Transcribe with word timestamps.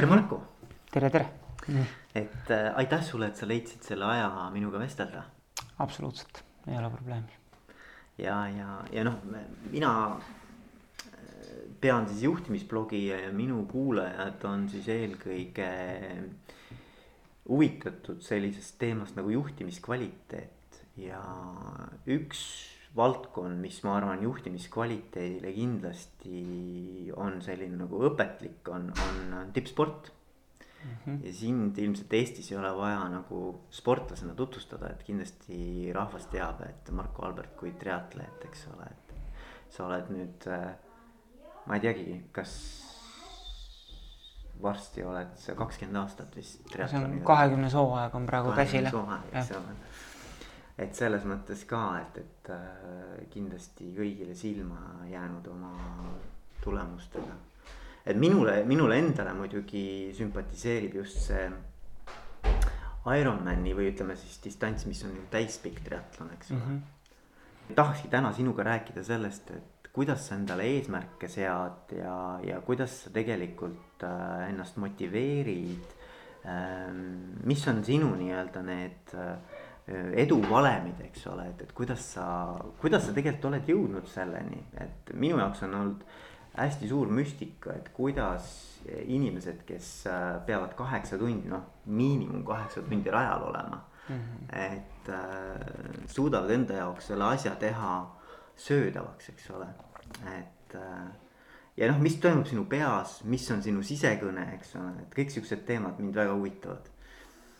tere, 0.00 0.08
Marko. 0.08 0.36
tere, 0.88 1.10
tere. 1.12 1.26
et 2.16 2.50
äh, 2.50 2.70
aitäh 2.80 3.02
sulle, 3.04 3.26
et 3.28 3.36
sa 3.36 3.44
leidsid 3.44 3.84
selle 3.84 4.06
aja 4.08 4.46
minuga 4.54 4.80
vestelda. 4.80 5.26
absoluutselt, 5.84 6.40
ei 6.68 6.78
ole 6.78 6.88
probleemi. 6.94 7.36
ja, 8.16 8.38
ja, 8.48 8.78
ja 8.92 9.04
noh, 9.04 9.18
mina 9.68 9.90
äh, 10.16 11.18
pean 11.82 12.08
siis 12.08 12.22
juhtimisblogi 12.24 13.02
ja 13.10 13.18
minu 13.36 13.66
kuulajad 13.68 14.48
on 14.48 14.64
siis 14.72 14.88
eelkõige 14.88 15.68
huvitatud 17.50 18.24
sellisest 18.24 18.78
teemast 18.80 19.20
nagu 19.20 19.36
juhtimiskvaliteet 19.36 20.80
ja 20.96 21.20
üks 22.08 22.46
valdkond, 22.96 23.60
mis 23.62 23.78
ma 23.86 23.94
arvan 24.00 24.22
juhtimiskvaliteedile 24.24 25.52
kindlasti 25.54 27.12
on 27.16 27.38
selline 27.44 27.78
nagu 27.84 28.02
õpetlik, 28.08 28.66
on, 28.74 28.88
on 28.90 29.52
tippsport 29.54 30.10
mm. 30.10 30.96
-hmm. 31.04 31.20
ja 31.26 31.32
sind 31.32 31.78
ilmselt 31.78 32.12
Eestis 32.18 32.50
ei 32.52 32.58
ole 32.58 32.72
vaja 32.76 33.04
nagu 33.12 33.60
sportlasena 33.70 34.34
tutvustada, 34.34 34.90
et 34.90 35.02
kindlasti 35.06 35.92
rahvas 35.94 36.26
teab, 36.34 36.64
et 36.66 36.90
Marko 36.90 37.26
Albert 37.26 37.56
kui 37.56 37.72
triatleet, 37.72 38.44
eks 38.50 38.66
ole, 38.74 38.90
et 38.90 39.14
sa 39.70 39.86
oled 39.86 40.10
nüüd, 40.10 40.50
äh, 40.50 40.74
ma 41.66 41.78
ei 41.78 41.86
teagi, 41.86 42.24
kas 42.32 42.56
varsti 44.62 45.04
oled 45.06 45.30
sa 45.40 45.54
kakskümmend 45.54 46.02
aastat 46.02 46.36
vist. 46.36 46.66
see 46.74 46.98
on 46.98 47.20
kahekümnes 47.24 47.74
hooaeg 47.74 48.14
on 48.14 48.26
praegu 48.26 48.52
käsil. 48.52 48.90
kahekümnes 48.90 48.98
hooaeg, 48.98 49.34
eks 49.34 49.56
ole 49.56 49.78
et 50.80 50.96
selles 50.96 51.24
mõttes 51.28 51.64
ka, 51.68 51.82
et, 52.00 52.20
et 52.22 52.50
äh, 52.54 53.24
kindlasti 53.32 53.90
kõigile 53.96 54.34
silma 54.38 55.04
jäänud 55.10 55.46
oma 55.52 55.74
tulemustega. 56.64 57.36
et 58.06 58.16
minule, 58.16 58.62
minule 58.64 58.96
endale 58.98 59.34
muidugi 59.36 60.12
sümpatiseerib 60.16 60.94
just 61.02 61.20
see 61.26 61.50
Ironmani 63.10 63.72
või 63.76 63.90
ütleme 63.94 64.16
siis 64.16 64.40
distants, 64.44 64.84
mis 64.88 65.02
on 65.08 65.14
täispikk 65.32 65.80
triatlon, 65.84 66.32
eks 66.36 66.50
ole 66.50 66.58
mm 66.58 66.66
-hmm.. 66.66 67.74
tahakski 67.74 68.08
täna 68.08 68.32
sinuga 68.32 68.64
rääkida 68.64 69.04
sellest, 69.04 69.50
et 69.50 69.88
kuidas 69.92 70.28
sa 70.28 70.34
endale 70.34 70.64
eesmärke 70.64 71.28
sead 71.28 71.92
ja, 71.96 72.40
ja 72.44 72.60
kuidas 72.60 73.04
sa 73.04 73.10
tegelikult 73.10 74.04
äh, 74.04 74.48
ennast 74.48 74.76
motiveerid 74.76 75.96
ähm,. 76.46 77.40
mis 77.44 77.68
on 77.68 77.84
sinu 77.84 78.14
nii-öelda 78.16 78.62
need 78.62 79.14
äh, 79.14 79.36
eduvalemid, 79.90 81.00
eks 81.08 81.26
ole, 81.30 81.48
et, 81.50 81.62
et 81.66 81.72
kuidas 81.76 82.04
sa, 82.14 82.24
kuidas 82.80 83.06
sa 83.06 83.14
tegelikult 83.16 83.48
oled 83.50 83.70
jõudnud 83.72 84.10
selleni, 84.10 84.60
et 84.80 85.14
minu 85.14 85.40
jaoks 85.40 85.64
on 85.66 85.78
olnud 85.80 86.04
hästi 86.56 86.88
suur 86.90 87.10
müstika, 87.14 87.74
et 87.78 87.88
kuidas 87.94 88.50
inimesed, 89.06 89.64
kes 89.68 89.88
äh, 90.10 90.40
peavad 90.46 90.74
kaheksa 90.78 91.18
tundi, 91.20 91.48
noh 91.50 91.82
miinimum 91.86 92.44
kaheksa 92.46 92.82
tundi 92.86 93.10
rajal 93.10 93.42
olema 93.50 93.80
mm. 94.08 94.14
-hmm. 94.16 94.58
et 94.58 95.08
äh, 95.08 96.06
suudavad 96.06 96.50
enda 96.50 96.74
jaoks 96.74 97.06
selle 97.06 97.24
asja 97.24 97.54
teha 97.56 98.16
söödavaks, 98.56 99.28
eks 99.28 99.50
ole, 99.50 99.66
et 100.38 100.74
äh, 100.74 101.10
ja 101.76 101.92
noh, 101.92 102.00
mis 102.00 102.16
toimub 102.16 102.46
sinu 102.46 102.64
peas, 102.64 103.24
mis 103.24 103.50
on 103.50 103.62
sinu 103.62 103.82
sisekõne, 103.82 104.54
eks 104.54 104.76
ole, 104.76 104.92
et 105.02 105.14
kõik 105.18 105.30
siuksed 105.30 105.64
teemad 105.66 105.98
mind 105.98 106.14
väga 106.14 106.34
huvitavad 106.34 106.90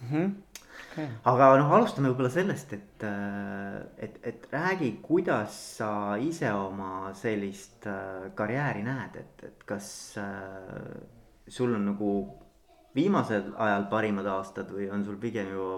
mm. 0.01 0.09
-hmm 0.11 0.51
okay.. 0.91 1.07
aga 1.31 1.49
noh, 1.61 1.71
alustame 1.77 2.11
võib-olla 2.11 2.31
sellest, 2.33 2.75
et, 2.77 3.07
äh, 3.07 3.79
et, 4.07 4.19
et 4.27 4.49
räägi, 4.53 4.93
kuidas 5.05 5.57
sa 5.79 5.91
ise 6.21 6.51
oma 6.55 7.13
sellist 7.19 7.87
äh, 7.91 8.31
karjääri 8.39 8.85
näed, 8.87 9.19
et, 9.21 9.47
et 9.51 9.65
kas 9.69 9.91
äh, 10.21 11.01
sul 11.51 11.75
on 11.77 11.89
nagu 11.93 12.13
viimasel 12.97 13.53
ajal 13.59 13.87
parimad 13.91 14.27
aastad 14.31 14.71
või 14.75 14.91
on 14.91 15.07
sul 15.07 15.19
pigem 15.23 15.53
ju 15.55 15.71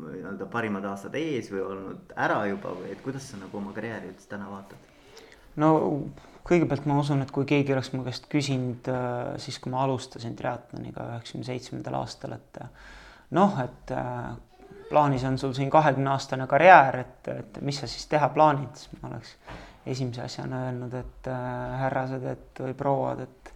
nii-öelda 0.00 0.46
parimad 0.50 0.84
aastad 0.86 1.16
ees 1.18 1.48
või 1.50 1.64
olnud 1.66 2.12
ära 2.14 2.44
juba 2.46 2.76
või 2.76 2.92
et 2.92 3.00
kuidas 3.02 3.26
sa 3.32 3.40
nagu 3.40 3.58
oma 3.58 3.74
karjääri 3.74 4.12
üldse 4.12 4.30
täna 4.30 4.46
vaatad? 4.52 4.78
no 5.58 5.72
kõigepealt 6.46 6.86
ma 6.86 7.00
usun, 7.02 7.24
et 7.24 7.32
kui 7.34 7.42
keegi 7.48 7.74
oleks 7.74 7.90
mu 7.92 8.04
käest 8.06 8.30
küsinud 8.30 8.86
siis, 9.42 9.58
kui 9.58 9.74
ma 9.74 9.82
alustasin 9.82 10.38
triatloniga 10.38 11.08
üheksakümne 11.16 11.48
seitsmendal 11.50 11.98
aastal, 11.98 12.38
et 12.38 12.62
noh, 13.36 13.58
et 13.62 13.92
plaanis 14.90 15.24
on 15.24 15.38
sul 15.38 15.52
siin 15.52 15.70
kahekümne 15.70 16.10
aastane 16.10 16.46
karjäär, 16.50 16.98
et, 17.04 17.28
et 17.28 17.60
mis 17.62 17.78
sa 17.78 17.86
siis 17.86 18.06
teha 18.10 18.28
plaanid, 18.34 18.74
siis 18.74 18.90
ma 19.00 19.08
oleks 19.12 19.36
esimese 19.86 20.24
asjana 20.24 20.64
öelnud, 20.66 20.94
et 20.98 21.30
äh, 21.30 21.78
härrased, 21.84 22.26
et 22.32 22.62
või 22.64 22.74
prouad, 22.76 23.22
et, 23.24 23.52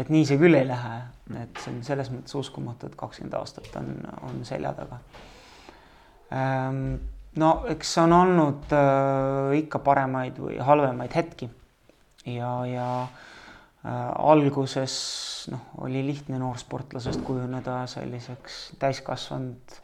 et 0.00 0.10
nii 0.12 0.26
see 0.26 0.40
küll 0.40 0.56
ei 0.56 0.66
lähe. 0.68 0.96
et 1.42 1.62
see 1.62 1.74
on 1.74 1.82
selles 1.86 2.10
mõttes 2.10 2.36
uskumatu, 2.40 2.88
et 2.88 2.98
kakskümmend 2.98 3.36
aastat 3.38 3.76
on, 3.78 3.92
on 4.26 4.44
selja 4.44 4.72
taga 4.74 5.00
ähm,. 6.34 6.96
no 7.38 7.50
eks 7.70 7.92
on 8.02 8.12
olnud 8.12 8.72
äh, 8.74 9.58
ikka 9.60 9.78
paremaid 9.86 10.40
või 10.42 10.58
halvemaid 10.58 11.14
hetki 11.14 11.50
ja, 12.26 12.54
ja 12.66 12.88
äh, 13.04 13.29
alguses 13.84 14.94
noh, 15.50 15.60
oli 15.78 16.02
lihtne 16.04 16.38
noorsportlasest 16.38 17.22
kujuneda 17.24 17.86
selliseks 17.88 18.58
täiskasvanud 18.78 19.78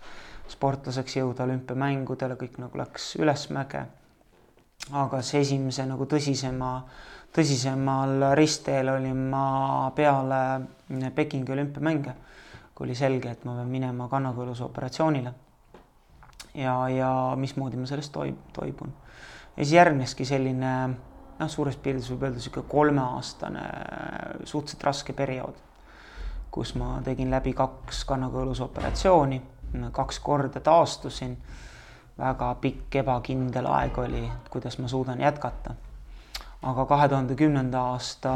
sportlaseks 0.53 1.17
jõuda 1.17 1.47
olümpiamängudele, 1.47 2.37
kõik 2.39 2.61
nagu 2.63 2.79
läks 2.79 3.15
ülesmäge. 3.21 3.87
aga 4.93 5.23
see 5.23 5.41
esimese 5.41 5.87
nagu 5.87 6.05
tõsisema, 6.05 6.85
tõsisemal 7.35 8.35
ristteel 8.37 8.89
olin 8.89 9.17
ma 9.31 9.91
peale 9.97 10.61
Pekingi 11.15 11.53
olümpiamänge, 11.53 12.15
kui 12.75 12.85
oli 12.87 12.95
selge, 12.95 13.31
et 13.31 13.45
ma 13.45 13.55
pean 13.57 13.69
minema 13.69 14.09
kannakõluse 14.09 14.65
operatsioonile. 14.65 15.33
ja, 16.55 16.89
ja 16.89 17.33
mismoodi 17.37 17.77
ma 17.77 17.87
sellest 17.87 18.13
toib-, 18.13 18.53
toibun. 18.53 18.93
ja 19.57 19.65
siis 19.65 19.73
järgneski 19.73 20.25
selline 20.25 20.91
noh, 21.39 21.51
suures 21.51 21.77
pildis 21.77 22.11
võib 22.13 22.27
öelda 22.27 22.41
niisugune 22.41 22.69
kolmeaastane 22.71 23.67
suhteliselt 24.45 24.85
raske 24.85 25.13
periood, 25.17 25.59
kus 26.51 26.75
ma 26.81 26.97
tegin 27.05 27.31
läbi 27.31 27.53
kaks 27.57 28.05
kannakõluse 28.09 28.65
operatsiooni 28.65 29.43
kaks 29.93 30.19
korda 30.19 30.61
taastusin. 30.61 31.37
väga 32.19 32.55
pikk 32.61 32.95
ebakindel 32.97 33.67
aeg 33.69 33.99
oli, 33.99 34.23
kuidas 34.51 34.79
ma 34.79 34.89
suudan 34.89 35.21
jätkata. 35.21 35.75
aga 36.63 36.87
kahe 36.87 37.09
tuhande 37.09 37.35
kümnenda 37.35 37.81
aasta 37.93 38.31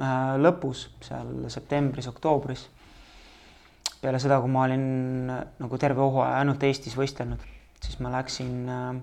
äh, 0.00 0.36
lõpus, 0.40 0.88
seal 1.04 1.28
septembris-oktoobris, 1.48 2.64
peale 4.00 4.18
seda, 4.18 4.40
kui 4.40 4.50
ma 4.50 4.64
olin 4.64 4.86
nagu 5.28 5.78
terve 5.78 6.00
hooaja 6.00 6.38
ainult 6.40 6.62
Eestis 6.62 6.96
võistelnud, 6.96 7.44
siis 7.84 8.00
ma 8.00 8.10
läksin 8.10 8.68
äh, 8.68 8.96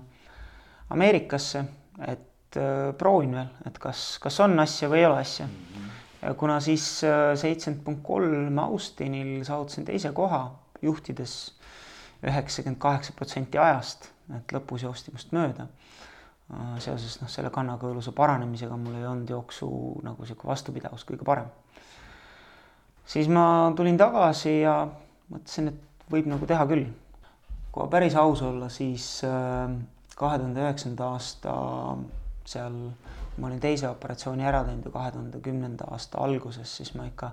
Ameerikasse, 0.90 1.64
et 2.08 2.27
äh, 2.56 2.94
proovin 2.98 3.34
veel, 3.34 3.52
et 3.66 3.78
kas, 3.78 4.18
kas 4.22 4.40
on 4.40 4.58
asja 4.60 4.88
või 4.88 5.02
ei 5.02 5.06
ole 5.10 5.20
asja 5.20 5.48
ja 6.22 6.34
kuna 6.34 6.60
siis 6.60 6.84
seitsekümmend 7.38 7.84
punkt 7.84 8.02
kolm 8.02 8.58
Austinil 8.58 9.44
saavutasin 9.46 9.84
teise 9.86 10.10
koha, 10.12 10.48
juhtides 10.82 11.34
üheksakümmend 12.26 12.80
kaheksa 12.82 13.14
protsenti 13.16 13.58
ajast, 13.58 14.10
et 14.36 14.54
lõpus 14.54 14.82
joosti 14.82 15.14
must 15.14 15.32
mööda. 15.36 15.68
seoses 16.80 17.18
noh, 17.20 17.28
selle 17.28 17.50
kannakõõluse 17.52 18.12
paranemisega 18.16 18.76
mul 18.76 18.94
ei 18.96 19.06
olnud 19.06 19.30
jooksu 19.30 19.68
nagu 20.02 20.24
sihuke 20.24 20.48
vastupidavus 20.48 21.04
kõige 21.04 21.24
parem. 21.24 21.50
siis 23.06 23.28
ma 23.28 23.72
tulin 23.76 23.96
tagasi 23.96 24.60
ja 24.60 24.88
mõtlesin, 25.30 25.68
et 25.68 26.10
võib 26.10 26.26
nagu 26.26 26.46
teha 26.46 26.66
küll. 26.66 26.86
kui 27.72 27.88
päris 27.88 28.16
aus 28.16 28.42
olla, 28.42 28.68
siis 28.68 29.22
äh, 29.24 29.70
kahe 30.16 30.38
tuhande 30.38 30.60
üheksanda 30.60 31.12
aasta 31.12 31.54
seal, 32.48 32.76
ma 33.38 33.48
olin 33.48 33.60
teise 33.62 33.88
operatsiooni 33.90 34.46
ära 34.48 34.64
teinud 34.66 34.88
ja 34.88 34.94
kahe 34.94 35.14
tuhande 35.14 35.40
kümnenda 35.44 35.88
aasta 35.94 36.22
alguses, 36.24 36.76
siis 36.80 36.94
ma 36.98 37.06
ikka 37.08 37.32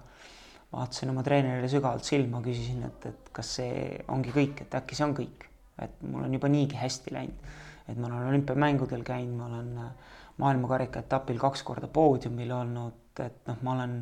vaatasin 0.73 1.11
oma 1.13 1.23
treenerile 1.23 1.69
sügavalt 1.71 2.07
silma, 2.07 2.41
küsisin, 2.45 2.83
et, 2.87 3.05
et 3.11 3.31
kas 3.35 3.53
see 3.59 4.01
ongi 4.11 4.33
kõik, 4.35 4.65
et 4.65 4.75
äkki 4.81 4.97
see 4.97 5.07
on 5.07 5.15
kõik, 5.17 5.47
et 5.81 6.03
mul 6.03 6.27
on 6.27 6.35
juba 6.35 6.51
niigi 6.51 6.77
hästi 6.79 7.15
läinud. 7.15 7.53
et 7.85 7.97
ma 8.01 8.07
olen 8.07 8.31
olümpiamängudel 8.31 9.03
käinud, 9.05 9.37
ma 9.37 9.45
olen 9.45 9.73
äh, 9.77 10.13
maailmakarika 10.41 11.03
etapil 11.05 11.39
kaks 11.39 11.63
korda 11.63 11.87
poodiumil 11.87 12.51
olnud, 12.51 13.19
et 13.23 13.43
noh, 13.47 13.59
ma 13.63 13.75
olen 13.75 13.99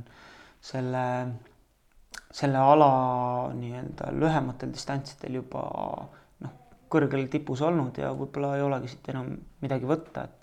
selle, 0.63 1.04
selle 2.33 2.62
ala 2.62 2.92
nii-öelda 3.57 4.13
lühematel 4.18 4.74
distantsidel 4.74 5.42
juba 5.42 5.65
noh, 6.45 6.56
kõrgel 6.94 7.27
tipus 7.33 7.62
olnud 7.65 8.00
ja 8.01 8.13
võib-olla 8.18 8.56
ei 8.57 8.65
olegi 8.65 8.94
siit 8.94 9.12
enam 9.13 9.36
midagi 9.62 9.89
võtta, 9.89 10.25
et 10.25 10.43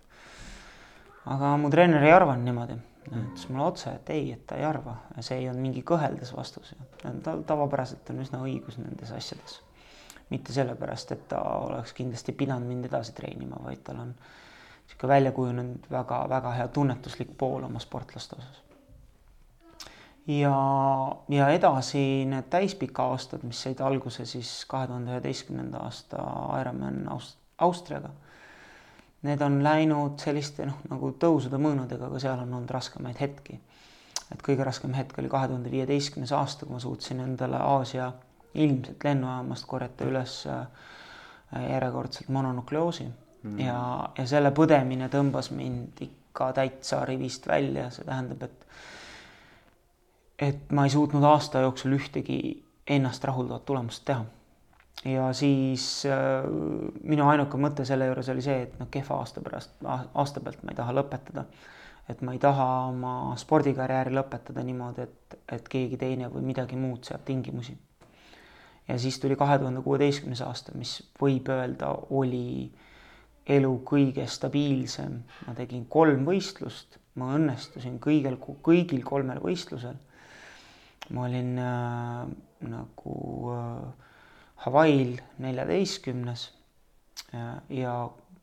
aga 1.26 1.56
mu 1.56 1.70
treener 1.70 2.02
ei 2.02 2.12
arvanud 2.12 2.44
niimoodi 2.44 2.78
ütles 3.10 3.48
mulle 3.48 3.64
otse, 3.64 3.90
et 3.96 4.10
ei, 4.14 4.30
et 4.34 4.46
ta 4.46 4.58
ei 4.58 4.64
arva 4.64 4.94
see 5.24 5.40
ei 5.40 5.48
olnud 5.50 5.64
mingi 5.64 5.82
kõheldes 5.86 6.30
vastus. 6.36 6.74
tal 7.24 7.42
tavapäraselt 7.46 8.10
on 8.12 8.22
üsna 8.22 8.42
õigus 8.44 8.78
nendes 8.78 9.10
asjades. 9.16 9.60
mitte 10.30 10.52
sellepärast, 10.52 11.12
et 11.12 11.28
ta 11.28 11.40
oleks 11.42 11.92
kindlasti 11.92 12.32
pidanud 12.32 12.68
mind 12.68 12.86
edasi 12.86 13.12
treenima, 13.12 13.58
vaid 13.64 13.82
tal 13.82 13.98
on 13.98 14.14
niisugune 14.14 15.08
välja 15.14 15.32
kujunenud 15.32 15.86
väga-väga 15.90 16.52
hea 16.52 16.68
tunnetuslik 16.68 17.32
pool 17.38 17.64
oma 17.64 17.78
sportlaste 17.78 18.36
osas. 18.36 18.62
ja, 20.26 20.54
ja 21.28 21.48
edasi 21.48 22.24
need 22.30 22.50
täispika 22.50 23.10
aastad, 23.10 23.42
mis 23.42 23.62
said 23.62 23.80
alguse 23.80 24.26
siis 24.26 24.64
kahe 24.68 24.86
tuhande 24.86 25.16
üheteistkümnenda 25.16 25.78
aasta 25.78 26.22
Ironman 26.60 27.08
Aust-, 27.08 27.38
Austriaga. 27.58 28.10
Need 29.22 29.42
on 29.44 29.58
läinud 29.64 30.20
selliste 30.22 30.64
noh, 30.64 30.78
nagu 30.88 31.10
tõusude 31.20 31.58
mõõnadega, 31.60 32.06
aga 32.08 32.20
seal 32.22 32.38
on 32.40 32.54
olnud 32.54 32.70
raskemaid 32.72 33.20
hetki. 33.20 33.60
et 34.30 34.42
kõige 34.46 34.64
raskem 34.64 34.92
hetk 34.94 35.18
oli 35.18 35.28
kahe 35.28 35.48
tuhande 35.50 35.70
viieteistkümnes 35.70 36.32
aasta, 36.32 36.66
kui 36.66 36.74
ma 36.74 36.80
suutsin 36.80 37.20
endale 37.20 37.58
Aasia 37.58 38.12
ilmselt 38.54 39.04
lennujaamast 39.04 39.66
korjata 39.66 40.06
üles 40.06 40.46
äh, 40.46 40.66
järjekordselt 41.70 42.28
mononukleoosi 42.28 43.08
mm. 43.42 43.58
ja, 43.58 44.08
ja 44.18 44.26
selle 44.26 44.52
põdemine 44.54 45.08
tõmbas 45.10 45.50
mind 45.50 46.00
ikka 46.06 46.52
täitsa 46.52 47.04
rivist 47.04 47.46
välja, 47.50 47.90
see 47.90 48.06
tähendab, 48.06 48.42
et 48.46 48.66
et 50.40 50.70
ma 50.72 50.86
ei 50.86 50.90
suutnud 50.90 51.24
aasta 51.26 51.60
jooksul 51.60 51.98
ühtegi 51.98 52.40
ennast 52.88 53.24
rahuldavat 53.24 53.64
tulemust 53.68 54.04
teha. 54.08 54.24
Ja 55.04 55.32
siis 55.32 56.06
äh, 56.08 56.44
minu 57.02 57.28
ainuke 57.28 57.60
mõte 57.60 57.86
selle 57.88 58.10
juures 58.10 58.28
oli 58.32 58.44
see, 58.44 58.64
et 58.66 58.80
noh, 58.80 58.88
kehva 58.92 59.20
aasta 59.22 59.42
pärast, 59.44 59.76
aasta 59.84 60.42
pealt 60.44 60.64
ma 60.64 60.74
ei 60.74 60.80
taha 60.80 60.96
lõpetada. 60.96 61.46
et 62.10 62.22
ma 62.26 62.32
ei 62.34 62.40
taha 62.42 62.66
oma 62.88 63.36
spordikarjääri 63.38 64.10
lõpetada 64.16 64.64
niimoodi, 64.66 65.06
et, 65.06 65.38
et 65.52 65.68
keegi 65.70 65.96
teine 65.96 66.26
või 66.32 66.42
midagi 66.42 66.76
muud 66.76 67.06
seab 67.06 67.24
tingimusi. 67.24 67.76
ja 68.88 68.98
siis 68.98 69.18
tuli 69.20 69.36
kahe 69.36 69.58
tuhande 69.58 69.82
kuueteistkümnes 69.82 70.42
aasta, 70.42 70.72
mis 70.74 70.98
võib 71.20 71.48
öelda, 71.48 71.94
oli 72.10 72.72
elu 73.46 73.72
kõige 73.86 74.26
stabiilsem. 74.26 75.22
ma 75.46 75.54
tegin 75.54 75.86
kolm 75.88 76.26
võistlust, 76.26 76.98
ma 77.14 77.34
õnnestusin 77.38 77.98
kõigil, 78.00 78.36
kõigil 78.62 79.02
kolmel 79.04 79.40
võistlusel 79.40 79.96
ma 81.10 81.24
olin 81.24 81.58
äh, 81.58 82.26
nagu 82.68 83.16
äh, 83.54 84.09
Hawaii'l 84.60 85.20
neljateistkümnes 85.38 86.50
äh, 87.34 87.54
ja 87.68 87.94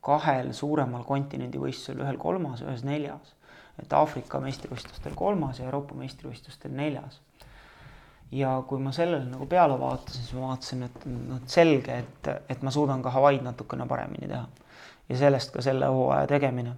kahel 0.08 0.54
suuremal 0.56 1.04
kontinendivõistlusel, 1.08 2.02
ühel 2.02 2.18
kolmas, 2.22 2.64
ühes 2.66 2.84
neljas. 2.88 3.34
et 3.78 3.92
Aafrika 3.94 4.40
meistrivõistlustel 4.42 5.14
kolmas 5.16 5.60
ja 5.60 5.68
Euroopa 5.68 5.96
meistrivõistlustel 5.96 6.72
neljas. 6.74 7.20
ja 8.32 8.64
kui 8.68 8.80
ma 8.84 8.92
sellele 8.92 9.26
nagu 9.26 9.46
peale 9.46 9.78
vaatasin, 9.80 10.24
siis 10.24 10.34
ma 10.34 10.48
vaatasin, 10.48 10.84
et 10.84 11.06
noh, 11.06 11.44
selge, 11.48 12.00
et, 12.04 12.32
et 12.50 12.64
ma 12.64 12.72
suudan 12.72 13.04
ka 13.04 13.14
Hawaii'd 13.14 13.46
natukene 13.46 13.88
paremini 13.88 14.28
teha. 14.28 14.48
ja 15.10 15.18
sellest 15.18 15.54
ka 15.54 15.62
selle 15.62 15.92
hooaja 15.92 16.28
tegemine. 16.28 16.74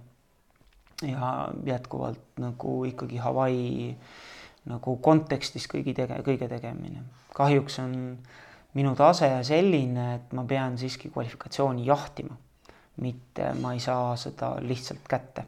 ja 1.02 1.48
jätkuvalt 1.64 2.38
nagu 2.38 2.84
ikkagi 2.84 3.16
Hawaii 3.16 3.96
nagu 4.68 4.96
kontekstis 4.96 5.64
kõigi 5.70 5.94
tege-, 5.96 6.22
kõige 6.26 6.48
tegemine. 6.48 7.06
kahjuks 7.34 7.78
on 7.78 7.94
minu 8.74 8.94
tase 8.96 9.30
selline, 9.46 10.14
et 10.14 10.34
ma 10.36 10.44
pean 10.48 10.78
siiski 10.78 11.10
kvalifikatsiooni 11.10 11.86
jahtima, 11.86 12.36
mitte 13.02 13.54
ma 13.60 13.72
ei 13.74 13.80
saa 13.80 14.16
seda 14.16 14.54
lihtsalt 14.60 15.08
kätte 15.08 15.44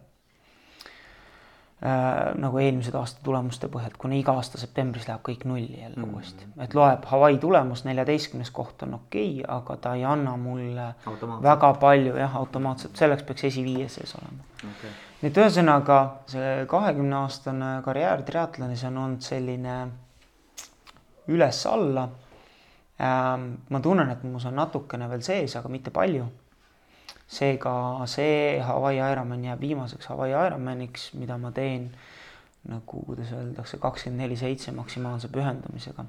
äh,. 1.83 2.35
nagu 2.39 2.59
eelmised 2.59 2.95
aasta 2.99 3.21
tulemuste 3.25 3.69
põhjalt, 3.69 3.99
kuna 3.99 4.19
iga 4.19 4.35
aasta 4.39 4.59
septembris 4.59 5.09
läheb 5.09 5.23
kõik 5.29 5.47
nulli 5.47 5.81
jälle 5.81 5.97
mm 5.97 6.05
-hmm. 6.05 6.15
uuesti, 6.15 6.47
et 6.67 6.75
loeb 6.75 7.05
Hawaii 7.05 7.39
tulemus, 7.39 7.85
neljateistkümnes 7.85 8.51
koht 8.51 8.83
on 8.83 8.95
okei 8.95 9.41
okay,, 9.41 9.57
aga 9.57 9.77
ta 9.77 9.95
ei 9.95 10.05
anna 10.05 10.37
mulle 10.37 10.95
väga 11.43 11.75
palju 11.75 12.17
jah, 12.17 12.37
automaatselt, 12.37 12.97
selleks 12.97 13.23
peaks 13.23 13.45
esiviies 13.45 13.95
sees 13.95 14.15
olema 14.15 14.45
okay 14.77 14.91
nii 15.23 15.31
et 15.31 15.39
ühesõnaga 15.39 15.97
see 16.27 16.55
kahekümne 16.71 17.15
aastane 17.21 17.69
karjäär 17.85 18.25
triatlonis 18.27 18.83
on 18.89 18.97
olnud 18.99 19.23
selline 19.23 19.77
üles-alla. 21.31 22.09
Ähm, 23.01 23.47
ma 23.69 23.81
tunnen, 23.81 24.11
et 24.11 24.23
mus 24.23 24.45
on 24.47 24.57
natukene 24.57 25.09
veel 25.11 25.23
sees, 25.25 25.57
aga 25.57 25.69
mitte 25.73 25.91
palju. 25.91 26.29
seega 27.33 27.73
see 28.13 28.59
Hawaii 28.61 28.99
Ironman 29.01 29.45
jääb 29.45 29.61
viimaseks 29.61 30.11
Hawaii 30.11 30.35
Ironmaniks, 30.37 31.15
mida 31.17 31.39
ma 31.41 31.49
teen 31.51 31.87
nagu, 32.69 33.01
kuidas 33.07 33.33
öeldakse, 33.33 33.79
kakskümmend 33.81 34.21
neli 34.21 34.37
seitse 34.37 34.73
maksimaalse 34.77 35.31
pühendumisega. 35.33 36.05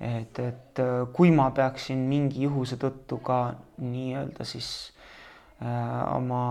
et, 0.00 0.38
et 0.38 0.82
kui 1.12 1.30
ma 1.30 1.48
peaksin 1.50 2.04
mingi 2.10 2.42
juhuse 2.42 2.76
tõttu 2.76 3.20
ka 3.24 3.54
nii-öelda 3.78 4.44
siis 4.44 4.68
äh, 5.62 6.16
oma 6.16 6.44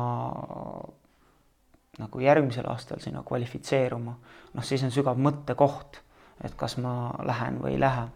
nagu 1.99 2.19
järgmisel 2.19 2.65
aastal 2.71 3.01
sinna 3.03 3.21
kvalifitseeruma, 3.23 4.15
noh, 4.53 4.65
siis 4.65 4.83
on 4.83 4.91
sügav 4.93 5.19
mõttekoht, 5.21 5.99
et 6.43 6.55
kas 6.57 6.77
ma 6.81 7.13
lähen 7.25 7.59
või 7.61 7.75
ei 7.75 7.81
lähe. 7.83 8.07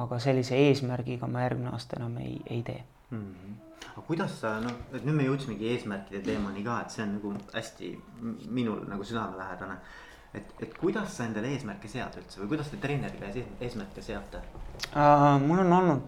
Aga 0.00 0.18
sellise 0.22 0.56
eesmärgiga 0.68 1.28
ma 1.28 1.44
järgmine 1.44 1.72
aasta 1.72 1.98
enam 1.98 2.16
ei, 2.22 2.38
ei 2.50 2.62
tee 2.62 2.84
mm. 3.10 3.34
-hmm. 3.34 3.56
aga 3.90 4.04
kuidas 4.06 4.38
sa 4.40 4.54
noh, 4.60 4.78
et 4.92 5.04
nüüd 5.04 5.18
me 5.18 5.26
jõudsimegi 5.26 5.68
eesmärkide 5.74 6.22
teemani 6.28 6.64
ka, 6.64 6.80
et 6.80 6.94
see 6.94 7.04
on 7.04 7.14
nagu 7.18 7.34
hästi 7.54 7.90
minul 8.48 8.86
nagu 8.88 9.04
südamelähedane. 9.04 9.76
et, 10.34 10.54
et 10.60 10.78
kuidas 10.78 11.16
sa 11.16 11.24
endale 11.24 11.52
eesmärke 11.52 11.88
sead 11.88 12.16
üldse 12.20 12.40
või 12.40 12.54
kuidas 12.54 12.70
te 12.72 12.80
treenerile 12.80 13.46
eesmärke 13.60 14.02
seate 14.02 14.40
uh,? 14.96 15.40
mul 15.46 15.58
on 15.66 15.72
olnud, 15.80 16.06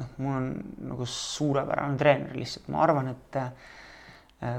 noh, 0.00 0.12
mul 0.18 0.36
on 0.36 0.50
nagu 0.90 1.06
suurepärane 1.06 1.96
treener 1.98 2.36
lihtsalt, 2.36 2.68
ma 2.68 2.84
arvan, 2.84 3.08
et 3.08 3.40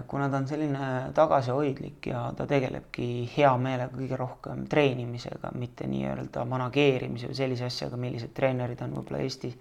kuna 0.08 0.30
ta 0.30 0.38
on 0.38 0.48
selline 0.48 0.88
tagasihoidlik 1.14 2.08
ja 2.10 2.22
ta 2.38 2.48
tegelebki 2.50 3.08
hea 3.38 3.52
meelega 3.58 3.94
kõige 3.98 4.18
rohkem 4.20 4.64
treenimisega, 4.70 5.52
mitte 5.60 5.88
nii-öelda 5.90 6.46
manageerimise 6.50 7.30
või 7.30 7.38
sellise 7.38 7.68
asjaga, 7.68 8.00
millised 8.00 8.34
treenerid 8.38 8.82
on 8.86 8.96
võib-olla 8.98 9.22
Eesti 9.26 9.52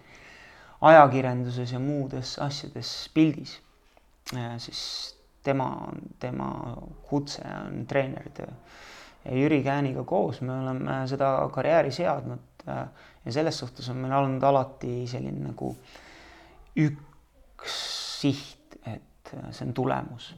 ajakirjanduses 0.84 1.74
ja 1.74 1.80
muudes 1.80 2.36
asjades 2.42 2.94
pildis. 3.14 3.58
Äh, 4.36 4.56
siis 4.58 4.80
tema, 5.44 5.68
tema 6.20 6.48
kutse 7.08 7.44
on 7.66 7.86
treeneritöö. 7.86 8.52
ja 9.24 9.36
Jüri 9.36 9.62
Kääniga 9.64 10.04
koos 10.04 10.40
me 10.40 10.52
oleme 10.52 10.98
seda 11.08 11.48
karjääri 11.52 11.92
seadnud 11.92 12.64
äh, 12.68 12.86
ja 13.24 13.32
selles 13.32 13.58
suhtes 13.58 13.88
on 13.88 13.96
meil 13.96 14.12
olnud 14.12 14.42
alati 14.42 15.06
selline 15.08 15.46
nagu 15.48 15.70
üks 16.76 17.78
siht 18.20 18.76
et 18.86 19.13
see 19.50 19.66
on 19.66 19.74
tulemus. 19.74 20.34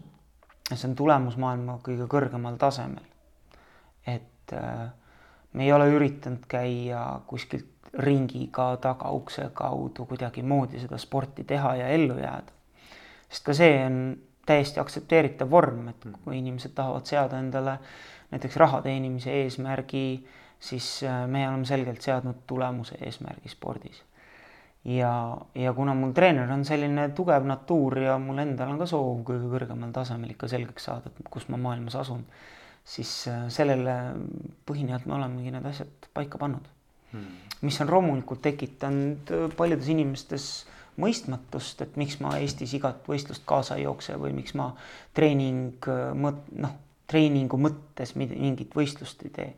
see 0.75 0.89
on 0.89 0.97
tulemus 0.97 1.37
maailma 1.37 1.79
kõige 1.85 2.09
kõrgemal 2.11 2.59
tasemel. 2.59 3.05
et 4.07 4.53
äh, 4.53 4.91
me 5.53 5.65
ei 5.65 5.73
ole 5.73 5.89
üritanud 5.95 6.47
käia 6.49 7.21
kuskilt 7.27 7.91
ringiga 7.99 8.77
tagaukse 8.77 9.51
kaudu 9.55 10.05
kuidagimoodi 10.07 10.81
seda 10.81 10.99
sporti 10.99 11.45
teha 11.45 11.75
ja 11.77 11.89
ellu 11.89 12.19
jääda. 12.19 12.53
sest 13.29 13.45
ka 13.45 13.55
see 13.55 13.85
on 13.87 14.17
täiesti 14.47 14.81
aktsepteeritav 14.81 15.51
vorm, 15.51 15.89
et 15.89 16.05
kui 16.25 16.39
inimesed 16.39 16.75
tahavad 16.75 17.07
seada 17.07 17.39
endale 17.39 17.79
näiteks 18.31 18.57
raha 18.57 18.83
teenimise 18.83 19.33
eesmärgi, 19.43 20.27
siis 20.61 21.03
äh, 21.03 21.27
me 21.27 21.49
oleme 21.49 21.65
selgelt 21.65 22.03
seadnud 22.03 22.45
tulemuse 22.47 22.99
eesmärgi 23.01 23.49
spordis 23.49 24.05
ja, 24.87 25.39
ja 25.55 25.73
kuna 25.75 25.95
mul 25.95 26.13
treener 26.15 26.51
on 26.53 26.65
selline 26.65 27.09
tugev 27.17 27.47
natuur 27.49 27.99
ja 27.99 28.19
mul 28.23 28.39
endal 28.43 28.71
on 28.73 28.79
ka 28.81 28.87
soov 28.91 29.25
kõige 29.27 29.51
kõrgemal 29.51 29.91
tasemel 29.95 30.35
ikka 30.35 30.51
selgeks 30.51 30.87
saada, 30.89 31.11
et 31.11 31.31
kus 31.33 31.49
ma 31.51 31.59
maailmas 31.61 31.99
asun, 31.99 32.23
siis 32.87 33.13
äh, 33.33 33.47
sellele 33.53 33.97
põhinevalt 34.69 35.09
me 35.09 35.19
olemegi 35.19 35.55
need 35.55 35.67
asjad 35.67 36.11
paika 36.15 36.39
pannud. 36.39 36.73
Hmm.. 37.13 37.43
mis 37.63 37.79
on 37.81 37.91
loomulikult 37.91 38.43
tekitanud 38.43 39.31
äh, 39.35 39.45
paljudes 39.59 39.91
inimestes 39.91 40.49
mõistmatust, 41.01 41.83
et 41.85 41.97
miks 42.01 42.19
ma 42.25 42.35
Eestis 42.41 42.73
igat 42.79 43.07
võistlust 43.09 43.45
kaasa 43.47 43.77
ei 43.77 43.85
jookse 43.85 44.17
või 44.21 44.33
miks 44.37 44.55
ma 44.59 44.71
treening 45.15 45.91
äh, 45.91 46.13
mõt-, 46.15 46.47
noh, 46.59 46.79
treeningu 47.11 47.59
mõttes 47.59 48.15
mingit 48.19 48.75
võistlust 48.75 49.23
ei 49.27 49.35
tee 49.35 49.51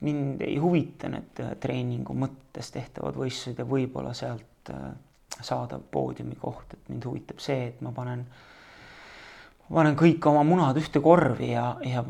mind 0.00 0.40
ei 0.40 0.56
huvita 0.56 1.10
need 1.10 1.40
äh, 1.42 1.54
treeningu 1.60 2.14
mõttes 2.14 2.70
tehtavad 2.74 3.18
võistlused 3.18 3.58
ja 3.58 3.66
võib-olla 3.66 4.14
sealt 4.14 4.70
äh, 4.70 4.92
saadav 5.40 5.82
poodiumikoht, 5.90 6.74
et 6.74 6.92
mind 6.92 7.06
huvitab 7.06 7.42
see, 7.42 7.68
et 7.72 7.82
ma 7.84 7.92
panen, 7.94 8.24
panen 9.68 9.98
kõik 9.98 10.26
oma 10.30 10.44
munad 10.46 10.78
ühte 10.78 11.02
korvi 11.02 11.52
ja, 11.52 11.72
ja 11.84 12.04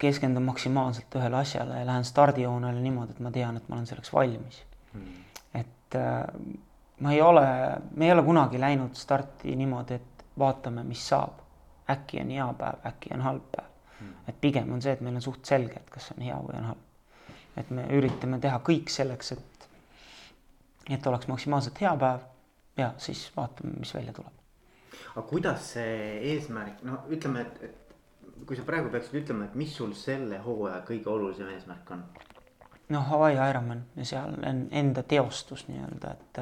keskendun 0.00 0.46
maksimaalselt 0.48 1.14
ühele 1.20 1.40
asjale 1.40 1.80
ja 1.80 1.86
lähen 1.86 2.06
stardijoonele 2.08 2.82
niimoodi, 2.82 3.16
et 3.16 3.22
ma 3.24 3.32
tean, 3.34 3.58
et 3.58 3.68
ma 3.68 3.78
olen 3.78 3.88
selleks 3.90 4.12
valmis. 4.14 4.62
Mm.. 4.90 5.24
et 5.54 5.98
äh, 5.98 6.24
ma 7.00 7.12
ei 7.14 7.22
ole, 7.22 7.46
me 7.94 8.08
ei 8.08 8.12
ole 8.12 8.26
kunagi 8.26 8.60
läinud 8.60 8.98
starti 8.98 9.54
niimoodi, 9.56 10.00
et 10.00 10.26
vaatame, 10.38 10.84
mis 10.84 11.08
saab. 11.08 11.38
äkki 11.90 12.20
on 12.22 12.28
hea 12.30 12.52
päev, 12.58 12.84
äkki 12.86 13.14
on 13.14 13.22
halb 13.26 13.50
päev. 13.54 13.72
Mm.. 14.00 14.14
et 14.28 14.40
pigem 14.40 14.72
on 14.72 14.82
see, 14.82 14.98
et 14.98 15.00
meil 15.00 15.18
on 15.18 15.22
suht 15.22 15.44
selge, 15.46 15.78
et 15.78 15.90
kas 15.90 16.10
on 16.16 16.22
hea 16.26 16.38
või 16.42 16.58
on 16.58 16.72
halb 16.72 16.89
et 17.56 17.70
me 17.74 17.86
üritame 17.96 18.38
teha 18.40 18.60
kõik 18.66 18.92
selleks, 18.92 19.32
et, 19.32 19.68
et 20.90 21.06
oleks 21.06 21.28
maksimaalselt 21.30 21.80
hea 21.82 21.94
päev 22.00 22.26
ja 22.78 22.92
siis 22.98 23.26
vaatame, 23.36 23.74
mis 23.78 23.94
välja 23.94 24.14
tuleb. 24.16 24.32
aga 25.10 25.26
kuidas 25.28 25.72
see 25.74 26.18
eesmärk, 26.34 26.82
no 26.86 27.02
ütleme, 27.10 27.46
et, 27.46 27.62
et 27.70 28.46
kui 28.46 28.56
sa 28.56 28.64
praegu 28.66 28.90
peaksid 28.92 29.22
ütlema, 29.22 29.46
et 29.48 29.54
mis 29.58 29.72
sul 29.76 29.92
selle 29.98 30.38
hooaja 30.44 30.82
kõige 30.88 31.10
olulisem 31.12 31.50
eesmärk 31.54 31.94
on? 31.96 32.04
noh, 32.90 33.06
Hawaii 33.06 33.38
Ironman 33.50 33.84
ja 33.96 34.06
seal 34.06 34.34
on 34.46 34.64
enda 34.74 35.02
teostus 35.06 35.66
nii-öelda, 35.68 36.14
et 36.16 36.40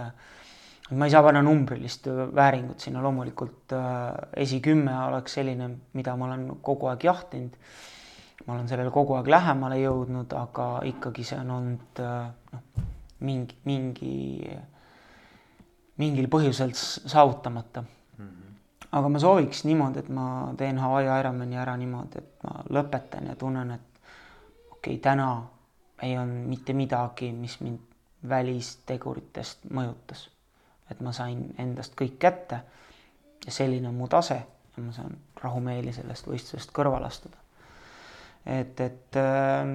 ma 0.96 1.08
ei 1.08 1.12
saa 1.12 1.22
panna 1.24 1.42
numbrilist 1.44 2.08
vääringut 2.34 2.80
sinna, 2.80 3.02
loomulikult 3.04 3.74
äh, 3.76 4.14
esikümme 4.44 4.94
oleks 5.08 5.36
selline, 5.38 5.70
mida 5.98 6.16
ma 6.16 6.30
olen 6.30 6.48
kogu 6.64 6.88
aeg 6.88 7.04
jahtinud. 7.04 7.58
Ma 8.46 8.54
olen 8.54 8.68
sellele 8.68 8.90
kogu 8.94 9.16
aeg 9.18 9.28
lähemale 9.32 9.80
jõudnud, 9.80 10.32
aga 10.38 10.68
ikkagi 10.88 11.24
see 11.26 11.38
on 11.42 11.50
olnud 11.56 12.02
äh, 12.04 12.30
noh, 12.52 12.86
mingi, 13.26 13.58
mingi, 13.68 14.14
mingil 15.98 16.30
põhjusel 16.30 16.72
saavutamata 16.78 17.82
mm. 17.82 18.24
-hmm. 18.28 18.56
aga 18.92 19.08
ma 19.08 19.18
sooviks 19.18 19.64
niimoodi, 19.64 20.04
et 20.04 20.08
ma 20.08 20.54
teen 20.56 20.78
Hawaii 20.78 21.10
Ironmani 21.20 21.58
ära 21.58 21.76
niimoodi, 21.76 22.22
et 22.22 22.42
ma 22.46 22.62
lõpetan 22.78 23.28
ja 23.28 23.36
tunnen, 23.36 23.70
et 23.70 24.02
okei 24.70 24.94
okay,, 24.94 24.98
täna 25.02 25.28
ei 26.02 26.18
olnud 26.18 26.48
mitte 26.48 26.72
midagi, 26.72 27.32
mis 27.32 27.60
mind 27.60 27.78
välisteguritest 28.28 29.70
mõjutas 29.74 30.28
et 30.90 31.00
ma 31.04 31.12
sain 31.12 31.42
endast 31.60 31.96
kõik 31.98 32.16
kätte 32.20 32.60
ja 33.44 33.52
selline 33.52 33.90
on 33.90 33.98
mu 33.98 34.08
tase 34.08 34.38
ja 34.38 34.82
ma 34.82 34.92
saan 34.96 35.16
rahumeeli 35.42 35.92
sellest 35.92 36.28
võistlusest 36.28 36.72
kõrvale 36.74 37.08
astuda. 37.08 37.36
Et, 38.48 38.80
et, 38.80 39.18
ähm, 39.20 39.74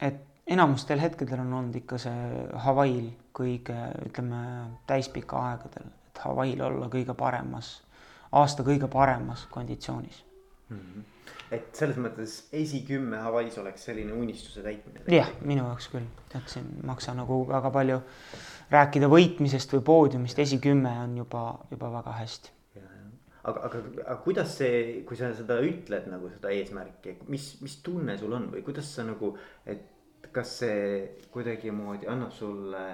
et 0.00 0.20
enamustel 0.46 1.00
hetkedel 1.00 1.40
on 1.40 1.52
olnud 1.60 1.80
ikka 1.80 1.98
see 2.02 2.44
Hawaii'l 2.66 3.08
kõige, 3.34 3.78
ütleme, 4.06 4.42
täispika 4.86 5.40
aegadel, 5.50 5.88
et 6.10 6.22
Hawaii'l 6.26 6.62
olla 6.68 6.90
kõige 6.92 7.16
paremas, 7.18 7.74
aasta 8.32 8.66
kõige 8.66 8.90
paremas 8.92 9.48
konditsioonis 9.50 10.22
mm. 10.68 10.78
-hmm 10.78 11.10
et 11.54 11.76
selles 11.76 11.98
mõttes 12.00 12.34
esikümme 12.56 13.18
Hawaii's 13.22 13.56
oleks 13.60 13.84
selline 13.88 14.12
unistuse 14.12 14.62
täitmine. 14.64 15.04
jah, 15.12 15.30
minu 15.40 15.66
jaoks 15.68 15.88
küll, 15.92 16.06
et 16.34 16.50
siin 16.50 16.66
ei 16.78 16.86
maksa 16.86 17.14
nagu 17.14 17.40
väga 17.48 17.70
palju 17.74 18.00
rääkida 18.72 19.08
võitmisest 19.12 19.76
või 19.76 19.84
poodiumist, 19.86 20.38
esikümme 20.38 20.92
on 21.04 21.16
juba, 21.20 21.44
juba 21.70 21.92
väga 21.98 22.16
hästi. 22.20 22.52
Aga, 23.44 23.66
aga, 23.68 23.82
aga 24.04 24.16
kuidas 24.24 24.56
see, 24.58 25.02
kui 25.08 25.18
sa 25.20 25.30
seda 25.36 25.60
ütled 25.64 26.08
nagu 26.10 26.30
seda 26.32 26.52
eesmärki, 26.54 27.18
mis, 27.32 27.54
mis 27.64 27.78
tunne 27.84 28.16
sul 28.20 28.32
on 28.36 28.48
või 28.54 28.64
kuidas 28.66 28.90
sa 28.96 29.06
nagu, 29.06 29.34
et 29.66 29.90
kas 30.34 30.58
see 30.62 30.82
kuidagimoodi 31.34 32.08
annab 32.10 32.32
sulle 32.34 32.84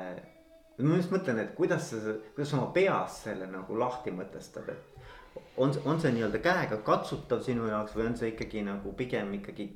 ma 0.81 0.97
just 0.97 1.13
mõtlen, 1.13 1.43
et 1.43 1.53
kuidas 1.57 1.91
sa, 1.93 2.17
kuidas 2.35 2.51
sa 2.51 2.59
oma 2.59 2.71
peas 2.75 3.21
selle 3.27 3.47
nagu 3.51 3.77
lahti 3.79 4.13
mõtestad, 4.15 4.71
et 4.73 5.39
on, 5.61 5.73
on 5.85 6.01
see 6.01 6.13
nii-öelda 6.17 6.41
käega 6.43 6.81
katsutav 6.87 7.45
sinu 7.45 7.69
jaoks 7.69 7.95
või 7.97 8.11
on 8.11 8.19
see 8.19 8.33
ikkagi 8.35 8.65
nagu 8.67 8.95
pigem 8.97 9.33
ikkagi 9.39 9.69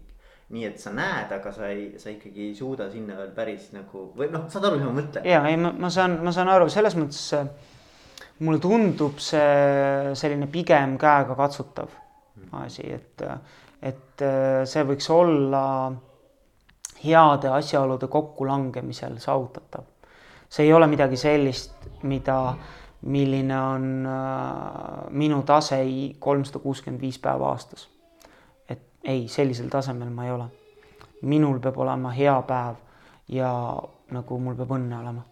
nii 0.55 0.65
et 0.69 0.81
sa 0.81 0.93
näed, 0.95 1.33
aga 1.33 1.53
sa 1.57 1.69
ei, 1.73 1.87
sa 2.01 2.13
ikkagi 2.13 2.51
ei 2.51 2.57
suuda 2.57 2.91
sinna 2.93 3.17
veel 3.17 3.31
päris 3.37 3.71
nagu 3.75 4.09
või 4.17 4.29
noh, 4.33 4.45
saad 4.53 4.69
aru, 4.69 4.81
mis 4.81 4.89
ma 4.89 4.97
mõtlen? 4.99 5.29
ja 5.29 5.41
ei, 5.49 5.57
ma, 5.61 5.91
saan, 5.93 6.19
ma 6.25 6.35
saan 6.37 6.51
aru, 6.53 6.69
selles 6.73 6.97
mõttes 6.99 7.23
mulle 8.41 8.59
tundub 8.59 9.21
see 9.23 10.15
selline 10.19 10.49
pigem 10.51 10.97
käega 10.99 11.37
katsutav 11.39 11.93
asi, 12.65 12.87
et, 12.93 13.23
et 13.83 14.23
äh, 14.23 14.63
see 14.69 14.85
võiks 14.87 15.11
olla 15.11 15.65
heade 17.05 17.51
asjaolude 17.51 18.09
kokkulangemisel 18.11 19.19
saavutatav. 19.23 19.85
see 20.49 20.67
ei 20.67 20.73
ole 20.73 20.87
midagi 20.91 21.17
sellist, 21.17 21.75
mida, 22.03 22.39
milline 23.07 23.59
on 23.59 23.89
äh, 24.07 25.11
minu 25.11 25.43
tase 25.43 25.83
kolmsada 26.19 26.63
kuuskümmend 26.63 27.03
viis 27.03 27.19
päeva 27.19 27.53
aastas 27.53 27.89
ei, 29.05 29.29
sellisel 29.29 29.69
tasemel 29.69 30.11
ma 30.11 30.25
ei 30.25 30.31
ole. 30.31 30.51
minul 31.23 31.59
peab 31.61 31.79
olema 31.81 32.11
hea 32.13 32.35
päev 32.45 32.77
ja 33.33 33.51
nagu 34.13 34.39
mul 34.39 34.57
peab 34.57 34.75
õnne 34.77 34.99
olema. 34.99 35.23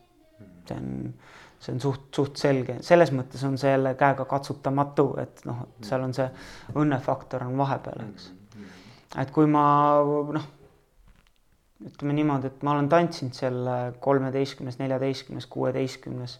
see 0.68 0.76
on, 0.76 1.14
see 1.62 1.74
on 1.76 1.80
suht, 1.82 2.08
suht 2.14 2.40
selge, 2.40 2.80
selles 2.82 3.12
mõttes 3.14 3.42
on 3.46 3.54
see 3.60 3.70
jälle 3.70 3.94
käega 3.98 4.26
katsutamatu, 4.28 5.12
et 5.22 5.44
noh, 5.46 5.62
et 5.68 5.86
seal 5.86 6.02
on 6.02 6.14
see 6.16 6.26
õnnefaktor 6.78 7.46
on 7.46 7.54
vahepeal, 7.60 8.02
eks. 8.08 8.32
et 9.22 9.30
kui 9.34 9.46
ma 9.50 9.64
noh, 10.38 10.50
ütleme 11.86 12.18
niimoodi, 12.18 12.50
et 12.50 12.66
ma 12.66 12.74
olen 12.74 12.90
tantsinud 12.90 13.38
selle 13.38 13.78
kolmeteistkümnes, 14.02 14.78
neljateistkümnes, 14.82 15.46
kuueteistkümnes 15.50 16.38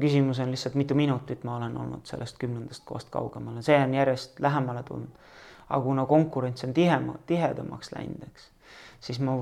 küsimus 0.00 0.40
on 0.40 0.50
lihtsalt, 0.50 0.74
mitu 0.74 0.94
minutit 0.94 1.44
ma 1.44 1.56
olen 1.56 1.76
olnud 1.76 2.04
sellest 2.04 2.38
kümnendast 2.38 2.84
kohast 2.84 3.10
kaugemal 3.10 3.56
ja 3.56 3.62
see 3.62 3.78
on 3.80 3.94
järjest 3.94 4.40
lähemale 4.40 4.82
tulnud. 4.82 5.24
Aga 5.68 5.80
kuna 5.82 6.06
konkurents 6.06 6.64
on 6.64 6.74
tihema, 6.74 7.16
tihedamaks 7.26 7.90
läinud, 7.94 8.22
eks, 8.28 8.50
siis 9.00 9.18
ma 9.20 9.34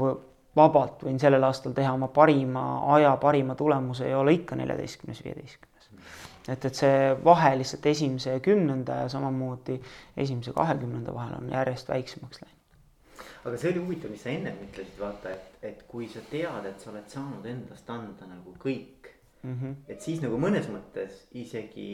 vabalt 0.56 1.04
võin 1.06 1.20
sellel 1.20 1.44
aastal 1.44 1.73
teha 1.75 1.92
oma 1.92 2.08
parima 2.08 2.64
aja, 2.94 3.16
parima 3.20 3.54
tulemuse 3.54 4.08
ja 4.08 4.18
olla 4.18 4.34
ikka 4.34 4.56
neljateistkümnes, 4.56 5.25
viieteistkümnes. 5.25 5.88
et, 6.49 6.64
et 6.64 6.75
see 6.75 6.99
vahe 7.25 7.54
lihtsalt 7.58 7.87
esimese 7.87 8.37
ja 8.37 8.40
kümnenda 8.40 9.02
ja 9.04 9.08
samamoodi 9.08 9.80
esimese 10.16 10.52
kahekümnenda 10.52 11.14
vahel 11.14 11.38
on 11.40 11.50
järjest 11.52 11.88
väiksemaks 11.88 12.42
läinud 12.42 12.64
aga 13.44 13.58
see 13.61 13.70
oli 13.70 13.80
huvitav, 13.84 14.11
mis 14.11 14.23
sa 14.25 14.32
ennem 14.32 14.61
ütlesid, 14.64 14.99
vaata, 14.99 15.32
et, 15.34 15.56
et 15.62 15.82
kui 15.88 16.08
sa 16.08 16.23
tead, 16.30 16.68
et 16.68 16.80
sa 16.80 16.90
oled 16.92 17.08
saanud 17.12 17.46
endast 17.49 17.90
anda 17.92 18.28
nagu 18.28 18.54
kõik 18.61 19.11
mm. 19.42 19.56
-hmm. 19.61 19.75
et 19.88 20.00
siis 20.00 20.23
nagu 20.23 20.38
mõnes 20.40 20.68
mõttes 20.73 21.26
isegi 21.32 21.88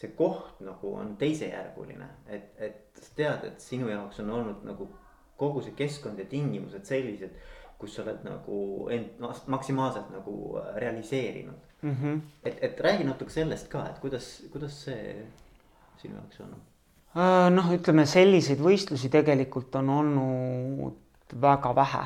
see 0.00 0.12
koht 0.16 0.60
nagu 0.64 0.94
on 0.96 1.16
teisejärguline, 1.20 2.08
et, 2.26 2.52
et 2.58 3.00
sa 3.02 3.14
tead, 3.16 3.44
et 3.44 3.60
sinu 3.60 3.88
jaoks 3.88 4.20
on 4.20 4.30
olnud 4.30 4.64
nagu 4.64 4.88
kogu 5.40 5.62
see 5.64 5.76
keskkond 5.76 6.18
ja 6.18 6.24
tingimused 6.28 6.84
sellised, 6.84 7.36
kus 7.80 7.96
sa 7.96 8.04
oled 8.04 8.24
nagu 8.26 8.56
end 8.92 9.20
maksimaalselt 9.50 10.10
nagu 10.12 10.34
äh, 10.60 10.74
realiseerinud 10.84 11.60
mm. 11.82 11.94
-hmm. 11.94 12.20
et, 12.44 12.58
et 12.62 12.80
räägi 12.80 13.04
natuke 13.04 13.30
sellest 13.30 13.68
ka, 13.68 13.86
et 13.88 13.98
kuidas, 13.98 14.42
kuidas 14.52 14.82
see 14.84 15.26
sinu 16.02 16.14
jaoks 16.14 16.40
on? 16.40 16.54
Äh, 17.16 17.48
noh, 17.54 17.72
ütleme 17.74 18.06
selliseid 18.06 18.60
võistlusi 18.60 19.08
tegelikult 19.10 19.74
on 19.80 19.88
olnud 19.90 21.40
väga 21.40 21.74
vähe, 21.74 22.04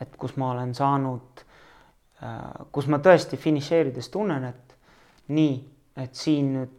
et 0.00 0.16
kus 0.16 0.36
ma 0.36 0.52
olen 0.52 0.74
saanud, 0.74 1.44
äh, 2.22 2.66
kus 2.72 2.86
ma 2.86 3.02
tõesti 3.02 3.36
finišeerides 3.36 4.08
tunnen, 4.14 4.44
et 4.44 4.76
nii, 5.28 5.58
et 5.96 6.14
siin 6.14 6.54
nüüd 6.54 6.74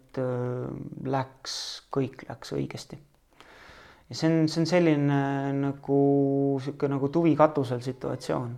läks, 1.06 1.54
kõik 1.94 2.24
läks 2.30 2.54
õigesti. 2.56 2.98
Ja 4.10 4.16
see 4.18 4.30
on, 4.32 4.48
see 4.50 4.64
on 4.64 4.68
selline 4.70 5.20
nagu 5.60 6.00
sihuke 6.64 6.90
nagu 6.90 7.10
tuvi 7.14 7.36
katusel 7.38 7.82
situatsioon. 7.86 8.58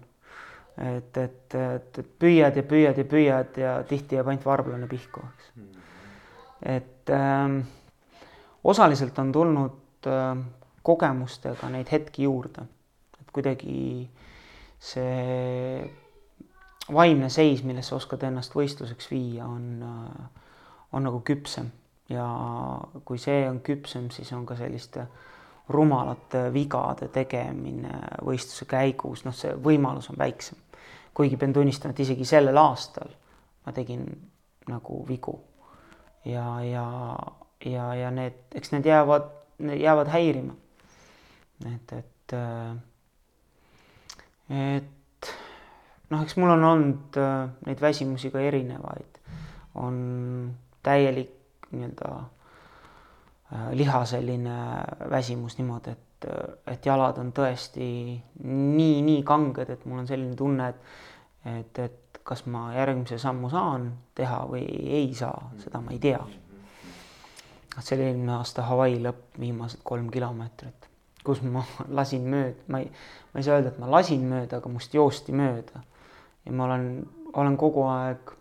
et, 0.81 1.17
et, 1.17 1.55
et, 1.55 1.97
et 1.99 2.11
püüad 2.19 2.55
ja 2.55 2.63
püüad 2.63 2.97
ja 2.97 3.05
püüad 3.05 3.57
ja 3.59 3.73
tihti 3.87 4.15
jääb 4.15 4.31
ainult 4.31 4.45
varblane 4.45 4.87
pihku, 4.87 5.21
eks. 5.33 5.51
et 6.77 7.11
ähm, 7.11 7.59
osaliselt 8.63 9.19
on 9.19 9.31
tulnud 9.31 10.07
äh, 10.07 10.37
kogemustega 10.81 11.69
neid 11.69 11.91
hetki 11.91 12.23
juurde, 12.23 12.63
et 13.19 13.33
kuidagi 13.35 14.07
see 14.79 15.83
vaimne 16.91 17.29
seis, 17.29 17.61
millesse 17.67 17.93
oskad 17.95 18.23
ennast 18.25 18.55
võistluseks 18.55 19.11
viia, 19.11 19.45
on 19.45 19.83
äh, 19.85 20.41
on 20.93 21.03
nagu 21.07 21.21
küpsem 21.25 21.71
ja 22.11 22.25
kui 23.05 23.19
see 23.21 23.43
on 23.49 23.61
küpsem, 23.63 24.09
siis 24.11 24.31
on 24.35 24.45
ka 24.45 24.57
selliste 24.59 25.05
rumalate 25.71 26.47
vigade 26.53 27.07
tegemine 27.13 27.99
võistluse 28.25 28.67
käigus, 28.69 29.25
noh, 29.25 29.35
see 29.35 29.53
võimalus 29.55 30.11
on 30.11 30.19
väiksem. 30.19 30.57
kuigi 31.13 31.37
pean 31.37 31.53
tunnistama, 31.53 31.91
et 31.91 31.99
isegi 31.99 32.25
sellel 32.25 32.57
aastal 32.57 33.09
ma 33.65 33.73
tegin 33.75 34.05
nagu 34.69 35.01
vigu 35.07 35.35
ja, 36.25 36.61
ja, 36.63 37.17
ja, 37.65 37.93
ja 37.95 38.11
need, 38.11 38.37
eks 38.55 38.71
need 38.71 38.85
jäävad, 38.85 39.29
jäävad 39.59 40.07
häirima. 40.07 40.55
et, 41.65 41.93
et, 41.93 42.35
et 44.49 45.31
noh, 46.09 46.21
eks 46.23 46.37
mul 46.37 46.53
on 46.55 46.63
olnud 46.63 47.17
äh, 47.21 47.49
neid 47.65 47.81
väsimusi 47.81 48.31
ka 48.33 48.41
erinevaid, 48.43 49.19
on 49.79 49.97
täielik 50.83 51.69
nii-öelda 51.71 52.15
liha 53.75 54.05
selline 54.07 54.57
väsimus 55.11 55.57
niimoodi, 55.57 55.91
et, 55.91 56.27
et 56.71 56.85
jalad 56.85 57.17
on 57.19 57.31
tõesti 57.35 57.87
nii, 58.47 59.01
nii 59.03 59.23
kanged, 59.27 59.69
et 59.73 59.83
mul 59.85 60.03
on 60.03 60.07
selline 60.07 60.37
tunne, 60.39 60.69
et 60.69 61.09
et, 61.45 61.79
et 61.79 62.19
kas 62.23 62.45
ma 62.45 62.69
järgmise 62.75 63.17
sammu 63.21 63.49
saan 63.49 63.87
teha 64.17 64.43
või 64.49 64.65
ei 64.99 65.13
saa, 65.17 65.49
seda 65.61 65.81
ma 65.81 65.93
ei 65.95 65.99
tea. 66.01 66.21
et 67.77 67.85
see 67.85 67.95
oli 67.95 68.09
eelmine 68.09 68.35
aasta 68.35 68.67
Hawaii 68.67 68.99
lõpp, 69.01 69.39
viimased 69.39 69.81
kolm 69.87 70.09
kilomeetrit, 70.13 70.89
kus 71.25 71.41
ma 71.41 71.63
lasin 71.97 72.27
mööda, 72.29 72.67
ma 72.67 72.83
ei, 72.83 72.91
ma 73.33 73.41
ei 73.41 73.47
saa 73.47 73.57
öelda, 73.57 73.73
et 73.73 73.79
ma 73.81 73.89
lasin 73.89 74.27
mööda, 74.29 74.59
aga 74.59 74.69
must 74.69 74.93
joosti 74.93 75.33
mööda. 75.33 75.83
ja 76.45 76.53
ma 76.53 76.67
olen, 76.69 76.87
olen 77.33 77.57
kogu 77.57 77.87
aeg 77.89 78.35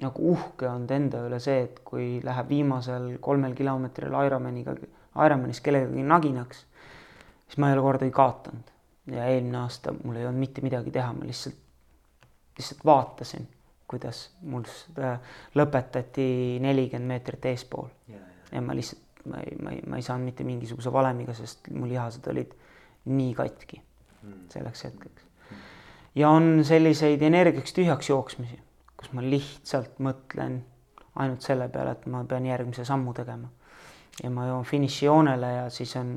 nagu 0.00 0.32
uhke 0.32 0.68
olnud 0.68 0.90
enda 0.96 1.22
üle 1.26 1.40
see, 1.42 1.64
et 1.66 1.80
kui 1.84 2.18
läheb 2.24 2.48
viimasel 2.48 3.12
kolmel 3.20 3.54
kilomeetril 3.58 4.14
Ironmaniga, 4.26 4.74
Ironmanis 5.26 5.60
kellegagi 5.64 6.04
naginaks, 6.06 6.64
siis 7.46 7.58
ma 7.60 7.68
ei 7.68 7.76
ole 7.76 7.86
kordagi 7.88 8.14
kaotanud. 8.16 8.76
ja 9.10 9.24
eelmine 9.26 9.58
aasta 9.58 9.92
mul 10.04 10.16
ei 10.20 10.26
olnud 10.28 10.38
mitte 10.38 10.62
midagi 10.62 10.92
teha, 10.94 11.12
ma 11.12 11.26
lihtsalt 11.26 11.56
lihtsalt 12.60 12.84
vaatasin, 12.84 13.48
kuidas 13.88 14.28
mul 14.46 14.66
seda 14.68 15.16
lõpetati 15.58 16.60
nelikümmend 16.62 17.14
meetrit 17.14 17.48
eespool. 17.50 17.88
ja 18.52 18.62
ma 18.62 18.74
lihtsalt, 18.76 19.24
ma 19.30 19.40
ei, 19.44 19.56
ma 19.62 19.74
ei, 19.74 19.82
ma 19.86 20.00
ei 20.00 20.06
saanud 20.06 20.28
mitte 20.28 20.44
mingisuguse 20.44 20.92
valemiga, 20.92 21.34
sest 21.34 21.70
mu 21.74 21.88
lihased 21.88 22.26
olid 22.32 22.52
nii 23.10 23.34
katki 23.34 23.80
mm. 23.80 24.48
selleks 24.52 24.84
hetkeks. 24.88 25.26
ja 26.14 26.30
on 26.30 26.64
selliseid 26.64 27.22
energiaks 27.22 27.74
tühjaks 27.76 28.10
jooksmisi, 28.10 28.60
kus 29.00 29.12
ma 29.16 29.24
lihtsalt 29.24 30.00
mõtlen 30.04 30.60
ainult 31.20 31.44
selle 31.44 31.68
peale, 31.72 31.96
et 31.96 32.06
ma 32.12 32.22
pean 32.28 32.46
järgmise 32.46 32.84
sammu 32.84 33.14
tegema. 33.16 33.48
ja 34.22 34.30
ma 34.30 34.46
jõuan 34.46 34.66
finišijoonele 34.68 35.52
ja 35.54 35.68
siis 35.70 35.96
on 35.96 36.12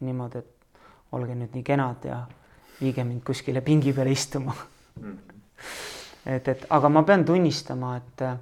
niimoodi, 0.00 0.38
et 0.38 0.78
olge 1.12 1.34
nüüd 1.36 1.52
nii 1.54 1.64
kenad 1.66 2.04
ja 2.08 2.22
viige 2.80 3.04
mind 3.04 3.22
kuskile 3.26 3.60
pingi 3.60 3.92
peale 3.92 4.12
istuma 4.14 4.54
mm. 5.00 5.18
et, 6.26 6.48
et 6.48 6.66
aga 6.70 6.88
ma 6.88 7.02
pean 7.02 7.24
tunnistama, 7.24 7.96
et 8.00 8.24
äh, 8.24 8.38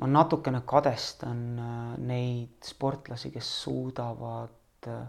ma 0.00 0.08
natukene 0.08 0.62
kadestan 0.66 1.42
äh, 1.58 1.98
neid 1.98 2.64
sportlasi, 2.64 3.32
kes 3.34 3.50
suudavad 3.64 4.88
äh, 4.88 5.02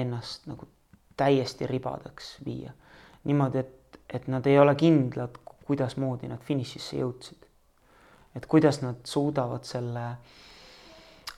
ennast 0.00 0.48
nagu 0.48 0.68
täiesti 1.16 1.68
ribadeks 1.68 2.36
viia. 2.46 2.72
niimoodi, 3.24 3.58
et, 3.58 4.00
et 4.08 4.28
nad 4.32 4.46
ei 4.46 4.58
ole 4.58 4.74
kindlad, 4.74 5.36
kuidasmoodi 5.66 6.30
nad 6.30 6.42
finišisse 6.44 7.00
jõudsid. 7.00 7.48
et 8.36 8.46
kuidas 8.48 8.80
nad 8.80 8.96
suudavad 9.04 9.66
selle, 9.68 10.04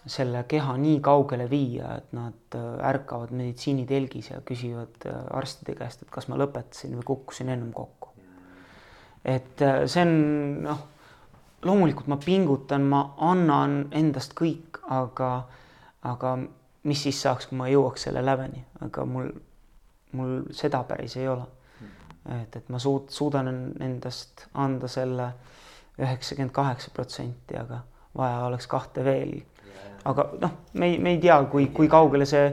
selle 0.07 0.45
keha 0.49 0.77
nii 0.79 1.01
kaugele 1.03 1.49
viia, 1.51 1.97
et 1.99 2.13
nad 2.15 2.57
äh, 2.59 2.89
ärkavad 2.91 3.33
meditsiinitelgis 3.35 4.31
ja 4.31 4.41
küsivad 4.47 5.07
äh, 5.07 5.23
arstide 5.31 5.75
käest, 5.75 6.03
et 6.03 6.11
kas 6.11 6.29
ma 6.29 6.39
lõpetasin 6.39 6.95
või 7.01 7.09
kukkusin 7.13 7.51
ennem 7.51 7.73
kokku. 7.73 8.13
et 9.25 9.63
äh, 9.63 9.83
see 9.87 10.05
on 10.07 10.15
noh, 10.69 10.85
loomulikult 11.65 12.07
ma 12.07 12.21
pingutan, 12.25 12.87
ma 12.87 13.09
annan 13.19 13.89
endast 13.91 14.37
kõik, 14.39 14.79
aga, 14.87 15.49
aga 16.03 16.37
mis 16.85 17.03
siis 17.03 17.23
saaks, 17.27 17.49
kui 17.51 17.59
ma 17.59 17.67
jõuaks 17.73 18.07
selle 18.07 18.23
läveni, 18.23 18.63
aga 18.85 19.09
mul 19.09 19.33
mul 20.15 20.43
seda 20.55 20.83
päris 20.89 21.17
ei 21.17 21.29
ole. 21.29 21.47
Et, 22.29 22.57
et 22.57 22.69
ma 22.73 22.81
suud-, 22.81 23.11
suudan 23.13 23.51
endast 23.81 24.47
anda 24.55 24.89
selle 24.89 25.33
üheksakümmend 26.01 26.55
kaheksa 26.55 26.91
protsenti, 26.95 27.57
aga 27.59 27.83
vaja 28.17 28.45
oleks 28.49 28.67
kahte 28.71 29.05
veel. 29.05 29.43
aga 30.05 30.27
noh, 30.41 30.57
me 30.75 30.87
ei, 30.93 30.99
me 30.99 31.15
ei 31.15 31.21
tea, 31.21 31.37
kui, 31.51 31.69
kui 31.73 31.89
kaugele 31.89 32.27
see 32.29 32.51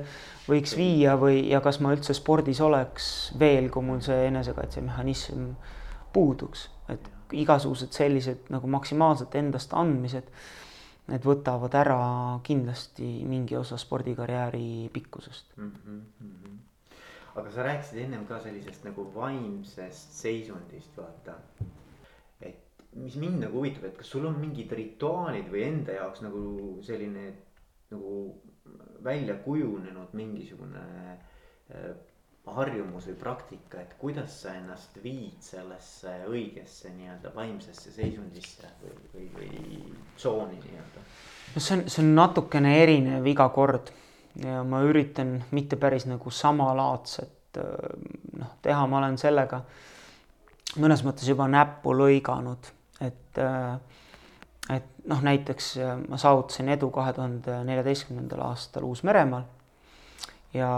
võiks 0.48 0.76
viia 0.78 1.18
või, 1.20 1.42
ja 1.52 1.60
kas 1.64 1.82
ma 1.84 1.92
üldse 1.96 2.16
spordis 2.16 2.62
oleks 2.64 3.34
veel, 3.40 3.70
kui 3.70 3.84
mul 3.84 4.00
see 4.04 4.28
enesekaitsemehhanism 4.30 5.50
puuduks, 6.14 6.70
et 6.92 7.12
igasugused 7.36 7.92
sellised 7.96 8.50
nagu 8.52 8.68
maksimaalselt 8.72 9.36
endast 9.40 9.76
andmised, 9.78 10.28
need 11.12 11.28
võtavad 11.28 11.76
ära 11.76 12.02
kindlasti 12.46 13.10
mingi 13.28 13.58
osa 13.60 13.78
spordikarjääri 13.80 14.90
pikkusest 14.94 15.58
mm. 15.58 15.72
-hmm 15.86 16.60
aga 17.36 17.52
sa 17.52 17.64
rääkisid 17.64 18.04
ennem 18.06 18.26
ka 18.28 18.40
sellisest 18.44 18.84
nagu 18.88 19.06
vaimsest 19.16 20.18
seisundist, 20.20 20.98
vaata. 20.98 21.38
et 22.42 22.84
mis 23.00 23.16
mind 23.16 23.46
nagu 23.46 23.62
huvitab, 23.62 23.88
et 23.88 23.98
kas 23.98 24.12
sul 24.12 24.28
on 24.28 24.40
mingid 24.42 24.72
rituaalid 24.76 25.48
või 25.52 25.66
enda 25.70 25.96
jaoks 26.00 26.24
nagu 26.26 26.44
selline 26.84 27.30
nagu 27.92 28.16
välja 29.04 29.36
kujunenud 29.46 30.14
mingisugune 30.16 30.84
äh, 31.72 31.92
harjumus 32.52 33.06
või 33.08 33.16
praktika, 33.20 33.82
et 33.82 33.94
kuidas 34.02 34.34
sa 34.44 34.56
ennast 34.58 34.98
viid 35.04 35.44
sellesse 35.46 36.14
õigesse 36.30 36.90
nii-öelda 36.96 37.32
vaimsesse 37.36 37.94
seisundisse 37.94 38.70
või, 38.82 38.96
või, 39.14 39.28
või 39.36 39.82
tsooni 40.18 40.58
nii-öelda? 40.64 41.04
no 41.56 41.62
see 41.62 41.78
on, 41.78 41.84
see 41.88 42.04
on 42.04 42.14
natukene 42.18 42.74
erinev 42.82 43.28
iga 43.30 43.48
kord 43.54 43.94
ja 44.40 44.64
ma 44.64 44.82
üritan 44.88 45.40
mitte 45.52 45.76
päris 45.80 46.06
nagu 46.08 46.32
samalaadset 46.32 47.60
noh, 48.40 48.52
teha, 48.64 48.84
ma 48.88 49.02
olen 49.02 49.18
sellega 49.20 49.62
mõnes 50.80 51.04
mõttes 51.04 51.28
juba 51.28 51.50
näppu 51.52 51.96
lõiganud, 51.98 52.70
et 53.04 53.42
et 54.72 54.88
noh, 55.10 55.24
näiteks 55.26 55.74
ma 56.08 56.20
saavutasin 56.22 56.70
edu 56.78 56.92
kahe 56.94 57.12
tuhande 57.18 57.58
neljateistkümnendal 57.68 58.46
aastal 58.46 58.86
Uus-Meremaal 58.88 59.44
ja 60.56 60.70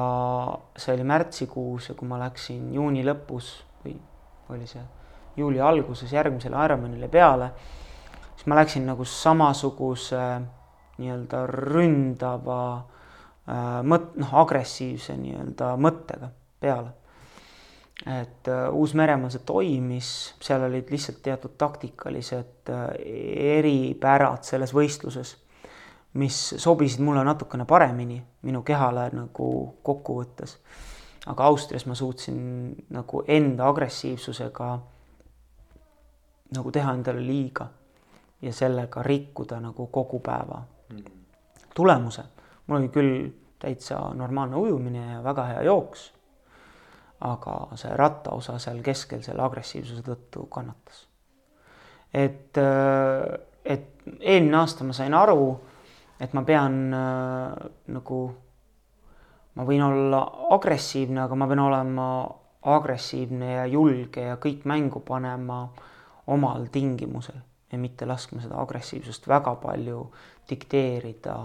see 0.77 0.95
oli 0.95 1.05
märtsikuus 1.05 1.91
ja 1.91 1.95
kui 1.99 2.09
ma 2.09 2.17
läksin 2.21 2.71
juuni 2.73 3.03
lõpus 3.05 3.51
või 3.83 3.97
oli 4.53 4.69
see 4.69 4.81
juuli 5.37 5.61
alguses 5.61 6.13
järgmisele 6.13 6.57
Ironmanile 6.65 7.09
peale, 7.09 7.51
siis 8.33 8.47
ma 8.49 8.57
läksin 8.57 8.85
nagu 8.89 9.05
samasuguse 9.05 10.23
nii-öelda 10.97 11.45
ründava 11.49 12.63
Äh, 12.77 13.02
mõt-, 13.83 14.13
noh, 14.19 14.35
agressiivse 14.39 15.15
nii-öelda 15.19 15.73
mõttega 15.81 16.29
peale. 16.59 16.93
et 18.07 18.47
uh, 18.47 18.73
Uus-Meremaal 18.75 19.31
see 19.31 19.43
toimis, 19.47 20.07
seal 20.43 20.65
olid 20.65 20.89
lihtsalt 20.91 21.21
teatud 21.23 21.53
taktikalised 21.57 22.71
uh, 22.73 22.87
eripärad 23.59 24.43
selles 24.43 24.73
võistluses, 24.75 25.35
mis 26.19 26.39
sobisid 26.57 27.03
mulle 27.03 27.23
natukene 27.23 27.65
paremini 27.65 28.17
minu 28.41 28.63
kehale 28.63 29.09
nagu 29.13 29.47
kokkuvõttes. 29.83 30.57
aga 31.25 31.43
Austrias 31.43 31.85
ma 31.85 31.95
suutsin 31.95 32.75
nagu 32.89 33.23
enda 33.27 33.67
agressiivsusega 33.69 34.71
nagu 36.53 36.71
teha 36.71 36.93
endale 36.93 37.23
liiga 37.23 37.67
ja 38.41 38.53
sellega 38.53 39.03
rikkuda 39.03 39.59
nagu 39.59 39.87
kogu 39.87 40.19
päeva 40.19 40.63
mm. 40.89 41.03
Mul 42.67 42.77
oli 42.77 42.89
küll 42.93 43.15
täitsa 43.59 43.99
normaalne 44.13 44.59
ujumine 44.59 45.05
ja 45.13 45.23
väga 45.23 45.45
hea 45.51 45.63
jooks. 45.69 46.11
aga 47.23 47.77
see 47.79 47.93
rattaosa 47.95 48.57
seal 48.59 48.81
keskel 48.83 49.21
selle 49.23 49.45
agressiivsuse 49.45 50.01
tõttu 50.03 50.47
kannatas. 50.51 51.07
et, 52.13 52.57
et 53.65 53.87
eelmine 54.19 54.57
aasta 54.57 54.83
ma 54.83 54.93
sain 54.93 55.13
aru, 55.13 55.53
et 56.19 56.33
ma 56.33 56.43
pean 56.43 56.75
nagu, 56.91 58.19
ma 59.55 59.65
võin 59.65 59.85
olla 59.87 60.21
agressiivne, 60.57 61.21
aga 61.23 61.35
ma 61.35 61.47
pean 61.47 61.63
olema 61.63 62.09
agressiivne 62.63 63.53
ja 63.53 63.65
julge 63.65 64.27
ja 64.27 64.35
kõik 64.35 64.67
mängu 64.67 64.99
panema 64.99 65.63
omal 66.27 66.67
tingimusel 66.71 67.39
ja 67.71 67.79
mitte 67.79 68.05
laskma 68.05 68.41
seda 68.43 68.59
agressiivsust 68.61 69.27
väga 69.27 69.55
palju 69.63 70.05
dikteerida 70.49 71.35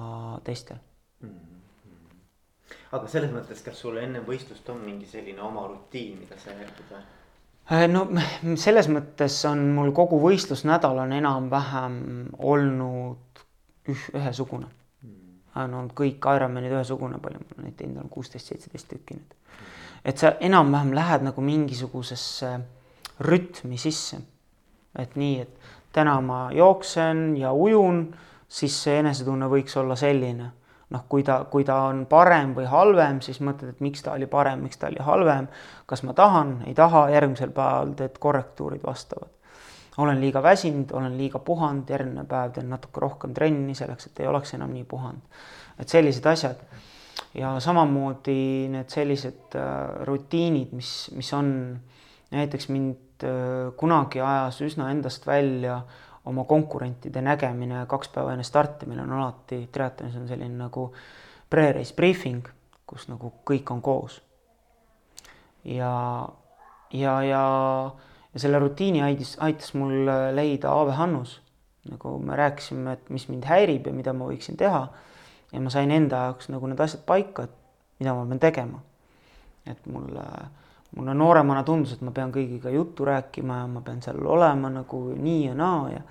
teistel. 0.44 0.78
Aga 2.92 3.08
selles 3.10 3.32
mõttes, 3.32 3.60
kas 3.64 3.80
sul 3.82 3.98
enne 4.00 4.22
võistlust 4.24 4.68
on 4.72 4.80
mingi 4.84 5.08
selline 5.08 5.42
oma 5.44 5.66
rutiin, 5.68 6.18
mida 6.22 6.38
sa 6.40 6.54
järgid 6.54 6.92
või? 6.92 7.02
Äh, 7.68 7.84
no 7.90 8.06
selles 8.56 8.88
mõttes 8.92 9.36
on 9.48 9.66
mul 9.76 9.92
kogu 9.96 10.20
võistlusnädal 10.22 11.02
on 11.04 11.12
enam-vähem 11.18 11.98
olnud 12.38 13.42
üh, 13.92 14.06
ühesugune 14.16 14.70
mm.. 14.70 15.34
on 15.64 15.74
olnud 15.82 15.96
kõik 15.98 16.30
Ironmanid 16.36 16.72
ühesugune, 16.72 17.20
palju 17.20 17.44
ma 17.44 17.66
neid 17.66 17.76
teinud 17.76 18.00
olen, 18.00 18.12
kuusteist, 18.12 18.54
seitseteist 18.54 18.88
tükki 18.94 19.18
nüüd. 19.18 19.36
et 20.04 20.16
sa 20.16 20.32
enam-vähem 20.40 20.94
lähed 20.96 21.28
nagu 21.28 21.44
mingisugusesse 21.44 22.54
rütmi 23.20 23.76
sisse. 23.76 24.22
et 24.96 25.16
nii, 25.16 25.40
et 25.44 25.72
täna 25.92 26.20
ma 26.24 26.46
jooksen 26.56 27.36
ja 27.36 27.52
ujun, 27.52 28.06
siis 28.48 28.80
see 28.80 28.96
enesetunne 29.02 29.48
võiks 29.52 29.76
olla 29.76 29.96
selline 29.96 30.54
noh, 30.90 31.04
kui 31.08 31.22
ta, 31.24 31.42
kui 31.50 31.64
ta 31.68 31.82
on 31.88 32.04
parem 32.08 32.54
või 32.56 32.66
halvem, 32.68 33.20
siis 33.24 33.42
mõtled, 33.44 33.74
et 33.74 33.82
miks 33.84 34.04
ta 34.04 34.14
oli 34.16 34.28
parem, 34.30 34.62
miks 34.64 34.80
ta 34.80 34.88
oli 34.88 35.02
halvem, 35.04 35.48
kas 35.88 36.02
ma 36.06 36.14
tahan, 36.16 36.62
ei 36.68 36.76
taha, 36.76 37.08
järgmisel 37.12 37.52
päeval 37.56 37.92
teed 37.98 38.16
korrektuurid 38.20 38.84
vastavad. 38.86 39.34
olen 39.98 40.20
liiga 40.20 40.42
väsinud, 40.42 40.92
olen 40.94 41.16
liiga 41.18 41.38
puhanud, 41.38 41.88
järgmine 41.90 42.24
päev 42.24 42.52
teen 42.54 42.68
natuke 42.70 43.00
rohkem 43.00 43.34
trenni 43.34 43.74
selleks, 43.74 44.06
et 44.06 44.20
ei 44.20 44.26
oleks 44.26 44.54
enam 44.54 44.70
nii 44.72 44.84
puhanud. 44.84 45.22
et 45.78 45.88
sellised 45.88 46.26
asjad. 46.26 46.56
ja 47.34 47.60
samamoodi 47.60 48.68
need 48.68 48.88
sellised 48.88 49.54
äh, 49.56 50.06
rutiinid, 50.06 50.72
mis, 50.72 51.10
mis 51.14 51.32
on 51.34 51.80
näiteks 52.30 52.68
mind 52.68 53.24
äh, 53.24 53.74
kunagi 53.76 54.20
ajas 54.20 54.60
üsna 54.62 54.90
endast 54.90 55.26
välja 55.26 55.82
oma 56.28 56.44
konkurentide 56.44 57.22
nägemine 57.24 57.86
kaks 57.88 58.10
päeva 58.12 58.34
enne 58.34 58.44
starti, 58.44 58.86
meil 58.86 59.00
on 59.00 59.12
alati 59.16 59.62
triatlonis 59.72 60.16
on 60.20 60.28
selline 60.28 60.60
nagu 60.60 60.90
pre-race 61.50 61.96
briefing, 61.96 62.44
kus 62.88 63.08
nagu 63.08 63.32
kõik 63.48 63.72
on 63.72 63.82
koos. 63.82 64.20
ja, 65.64 66.28
ja, 66.92 67.14
ja, 67.22 67.42
ja 68.34 68.40
selle 68.40 68.58
rutiini 68.58 69.02
aitas, 69.02 69.36
aitas 69.40 69.74
mul 69.74 70.08
leida 70.34 70.72
Aave 70.72 70.96
Hannus. 71.00 71.40
nagu 71.88 72.18
me 72.18 72.36
rääkisime, 72.36 72.92
et 72.92 73.10
mis 73.10 73.28
mind 73.28 73.44
häirib 73.48 73.86
ja 73.86 73.92
mida 73.92 74.12
ma 74.12 74.28
võiksin 74.28 74.56
teha. 74.56 74.88
ja 75.52 75.60
ma 75.60 75.70
sain 75.70 75.90
enda 75.90 76.28
jaoks 76.28 76.48
nagu 76.52 76.66
need 76.66 76.80
asjad 76.80 77.04
paika, 77.06 77.48
et 77.48 77.56
mida 78.00 78.14
ma 78.14 78.26
pean 78.26 78.38
tegema. 78.38 78.82
et 79.66 79.86
mul, 79.86 80.20
mulle 80.96 81.14
nooremana 81.14 81.62
tundus, 81.62 81.92
et 81.92 82.02
ma 82.02 82.12
pean 82.16 82.32
kõigiga 82.32 82.72
juttu 82.72 83.04
rääkima 83.04 83.62
ja 83.62 83.66
ma 83.70 83.82
pean 83.84 84.02
seal 84.02 84.20
olema 84.26 84.70
nagu 84.72 85.02
nii 85.16 85.46
ja 85.46 85.54
naa 85.54 85.88
ja 85.92 86.02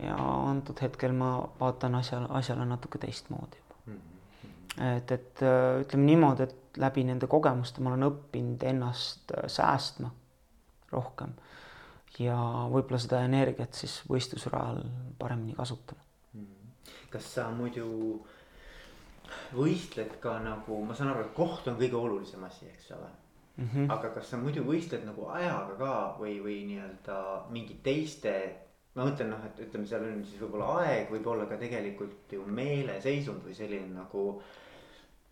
ja 0.00 0.16
antud 0.48 0.80
hetkel 0.80 1.12
ma 1.12 1.34
vaatan 1.60 1.94
asja, 1.98 2.22
asjale 2.28 2.64
natuke 2.64 2.98
teistmoodi 2.98 3.58
juba 3.60 3.70
et, 4.96 5.12
et 5.12 5.42
ütleme 5.82 6.06
niimoodi, 6.06 6.46
et 6.46 6.80
läbi 6.80 7.04
nende 7.04 7.28
kogemuste 7.30 7.82
ma 7.84 7.92
olen 7.92 8.08
õppinud 8.08 8.64
ennast 8.70 9.34
säästma 9.46 10.10
rohkem 10.92 11.34
ja 12.18 12.36
võib-olla 12.72 13.00
seda 13.02 13.22
energiat 13.26 13.76
siis 13.76 14.00
võistlusrajal 14.10 14.82
paremini 15.18 15.54
kasutama. 15.58 16.02
kas 17.10 17.32
sa 17.34 17.48
muidu 17.54 17.86
võistled 19.54 20.16
ka 20.22 20.38
nagu, 20.42 20.80
ma 20.84 20.94
saan 20.94 21.12
aru, 21.12 21.26
et 21.26 21.34
koht 21.34 21.68
on 21.70 21.78
kõige 21.78 21.98
olulisem 21.98 22.44
asi, 22.46 22.66
eks 22.70 22.90
ole 22.96 23.10
mm. 23.60 23.68
-hmm. 23.74 23.92
aga 23.92 24.10
kas 24.14 24.30
sa 24.30 24.40
muidu 24.40 24.64
võistled 24.64 25.04
nagu 25.06 25.28
ajaga 25.34 25.76
ka 25.78 25.92
või, 26.20 26.38
või 26.44 26.56
nii-öelda 26.70 27.20
mingi 27.50 27.76
teiste, 27.84 28.34
ma 28.94 29.06
mõtlen 29.06 29.30
noh, 29.30 29.44
et 29.46 29.60
ütleme, 29.66 29.86
seal 29.86 30.06
on 30.08 30.24
siis 30.24 30.40
võib-olla 30.42 30.72
aeg, 30.80 31.12
võib-olla 31.12 31.46
ka 31.50 31.60
tegelikult 31.60 32.32
ju 32.32 32.46
meeleseisund 32.46 33.44
või 33.46 33.54
selline 33.54 33.92
nagu 33.94 34.24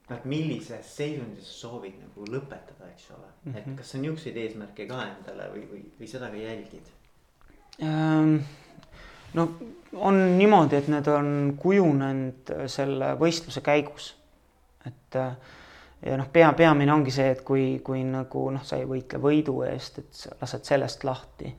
noh, 0.09 0.17
et 0.17 0.25
millises 0.25 0.95
seisundis 1.01 1.49
sa 1.49 1.67
soovid 1.67 1.99
nagu 2.03 2.29
lõpetada, 2.29 2.93
eks 2.93 3.11
ole 3.17 3.27
mm, 3.27 3.53
-hmm. 3.53 3.59
et 3.59 3.77
kas 3.81 3.91
sa 3.91 3.99
niisuguseid 3.99 4.37
eesmärke 4.45 4.87
ka 4.87 5.03
endale 5.09 5.51
või, 5.57 5.67
või, 5.73 5.85
või 5.99 6.15
seda 6.15 6.31
ka 6.31 6.41
jälgid 6.45 6.95
ähm,? 7.83 8.41
no 9.35 9.49
on 9.93 10.39
niimoodi, 10.39 10.77
et 10.77 10.89
need 10.89 11.09
on 11.13 11.55
kujunenud 11.61 12.53
selle 12.67 13.13
võistluse 13.21 13.61
käigus, 13.65 14.15
et 14.87 15.17
äh, 15.17 15.37
ja 16.03 16.17
noh, 16.19 16.29
pea, 16.33 16.53
peamine 16.57 16.93
ongi 16.93 17.13
see, 17.15 17.31
et 17.35 17.43
kui, 17.47 17.79
kui 17.85 18.03
nagu 18.07 18.49
noh, 18.55 18.65
sa 18.67 18.79
ei 18.79 18.87
võitle 18.89 19.21
võidu 19.23 19.61
eest, 19.67 20.03
et 20.03 20.11
sa 20.15 20.35
lased 20.41 20.67
sellest 20.69 21.07
lahti, 21.07 21.51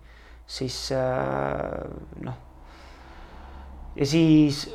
siis 0.49 0.77
äh, 0.95 1.89
noh. 2.25 2.37
ja 3.95 4.07
siis 4.07 4.65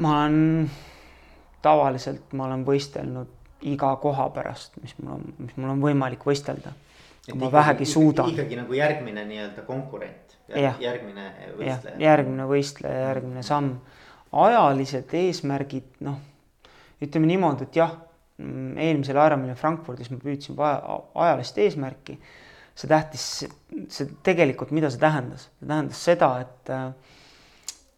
ma 0.00 0.22
olen 0.22 0.70
tavaliselt, 1.62 2.32
ma 2.32 2.48
olen 2.48 2.64
võistelnud 2.66 3.34
iga 3.68 3.92
koha 4.00 4.28
pärast, 4.34 4.78
mis 4.82 4.94
mul 5.02 5.18
on, 5.18 5.30
mis 5.42 5.56
mul 5.58 5.74
on 5.74 5.82
võimalik 5.82 6.24
võistelda. 6.24 6.72
kui 7.28 7.38
ma 7.42 7.52
vähegi 7.52 7.84
suudan. 7.84 8.32
ikkagi 8.32 8.56
nagu 8.56 8.72
järgmine 8.72 9.24
nii-öelda 9.28 9.66
konkurent, 9.66 10.38
järgmine 10.54 11.30
võistleja. 11.58 11.96
järgmine 12.00 12.48
võistleja, 12.48 13.06
järgmine 13.10 13.42
samm. 13.42 13.76
ajalised 14.32 15.12
eesmärgid, 15.14 15.98
noh, 16.04 16.20
ütleme 17.02 17.28
niimoodi, 17.28 17.68
et 17.68 17.76
jah 17.76 17.96
eelmisel 18.38 19.18
Ironmanil 19.18 19.58
Frankfurdis 19.58 20.12
ma 20.12 20.20
püüdsin 20.22 20.58
ajalist 20.58 21.58
eesmärki. 21.58 22.18
see 22.78 22.86
tähtis, 22.86 23.22
see 23.90 24.04
tegelikult, 24.22 24.70
mida 24.70 24.86
see 24.86 25.00
tähendas, 25.02 25.48
see 25.58 25.66
tähendas 25.66 26.02
seda, 26.04 26.28
et 26.44 26.70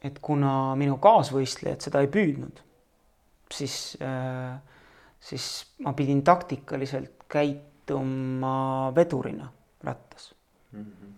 et 0.09 0.17
kuna 0.25 0.75
minu 0.81 0.97
kaasvõistlejad 1.03 1.85
seda 1.85 2.01
ei 2.01 2.09
püüdnud, 2.09 2.63
siis, 3.53 3.75
siis 5.21 5.49
ma 5.85 5.93
pidin 5.97 6.23
taktikaliselt 6.25 7.27
käituma 7.29 8.55
vedurina 8.97 9.51
rattas 9.85 10.31
mm. 10.73 11.13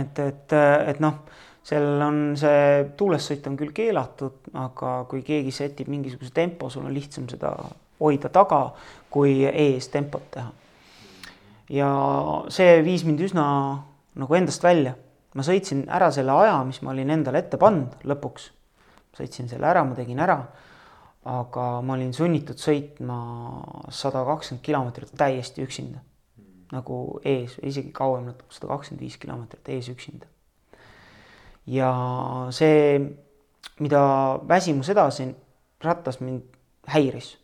et, 0.00 0.22
et, 0.24 0.56
et 0.94 1.04
noh, 1.04 1.20
seal 1.68 2.00
on 2.04 2.22
see 2.40 2.88
tuulessõit 2.96 3.46
on 3.50 3.60
küll 3.60 3.74
keelatud, 3.76 4.48
aga 4.56 4.94
kui 5.10 5.20
keegi 5.26 5.52
sätib 5.52 5.92
mingisuguse 5.92 6.32
tempo, 6.34 6.70
sul 6.72 6.88
on 6.88 6.96
lihtsam 6.96 7.28
seda 7.28 7.52
hoida 8.00 8.30
taga, 8.32 8.62
kui 9.10 9.42
ees 9.46 9.88
tempot 9.92 10.30
teha. 10.34 10.50
ja 11.68 11.88
see 12.54 12.78
viis 12.84 13.04
mind 13.04 13.20
üsna 13.26 13.44
nagu 14.18 14.38
endast 14.38 14.64
välja. 14.64 14.94
ma 15.34 15.44
sõitsin 15.44 15.84
ära 15.92 16.08
selle 16.10 16.32
aja, 16.32 16.56
mis 16.66 16.80
ma 16.82 16.90
olin 16.94 17.10
endale 17.14 17.42
ette 17.42 17.60
pannud 17.60 18.00
lõpuks. 18.04 18.50
sõitsin 19.18 19.48
selle 19.50 19.66
ära, 19.66 19.84
ma 19.84 19.94
tegin 19.94 20.20
ära. 20.20 20.38
aga 21.28 21.64
ma 21.82 21.94
olin 21.94 22.12
sunnitud 22.14 22.56
sõitma 22.56 23.18
sada 23.90 24.24
kakskümmend 24.24 24.64
kilomeetrit 24.64 25.14
täiesti 25.16 25.62
üksinda. 25.62 25.98
nagu 26.72 27.20
ees, 27.24 27.58
isegi 27.62 27.92
kauem 27.92 28.26
natuke, 28.28 28.52
sada 28.54 28.72
kakskümmend 28.74 29.02
viis 29.02 29.16
kilomeetrit 29.16 29.68
ees 29.68 29.88
üksinda. 29.88 30.26
ja 31.66 31.90
see, 32.50 33.00
mida 33.80 34.00
väsimus 34.48 34.88
edasi 34.88 35.34
rattas 35.84 36.20
mind 36.20 36.42
häiris 36.88 37.36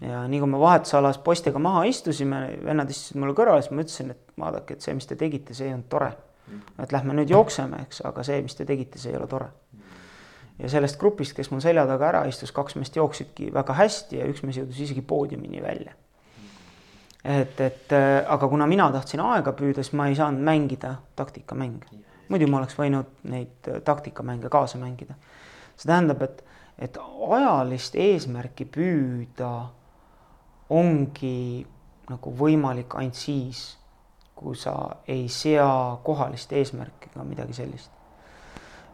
ja 0.00 0.28
nii 0.28 0.40
kui 0.42 0.50
me 0.50 0.60
vahetusalas 0.60 1.18
poistega 1.18 1.58
maha 1.58 1.84
istusime, 1.88 2.40
vennad 2.64 2.90
istusid 2.90 3.20
mulle 3.20 3.34
kõrvale, 3.36 3.62
siis 3.62 3.74
ma 3.74 3.84
ütlesin, 3.84 4.14
et 4.14 4.38
vaadake, 4.40 4.76
et 4.76 4.86
see, 4.86 4.94
mis 4.96 5.06
te 5.06 5.16
tegite, 5.18 5.54
see 5.54 5.68
ei 5.68 5.74
olnud 5.74 5.90
tore. 5.90 6.12
et 6.82 6.92
lähme 6.92 7.14
nüüd 7.16 7.30
jookseme, 7.30 7.78
eks, 7.86 8.02
aga 8.04 8.22
see, 8.26 8.42
mis 8.44 8.54
te 8.54 8.66
tegite, 8.68 8.98
see 9.00 9.12
ei 9.12 9.18
ole 9.18 9.26
tore. 9.30 9.48
ja 10.58 10.68
sellest 10.68 10.98
grupist, 11.00 11.34
kes 11.36 11.50
mul 11.50 11.62
selja 11.62 11.86
taga 11.86 12.08
ära 12.08 12.24
istus, 12.30 12.52
kaks 12.52 12.76
meest 12.76 12.96
jooksidki 12.96 13.52
väga 13.54 13.74
hästi 13.74 14.18
ja 14.18 14.26
üks 14.30 14.42
mees 14.42 14.58
jõudis 14.58 14.80
isegi 14.88 15.02
poodiumini 15.02 15.62
välja. 15.62 15.94
et, 17.24 17.60
et 17.60 17.94
aga 18.26 18.48
kuna 18.48 18.66
mina 18.66 18.90
tahtsin 18.92 19.22
aega 19.22 19.52
püüda, 19.52 19.82
siis 19.82 19.94
ma 19.94 20.08
ei 20.08 20.18
saanud 20.18 20.42
mängida 20.42 20.96
taktikamänge. 21.16 22.02
muidu 22.28 22.50
ma 22.50 22.58
oleks 22.58 22.76
võinud 22.78 23.14
neid 23.30 23.70
taktikamänge 23.84 24.50
kaasa 24.50 24.78
mängida. 24.78 25.14
see 25.76 25.86
tähendab, 25.86 26.22
et, 26.22 26.44
et 26.78 26.98
ajalist 27.30 27.94
eesmärki 27.94 28.66
püüda 28.66 29.54
ongi 30.70 31.66
nagu 32.10 32.32
võimalik 32.36 32.96
ainult 32.98 33.18
siis, 33.18 33.64
kui 34.34 34.56
sa 34.58 34.74
ei 35.08 35.28
sea 35.32 35.66
kohalist 36.04 36.52
eesmärki 36.52 37.12
ega 37.12 37.24
midagi 37.24 37.56
sellist. 37.56 37.90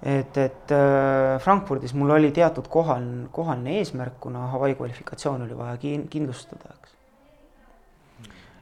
et, 0.03 0.37
et 0.37 0.73
äh, 0.73 1.39
Frankfurdis 1.41 1.95
mul 1.95 2.11
oli 2.11 2.31
teatud 2.33 2.69
kohal, 2.69 3.05
kohaline 3.33 3.79
eesmärk, 3.79 4.21
kuna 4.21 4.47
Hawaii 4.55 4.75
kvalifikatsioon 4.75 5.43
oli 5.43 5.57
vaja 5.57 5.77
kin-, 5.77 6.07
kindlustada, 6.09 6.75
eks. 6.79 6.95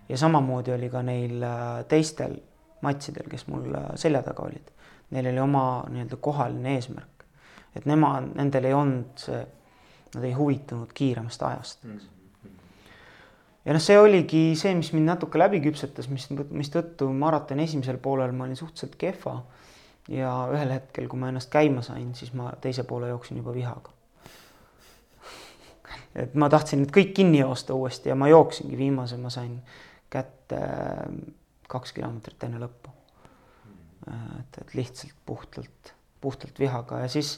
ja 0.08 0.18
samamoodi 0.18 0.72
oli 0.72 0.90
ka 0.90 1.02
neil 1.02 1.42
äh, 1.42 1.84
teistel 1.88 2.34
matsidel, 2.82 3.28
kes 3.30 3.46
mul 3.46 3.74
äh, 3.74 3.94
selja 3.94 4.22
taga 4.22 4.46
olid. 4.46 4.74
Neil 5.10 5.30
oli 5.30 5.40
oma 5.40 5.62
nii-öelda 5.88 6.16
kohaline 6.20 6.74
eesmärk. 6.74 7.24
et 7.76 7.86
nemad, 7.86 8.32
nendel 8.34 8.64
ei 8.64 8.74
olnud 8.74 9.22
see, 9.22 9.42
nad 10.14 10.24
ei 10.24 10.32
huvitunud 10.32 10.92
kiiremast 10.94 11.42
ajast, 11.42 11.84
eks 11.84 12.06
mm 12.06 12.17
ja 13.68 13.74
noh, 13.76 13.82
see 13.84 13.98
oligi 14.00 14.42
see, 14.56 14.72
mis 14.78 14.94
mind 14.96 15.10
natuke 15.10 15.40
läbi 15.40 15.60
küpsetas, 15.60 16.08
mis, 16.08 16.24
mistõttu 16.32 17.10
maratoni 17.12 17.66
esimesel 17.68 18.00
poolel 18.00 18.32
ma 18.32 18.46
olin 18.46 18.56
suhteliselt 18.56 18.96
kehva. 19.00 19.42
ja 20.08 20.32
ühel 20.48 20.70
hetkel, 20.72 21.04
kui 21.04 21.20
ma 21.20 21.28
ennast 21.28 21.50
käima 21.52 21.82
sain, 21.84 22.14
siis 22.16 22.32
ma 22.32 22.48
teise 22.64 22.86
poole 22.88 23.10
jooksin 23.10 23.42
juba 23.42 23.52
vihaga. 23.52 23.92
et 26.22 26.32
ma 26.32 26.48
tahtsin 26.48 26.80
nüüd 26.80 26.94
kõik 26.96 27.12
kinni 27.20 27.42
joosta 27.42 27.76
uuesti 27.76 28.08
ja 28.08 28.16
ma 28.16 28.30
jooksingi 28.32 28.78
viimase, 28.78 29.20
ma 29.20 29.28
sain 29.28 29.58
kätte 30.08 30.62
äh, 30.64 31.04
kaks 31.68 31.92
kilomeetrit 31.92 32.48
enne 32.48 32.64
lõppu. 32.64 32.94
et, 34.08 34.62
et 34.62 34.74
lihtsalt 34.74 35.12
puhtalt, 35.26 35.92
puhtalt 36.20 36.58
vihaga 36.58 37.02
ja 37.02 37.08
siis 37.12 37.34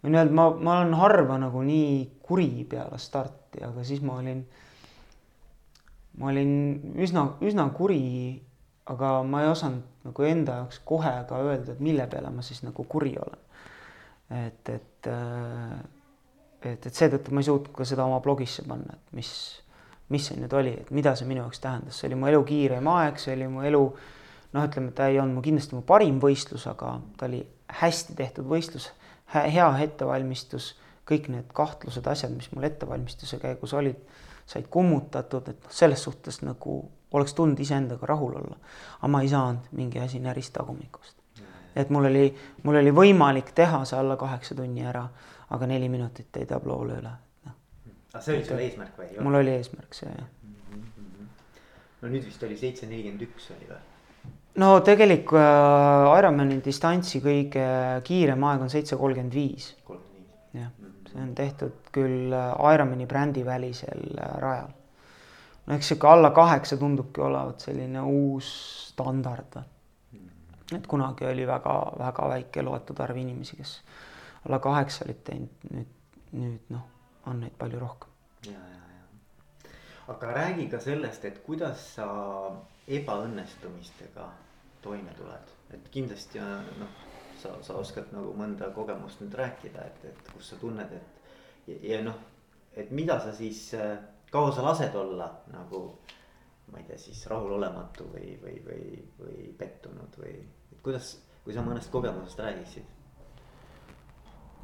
võin 0.00 0.16
öelda, 0.16 0.32
ma, 0.32 0.48
ma 0.56 0.78
olen 0.80 0.94
harva 0.96 1.36
nagu 1.36 1.60
nii 1.60 2.22
kuri 2.24 2.64
peale 2.64 2.96
starti, 2.98 3.60
aga 3.66 3.84
siis 3.84 4.00
ma 4.00 4.16
olin 4.22 4.40
ma 6.16 6.30
olin 6.32 6.94
üsna, 7.02 7.26
üsna 7.44 7.66
kuri, 7.76 8.02
aga 8.88 9.20
ma 9.26 9.42
ei 9.44 9.50
osanud 9.50 10.06
nagu 10.06 10.26
enda 10.28 10.60
jaoks 10.62 10.80
kohe 10.86 11.12
ka 11.28 11.40
öelda, 11.42 11.74
et 11.74 11.82
mille 11.82 12.06
peale 12.10 12.30
ma 12.32 12.44
siis 12.46 12.62
nagu 12.64 12.86
kuri 12.88 13.16
olen. 13.20 13.42
et, 14.30 14.68
et, 14.68 15.06
äh, 15.06 15.76
et, 16.72 16.86
et 16.86 16.94
seetõttu 16.94 17.34
ma 17.34 17.42
ei 17.42 17.46
suutnud 17.46 17.74
ka 17.76 17.84
seda 17.86 18.06
oma 18.08 18.18
blogisse 18.24 18.64
panna, 18.66 18.96
et 18.96 19.14
mis, 19.14 19.30
mis 20.10 20.24
see 20.26 20.38
nüüd 20.40 20.54
oli, 20.56 20.72
et 20.82 20.90
mida 20.90 21.14
see 21.14 21.28
minu 21.28 21.44
jaoks 21.44 21.62
tähendas, 21.62 22.00
see 22.00 22.08
oli 22.10 22.18
mu 22.18 22.30
elu 22.32 22.42
kiireim 22.48 22.90
aeg, 22.90 23.20
see 23.22 23.36
oli 23.36 23.46
mu 23.50 23.62
elu 23.66 23.82
noh, 24.56 24.64
ütleme, 24.64 24.90
ta 24.96 25.06
ei 25.12 25.20
olnud 25.22 25.38
mu 25.38 25.44
kindlasti 25.44 25.76
mu 25.76 25.84
parim 25.86 26.18
võistlus, 26.22 26.66
aga 26.70 26.96
ta 27.18 27.28
oli 27.28 27.44
hästi 27.82 28.16
tehtud 28.18 28.48
võistlus, 28.50 28.88
hea 29.34 29.68
ettevalmistus, 29.84 30.72
kõik 31.06 31.28
need 31.30 31.50
kahtlused, 31.54 32.06
asjad, 32.10 32.34
mis 32.34 32.48
mul 32.54 32.66
ettevalmistuse 32.66 33.38
käigus 33.42 33.74
olid 33.78 33.98
said 34.46 34.68
kummutatud, 34.70 35.48
et 35.50 35.64
noh, 35.64 35.74
selles 35.74 36.02
suhtes 36.02 36.40
nagu 36.46 36.78
oleks 37.12 37.34
tulnud 37.34 37.60
iseendaga 37.60 38.06
rahul 38.06 38.36
olla. 38.36 38.56
aga 38.98 39.08
ma 39.08 39.22
ei 39.22 39.28
saanud, 39.28 39.70
mingi 39.72 40.00
asi 40.00 40.20
näris 40.20 40.50
tagumikust. 40.50 41.16
et 41.76 41.90
mul 41.90 42.04
oli, 42.04 42.26
mul 42.62 42.80
oli 42.80 42.92
võimalik 42.94 43.52
teha 43.54 43.84
see 43.84 43.98
alla 43.98 44.16
kaheksa 44.16 44.54
tunni 44.54 44.86
ära, 44.86 45.06
aga 45.50 45.66
neli 45.66 45.88
minutit 45.88 46.36
jäi 46.36 46.46
tabloole 46.46 47.00
üle, 47.00 47.12
noh. 47.46 47.58
aga 48.14 48.22
see 48.22 48.38
oli 48.38 48.46
sul 48.48 48.62
eesmärk 48.68 49.02
või? 49.02 49.10
mul 49.26 49.40
oli 49.42 49.58
eesmärk 49.58 49.94
see 49.94 50.08
jah 50.08 50.24
mm. 50.44 50.56
-hmm. 50.78 51.28
no 52.02 52.14
nüüd 52.14 52.24
vist 52.30 52.42
oli 52.42 52.56
seitse 52.56 52.86
nelikümmend 52.86 53.28
üks 53.28 53.50
oli 53.56 53.70
või? 53.70 53.82
no 54.62 54.80
tegelik 54.80 55.34
äh, 55.34 56.18
Ironmani 56.18 56.60
distantsi 56.64 57.20
kõige 57.20 57.68
kiirem 58.04 58.44
aeg 58.50 58.66
on 58.68 58.70
seitse 58.70 58.96
kolmkümmend 58.96 59.34
viis. 59.34 59.74
jah 60.54 60.70
see 61.16 61.22
on 61.24 61.34
tehtud 61.34 61.72
küll 61.92 62.32
äh, 62.32 62.74
Ironmani 62.74 63.06
brändi 63.06 63.44
välisel 63.44 64.18
äh, 64.18 64.34
rajal. 64.38 64.68
no 65.66 65.74
eks 65.74 65.88
sihuke 65.88 66.08
alla 66.08 66.30
kaheksa 66.30 66.76
tundubki 66.76 67.20
olevat 67.20 67.60
selline 67.60 68.00
uus 68.00 68.50
standard. 68.88 69.56
et 70.76 70.86
kunagi 70.86 71.26
oli 71.26 71.46
väga-väga 71.46 72.28
väike 72.28 72.62
loetud 72.62 73.00
arv 73.00 73.16
inimesi, 73.16 73.56
kes 73.56 73.80
alla 74.46 74.58
kaheksa 74.58 75.04
olid 75.04 75.22
teinud, 75.24 75.66
nüüd, 75.70 75.92
nüüd 76.32 76.70
noh, 76.74 76.86
on 77.26 77.40
neid 77.40 77.54
palju 77.58 77.80
rohkem. 77.80 78.10
ja, 78.46 78.52
ja, 78.52 78.82
ja. 78.98 79.70
aga 80.08 80.32
räägi 80.32 80.68
ka 80.70 80.80
sellest, 80.80 81.24
et 81.24 81.42
kuidas 81.46 81.94
sa 81.94 82.08
ebaõnnestumistega 82.88 84.28
toime 84.82 85.14
tuled, 85.18 85.54
et 85.74 85.88
kindlasti 85.90 86.42
noh, 86.42 87.06
sa, 87.40 87.54
sa 87.62 87.78
oskad 87.80 88.12
nagu 88.14 88.32
mõnda 88.38 88.70
kogemust 88.74 89.20
nüüd 89.22 89.34
rääkida, 89.36 89.86
et, 89.86 90.04
et 90.12 90.32
kus 90.32 90.52
sa 90.52 90.60
tunned, 90.60 90.92
et 90.92 91.70
ja, 91.70 91.78
ja 91.94 92.02
noh, 92.06 92.18
et 92.76 92.90
mida 92.90 93.18
sa 93.20 93.32
siis 93.34 93.68
kaua 94.30 94.52
sa 94.52 94.64
lased 94.66 94.94
olla 94.94 95.30
nagu 95.52 95.86
ma 96.72 96.78
ei 96.78 96.84
tea, 96.88 96.98
siis 96.98 97.22
rahulolematu 97.30 98.08
või, 98.10 98.34
või, 98.42 98.58
või, 98.66 98.82
või 99.20 99.46
pettunud 99.58 100.18
või 100.18 100.34
kuidas, 100.82 101.14
kui 101.44 101.54
sa 101.54 101.62
mõnest 101.66 101.92
kogemusest 101.94 102.42
räägiksid? 102.42 102.92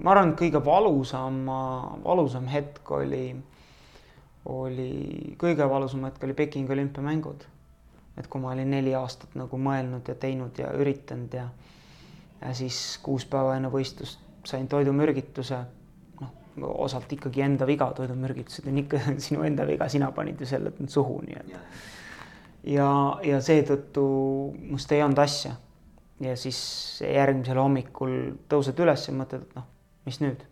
ma 0.03 0.15
arvan, 0.15 0.33
et 0.33 0.41
kõige 0.41 0.63
valusam, 0.65 1.45
valusam 2.03 2.49
hetk 2.51 2.91
oli, 2.97 3.27
oli, 4.51 4.93
kõige 5.39 5.69
valusam 5.71 6.09
hetk 6.09 6.25
oli 6.27 6.35
Pekingi 6.35 6.75
olümpiamängud. 6.75 7.47
et 8.19 8.27
kui 8.29 8.41
ma 8.41 8.51
olin 8.53 8.71
neli 8.71 8.95
aastat 8.95 9.37
nagu 9.39 9.59
mõelnud 9.59 10.09
ja 10.09 10.15
teinud 10.15 10.59
ja 10.59 10.73
üritanud 10.75 11.35
ja, 11.35 11.47
ja 12.43 12.55
siis 12.55 12.99
kuus 13.03 13.25
päeva 13.29 13.57
enne 13.57 13.71
võistlust 13.73 14.21
sain 14.45 14.69
toidumürgituse 14.69 15.59
osalt 16.63 17.13
ikkagi 17.13 17.43
enda 17.43 17.67
viga, 17.67 17.89
toidumürgitused 17.97 18.67
on 18.69 18.79
ikka 18.83 19.01
sinu 19.27 19.45
enda 19.47 19.67
viga, 19.67 19.89
sina 19.89 20.11
panid 20.13 20.41
ju 20.41 20.49
selle 20.49 20.73
suhu, 20.89 21.21
nii 21.27 21.39
et. 21.41 21.55
ja, 22.75 22.89
ja 23.25 23.41
seetõttu 23.41 24.05
must 24.69 24.93
ei 24.93 25.03
olnud 25.03 25.23
asja. 25.23 25.55
ja 26.21 26.37
siis 26.37 26.59
järgmisel 27.07 27.59
hommikul 27.59 28.19
tõused 28.49 28.79
üles 28.85 29.09
ja 29.09 29.17
mõtled, 29.17 29.47
et 29.49 29.57
noh, 29.57 29.67
mis 30.07 30.21
nüüd. 30.21 30.45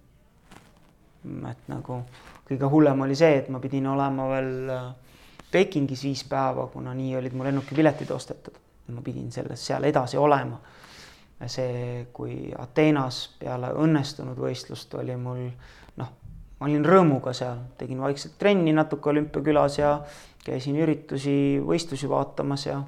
et 1.51 1.69
nagu 1.69 2.01
kõige 2.49 2.73
hullem 2.73 3.07
oli 3.07 3.15
see, 3.19 3.37
et 3.43 3.49
ma 3.53 3.61
pidin 3.61 3.87
olema 3.87 4.29
veel 4.33 4.75
äh, 4.75 4.91
Pekingis 5.51 6.05
viis 6.07 6.23
päeva, 6.31 6.69
kuna 6.71 6.95
nii 6.95 7.17
olid 7.19 7.35
mu 7.35 7.45
lennukipiletid 7.45 8.11
ostetud. 8.15 8.55
ma 8.91 9.03
pidin 9.07 9.29
selles 9.31 9.67
seal 9.67 9.85
edasi 9.87 10.19
olema 10.19 10.57
see, 11.49 12.07
kui 12.13 12.51
Ateenas 12.59 13.23
peale 13.41 13.73
õnnestunud 13.81 14.37
võistlust 14.39 14.95
oli 15.01 15.17
mul 15.17 15.47
noh, 15.97 16.11
ma 16.59 16.67
olin 16.67 16.85
rõõmuga 16.85 17.33
seal, 17.37 17.63
tegin 17.81 18.01
vaikselt 18.01 18.37
trenni 18.39 18.75
natuke 18.77 19.09
olümpiakülas 19.13 19.79
ja 19.79 19.95
käisin 20.45 20.77
üritusi, 20.81 21.61
võistlusi 21.65 22.09
vaatamas 22.09 22.67
ja 22.67 22.83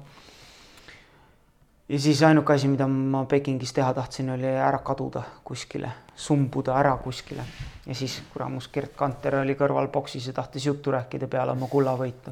ja 1.89 1.99
siis 1.99 2.23
ainuke 2.23 2.53
asi, 2.53 2.67
mida 2.67 2.87
ma 2.87 3.25
Pekingis 3.29 3.73
teha 3.73 3.93
tahtsin, 3.93 4.29
oli 4.33 4.47
ära 4.47 4.79
kaduda 4.85 5.23
kuskile, 5.43 5.91
sumbuda 6.15 6.77
ära 6.79 6.95
kuskile. 6.97 7.43
ja 7.85 7.95
siis 7.95 8.21
kuramus 8.33 8.69
Gerd 8.73 8.95
Kanter 8.95 9.41
oli 9.41 9.55
kõrval 9.59 9.89
boksis 9.91 10.27
ja 10.27 10.33
tahtis 10.33 10.65
juttu 10.65 10.91
rääkida 10.91 11.27
peale 11.27 11.51
oma 11.51 11.67
kullavõitu. 11.67 12.31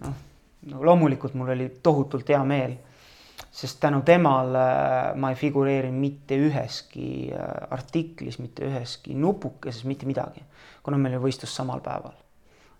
noh, 0.00 0.14
no 0.66 0.84
loomulikult 0.84 1.34
mul 1.34 1.54
oli 1.54 1.68
tohutult 1.82 2.28
hea 2.28 2.44
meel 2.44 2.76
sest 3.52 3.80
tänu 3.80 4.00
temale 4.02 4.64
ma 5.14 5.30
ei 5.30 5.36
figureerinud 5.36 6.00
mitte 6.00 6.38
üheski 6.40 7.30
äh, 7.36 7.50
artiklis, 7.70 8.38
mitte 8.40 8.64
üheski 8.64 9.14
nupukeses, 9.14 9.84
mitte 9.84 10.08
midagi, 10.08 10.40
kuna 10.82 10.98
meil 10.98 11.18
oli 11.18 11.26
võistlus 11.28 11.52
samal 11.56 11.84
päeval. 11.84 12.16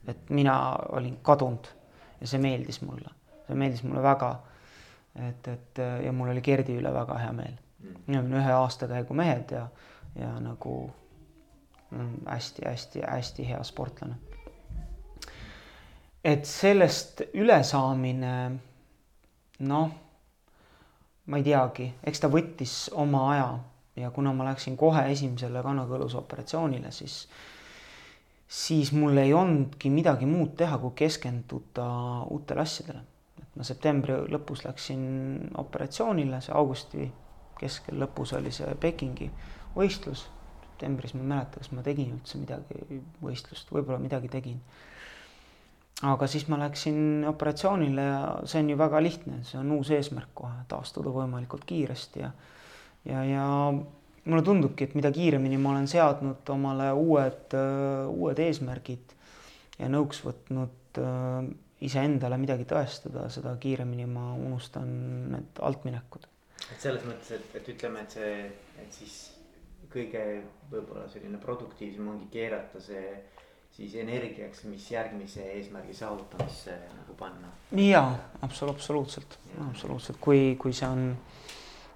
et 0.09 0.31
mina 0.31 0.55
olin 0.97 1.19
kadunud 1.23 1.69
ja 2.21 2.27
see 2.27 2.41
meeldis 2.43 2.81
mulle, 2.83 3.13
see 3.47 3.59
meeldis 3.59 3.85
mulle 3.85 4.03
väga. 4.03 4.33
et, 5.29 5.49
et 5.49 5.83
ja 6.05 6.13
mul 6.13 6.33
oli 6.33 6.41
Gerdi 6.41 6.79
üle 6.81 6.93
väga 6.95 7.19
hea 7.21 7.33
meel. 7.33 7.55
me 8.07 8.19
olime 8.19 8.41
ühe 8.41 8.53
aastakäigu 8.53 9.15
mehed 9.15 9.53
ja, 9.53 9.69
ja 10.17 10.35
nagu 10.41 10.91
hästi-hästi-hästi 12.27 13.49
hea 13.49 13.63
sportlane. 13.63 14.17
et 16.25 16.47
sellest 16.47 17.21
ülesaamine, 17.35 18.33
noh 19.59 19.91
ma 21.27 21.39
ei 21.39 21.47
teagi, 21.47 21.89
eks 22.03 22.23
ta 22.23 22.31
võttis 22.31 22.77
oma 22.99 23.27
aja 23.33 23.49
ja 23.97 24.11
kuna 24.11 24.33
ma 24.33 24.47
läksin 24.49 24.77
kohe 24.77 25.05
esimesele 25.13 25.63
kannakõluse 25.63 26.19
operatsioonile, 26.19 26.91
siis, 26.91 27.27
siis 28.49 28.93
mul 28.97 29.21
ei 29.21 29.35
olnudki 29.37 29.91
midagi 29.93 30.27
muud 30.27 30.57
teha, 30.59 30.79
kui 30.83 30.95
keskenduda 31.05 31.89
uutele 32.31 32.65
asjadele. 32.65 33.05
et 33.43 33.57
ma 33.57 33.65
septembri 33.65 34.17
lõpus 34.33 34.65
läksin 34.65 35.03
operatsioonile, 35.61 36.41
see 36.41 36.55
augusti 36.57 37.11
keskel 37.61 38.01
lõpus 38.03 38.33
oli 38.37 38.53
see 38.53 38.75
Pekingi 38.81 39.31
võistlus. 39.77 40.27
septembris 40.73 41.15
ma 41.15 41.21
ei 41.21 41.29
mäleta, 41.35 41.61
kas 41.61 41.71
ma 41.71 41.83
tegin 41.87 42.17
üldse 42.17 42.39
midagi 42.41 43.03
võistlust, 43.23 43.71
võib-olla 43.71 44.01
midagi 44.03 44.29
tegin 44.33 44.59
aga 46.03 46.27
siis 46.27 46.49
ma 46.51 46.59
läksin 46.59 47.25
operatsioonile 47.31 48.05
ja 48.07 48.23
see 48.51 48.63
on 48.65 48.71
ju 48.73 48.79
väga 48.79 49.03
lihtne, 49.03 49.43
see 49.47 49.61
on 49.61 49.71
uus 49.77 49.93
eesmärk 49.95 50.33
kohe, 50.35 50.65
taastuda 50.69 51.13
võimalikult 51.15 51.67
kiiresti 51.69 52.25
ja 52.25 52.33
ja, 53.09 53.25
ja 53.27 53.47
mulle 54.25 54.43
tundubki, 54.47 54.87
et 54.87 54.95
mida 54.99 55.11
kiiremini 55.15 55.59
ma 55.59 55.73
olen 55.75 55.89
seadnud 55.91 56.55
omale 56.55 56.93
uued, 56.95 57.57
uued 58.13 58.43
eesmärgid 58.43 59.15
ja 59.79 59.91
nõuks 59.91 60.23
võtnud 60.27 61.03
äh, 61.03 61.51
iseendale 61.83 62.39
midagi 62.39 62.67
tõestada, 62.71 63.27
seda 63.33 63.57
kiiremini 63.61 64.07
ma 64.07 64.33
unustan 64.39 64.89
need 65.33 65.63
altminekud. 65.67 66.29
et 66.71 66.81
selles 66.81 67.05
mõttes, 67.07 67.33
et, 67.39 67.55
et 67.59 67.71
ütleme, 67.75 68.05
et 68.05 68.19
see, 68.19 68.35
et 68.83 68.99
siis 69.01 69.17
kõige 69.93 70.23
võib-olla 70.71 71.09
selline 71.13 71.41
produktiivsem 71.43 72.07
ongi 72.09 72.31
keerata 72.33 72.81
see 72.81 73.17
siis 73.77 73.95
energiaks, 73.95 74.65
mis 74.69 74.91
järgmise 74.91 75.45
eesmärgi 75.57 75.95
saavutamisse 75.97 76.77
nagu 76.97 77.17
panna. 77.19 77.53
jaa, 77.73 78.19
absoluut, 78.43 78.77
absoluutselt, 78.77 79.39
absoluutselt, 79.69 80.19
kui, 80.21 80.57
kui 80.61 80.73
see 80.77 80.89
on, 80.89 81.07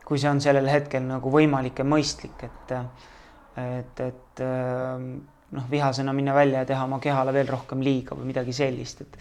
kui 0.05 0.21
see 0.21 0.31
on 0.31 0.41
sellel 0.41 0.71
hetkel 0.73 1.05
nagu 1.05 1.33
võimalik 1.33 1.83
ja 1.83 1.89
mõistlik, 1.89 2.47
et, 2.49 2.73
et, 3.61 4.03
et 4.07 4.43
noh, 4.47 5.69
vihasena 5.71 6.17
minna 6.17 6.35
välja 6.35 6.65
ja 6.65 6.73
teha 6.73 6.89
oma 6.89 7.01
kehale 7.03 7.37
veel 7.37 7.53
rohkem 7.53 7.85
liiga 7.85 8.17
või 8.17 8.33
midagi 8.33 8.57
sellist, 8.57 9.05
et 9.05 9.21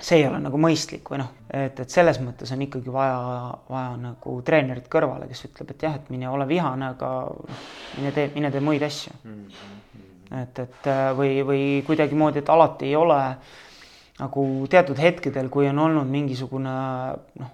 see 0.00 0.22
ei 0.22 0.26
ole 0.26 0.40
nagu 0.42 0.58
mõistlik 0.58 1.12
või 1.12 1.20
noh, 1.22 1.30
et, 1.52 1.76
et 1.76 1.92
selles 1.92 2.18
mõttes 2.24 2.50
on 2.56 2.64
ikkagi 2.64 2.92
vaja, 2.92 3.20
vaja 3.68 3.94
nagu 4.00 4.40
treenerit 4.48 4.88
kõrvale, 4.90 5.28
kes 5.28 5.46
ütleb, 5.50 5.76
et 5.76 5.86
jah, 5.86 6.00
et 6.00 6.08
mine 6.10 6.32
ole 6.32 6.48
vihane, 6.48 6.94
aga 6.96 7.14
mine 7.98 8.16
tee, 8.16 8.30
mine 8.34 8.50
tee 8.50 8.64
muid 8.64 8.82
asju 8.88 9.12
mm. 9.22 9.40
-hmm 9.44 9.83
et, 10.42 10.58
et 10.58 10.88
äh, 10.90 11.10
või, 11.16 11.36
või 11.46 11.64
kuidagimoodi, 11.86 12.42
et 12.42 12.50
alati 12.50 12.90
ei 12.90 12.96
ole 12.98 13.20
nagu 14.20 14.46
teatud 14.70 14.98
hetkedel, 15.00 15.50
kui 15.50 15.68
on 15.68 15.78
olnud 15.88 16.10
mingisugune 16.10 16.74
noh, 17.40 17.52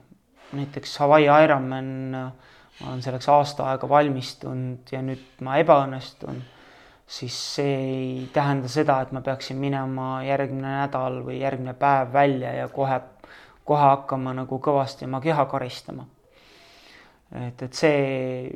näiteks 0.56 0.96
Hawaii 1.00 1.28
Ironman, 1.44 1.90
ma 2.12 2.88
olen 2.88 3.02
selleks 3.04 3.28
aasta 3.32 3.70
aega 3.70 3.88
valmistunud 3.88 4.92
ja 4.92 5.00
nüüd 5.04 5.42
ma 5.46 5.58
ebaõnnestun, 5.62 6.42
siis 7.10 7.36
see 7.56 7.72
ei 7.76 8.28
tähenda 8.34 8.68
seda, 8.70 9.00
et 9.02 9.14
ma 9.16 9.22
peaksin 9.24 9.58
minema 9.60 10.20
järgmine 10.26 10.76
nädal 10.82 11.20
või 11.26 11.40
järgmine 11.40 11.74
päev 11.80 12.12
välja 12.14 12.52
ja 12.58 12.68
kohe, 12.72 13.00
kohe 13.64 13.88
hakkama 13.94 14.34
nagu 14.42 14.60
kõvasti 14.62 15.08
oma 15.08 15.22
keha 15.24 15.46
karistama. 15.50 16.06
et, 17.46 17.62
et 17.62 17.74
see 17.74 18.52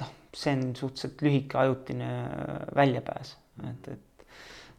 noh, 0.00 0.10
see 0.32 0.56
on 0.56 0.66
suhteliselt 0.76 1.22
lühike 1.26 1.58
ajutine 1.58 2.10
väljapääs 2.74 3.36
et, 3.68 3.88
et 3.88 4.26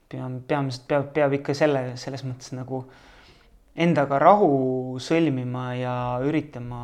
peam-, 0.09 0.41
peamiselt 0.47 0.87
peab, 0.87 1.09
peab 1.15 1.35
ikka 1.39 1.55
selle, 1.57 1.83
selles 1.99 2.25
mõttes 2.27 2.53
nagu 2.55 2.83
endaga 3.85 4.19
rahu 4.21 4.99
sõlmima 5.01 5.67
ja 5.79 5.95
üritama 6.25 6.81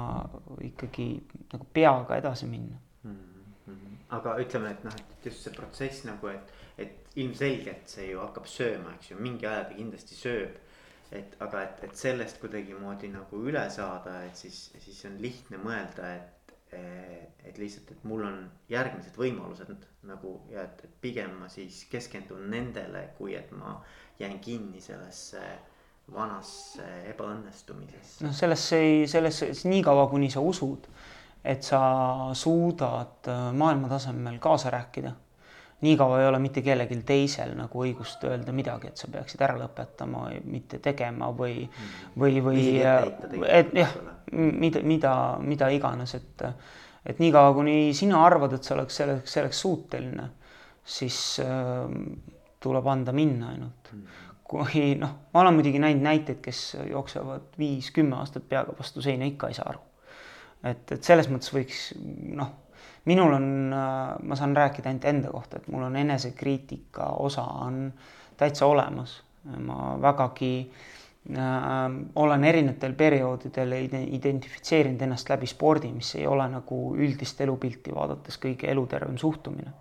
ikkagi 0.65 1.11
nagu 1.51 1.67
peaga 1.73 2.17
edasi 2.17 2.49
minna 2.49 2.79
mm. 3.03 3.19
-hmm. 3.67 3.99
aga 4.17 4.37
ütleme, 4.41 4.71
et 4.71 4.83
noh, 4.83 4.95
et 4.95 5.29
just 5.29 5.45
see 5.45 5.53
protsess 5.53 6.05
nagu, 6.05 6.31
et, 6.33 6.55
et 6.77 7.19
ilmselgelt 7.21 7.93
see 7.93 8.09
ju 8.11 8.23
hakkab 8.23 8.49
sööma, 8.49 8.95
eks 8.97 9.11
ju, 9.11 9.19
mingi 9.19 9.45
aja 9.45 9.63
ta 9.69 9.77
kindlasti 9.77 10.17
sööb. 10.17 10.57
et 11.11 11.35
aga, 11.41 11.61
et, 11.63 11.83
et 11.83 11.95
sellest 11.97 12.37
kuidagimoodi 12.41 13.07
nagu 13.09 13.37
üle 13.41 13.63
saada, 13.69 14.23
et 14.25 14.35
siis, 14.37 14.69
siis 14.77 15.05
on 15.05 15.15
lihtne 15.21 15.57
mõelda, 15.57 16.11
et 16.15 16.38
et 16.73 17.57
lihtsalt, 17.57 17.91
et 17.91 18.03
mul 18.03 18.23
on 18.27 18.43
järgmised 18.69 19.15
võimalused 19.17 19.71
nagu 20.09 20.35
ja 20.51 20.63
et, 20.67 20.83
et 20.85 20.97
pigem 21.01 21.31
ma 21.41 21.49
siis 21.51 21.83
keskendun 21.91 22.49
nendele, 22.51 23.09
kui 23.17 23.35
et 23.35 23.51
ma 23.55 23.79
jään 24.19 24.39
kinni 24.43 24.81
sellesse 24.81 25.41
vanasse 26.13 26.85
ebaõnnestumisesse. 27.11 28.25
noh, 28.25 28.35
sellesse 28.35 28.81
ei, 28.81 29.07
sellesse 29.07 29.51
niikaua, 29.69 30.07
kuni 30.11 30.29
sa 30.33 30.41
usud, 30.45 30.87
et 31.43 31.63
sa 31.63 31.81
suudad 32.33 33.29
äh, 33.29 33.49
maailma 33.53 33.89
tasemel 33.91 34.39
kaasa 34.41 34.73
rääkida. 34.73 35.13
Niikaua 35.81 36.21
ei 36.21 36.27
ole 36.27 36.39
mitte 36.39 36.61
kellelgi 36.61 36.97
teisel 37.07 37.53
nagu 37.57 37.83
õigust 37.85 38.23
öelda 38.27 38.53
midagi, 38.55 38.91
et 38.91 38.99
sa 38.99 39.07
peaksid 39.11 39.41
ära 39.45 39.55
lõpetama, 39.61 40.25
mitte 40.51 40.81
tegema 40.83 41.29
või, 41.35 41.63
või, 42.19 42.41
või 42.43 42.65
et 43.47 43.71
jah, 43.77 43.95
mida, 44.31 44.83
mida, 44.83 45.13
mida 45.43 45.69
iganes, 45.71 46.15
et, 46.19 46.43
et 47.07 47.23
niikaua, 47.23 47.53
kuni 47.55 47.93
sina 47.95 48.23
arvad, 48.25 48.57
et 48.57 48.67
sa 48.67 48.75
oleks 48.75 48.99
selleks, 49.01 49.35
selleks 49.37 49.63
suuteline, 49.65 50.29
siis 50.83 51.19
äh, 51.43 51.85
tuleb 52.59 52.87
anda 52.91 53.15
minna 53.15 53.53
ainult. 53.55 53.93
kui 54.49 54.95
noh, 54.97 55.11
ma 55.29 55.43
olen 55.43 55.59
muidugi 55.59 55.77
näinud 55.77 56.01
näiteid, 56.01 56.39
kes 56.41 56.73
jooksevad 56.89 57.51
viis-kümme 57.59 58.17
aastat 58.17 58.47
peaga 58.49 58.73
vastu 58.73 59.03
seina, 59.05 59.27
ikka 59.29 59.47
ei 59.47 59.53
saa 59.53 59.67
aru. 59.69 59.83
et, 60.65 60.91
et 60.91 61.03
selles 61.05 61.29
mõttes 61.29 61.53
võiks 61.53 61.83
noh 62.35 62.49
minul 63.05 63.33
on, 63.33 63.73
äh, 63.73 64.15
ma 64.23 64.35
saan 64.35 64.55
rääkida 64.57 64.89
ainult 64.89 65.05
enda 65.05 65.31
kohta, 65.31 65.57
et 65.57 65.67
mul 65.67 65.83
on 65.87 65.95
enesekriitika 65.95 67.09
osa 67.19 67.43
on 67.43 67.93
täitsa 68.37 68.65
olemas. 68.65 69.23
ma 69.57 69.95
vägagi 70.01 70.71
äh, 71.31 71.37
olen 72.15 72.43
erinevatel 72.43 72.93
perioodidel 72.93 73.71
identifitseerinud 74.11 75.01
ennast 75.01 75.29
läbi 75.29 75.47
spordi, 75.47 75.91
mis 75.95 76.15
ei 76.15 76.27
ole 76.27 76.47
nagu 76.51 76.79
üldist 76.95 77.41
elupilti 77.41 77.95
vaadates 77.95 78.37
kõige 78.37 78.67
elutervem 78.71 79.17
suhtumine. 79.17 79.71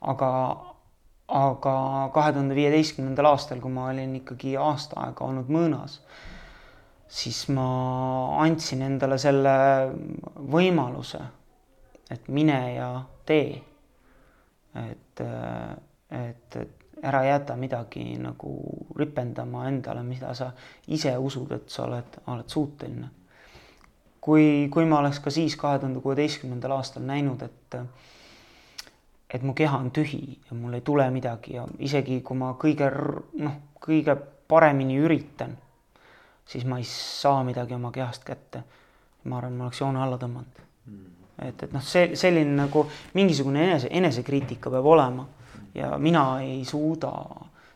aga, 0.00 0.30
aga 1.28 1.74
kahe 2.14 2.32
tuhande 2.32 2.54
viieteistkümnendal 2.54 3.30
aastal, 3.30 3.60
kui 3.60 3.70
ma 3.72 3.90
olin 3.92 4.16
ikkagi 4.16 4.56
aasta 4.56 5.00
aega 5.00 5.24
olnud 5.24 5.48
mõõnas, 5.48 6.00
siis 7.08 7.46
ma 7.48 7.68
andsin 8.42 8.82
endale 8.82 9.18
selle 9.18 9.54
võimaluse 10.56 11.20
et 12.10 12.28
mine 12.28 12.74
ja 12.74 13.04
tee. 13.26 13.62
et, 14.74 15.20
et, 16.10 16.56
et 16.56 16.84
ära 17.04 17.24
jäta 17.24 17.56
midagi 17.56 18.16
nagu 18.18 18.60
ripendama 18.96 19.68
endale, 19.68 20.02
mida 20.02 20.34
sa 20.34 20.50
ise 20.88 21.16
usud, 21.18 21.52
et 21.52 21.68
sa 21.68 21.84
oled, 21.84 22.18
oled 22.26 22.48
suuteline. 22.48 23.10
kui, 24.20 24.68
kui 24.72 24.84
ma 24.88 24.98
oleks 24.98 25.20
ka 25.20 25.30
siis 25.30 25.56
kahe 25.56 25.78
tuhande 25.78 26.00
kuueteistkümnendal 26.00 26.72
aastal 26.78 27.02
näinud, 27.04 27.42
et 27.42 27.76
et 29.34 29.42
mu 29.42 29.52
keha 29.54 29.78
on 29.78 29.90
tühi 29.90 30.38
ja 30.48 30.56
mul 30.56 30.72
ei 30.72 30.80
tule 30.80 31.10
midagi 31.10 31.56
ja 31.56 31.66
isegi 31.78 32.20
kui 32.20 32.36
ma 32.38 32.52
kõige 32.60 32.88
noh, 33.40 33.56
kõige 33.82 34.16
paremini 34.48 34.96
üritan, 35.02 35.56
siis 36.46 36.64
ma 36.64 36.78
ei 36.78 36.86
saa 36.88 37.42
midagi 37.44 37.74
oma 37.74 37.90
kehast 37.92 38.24
kätte. 38.24 38.62
ma 39.24 39.38
arvan, 39.38 39.52
ma 39.52 39.64
oleks 39.64 39.80
joone 39.80 40.02
alla 40.02 40.18
tõmmanud 40.20 40.64
mm 40.86 41.23
et, 41.38 41.62
et 41.62 41.72
noh, 41.72 41.82
see 41.82 42.14
selline 42.18 42.54
nagu 42.56 42.84
mingisugune 43.14 43.64
enese, 43.64 43.88
enesekriitika 43.90 44.70
peab 44.70 44.86
olema 44.86 45.26
ja 45.74 45.98
mina 45.98 46.40
ei 46.40 46.64
suuda 46.64 47.12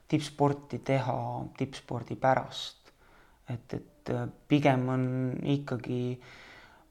tippsporti 0.09 0.79
teha 0.79 1.45
tippspordi 1.59 2.17
pärast. 2.17 2.93
et, 3.49 3.75
et 3.75 4.11
äh, 4.11 4.29
pigem 4.49 4.89
on 4.89 5.05
ikkagi 5.43 6.21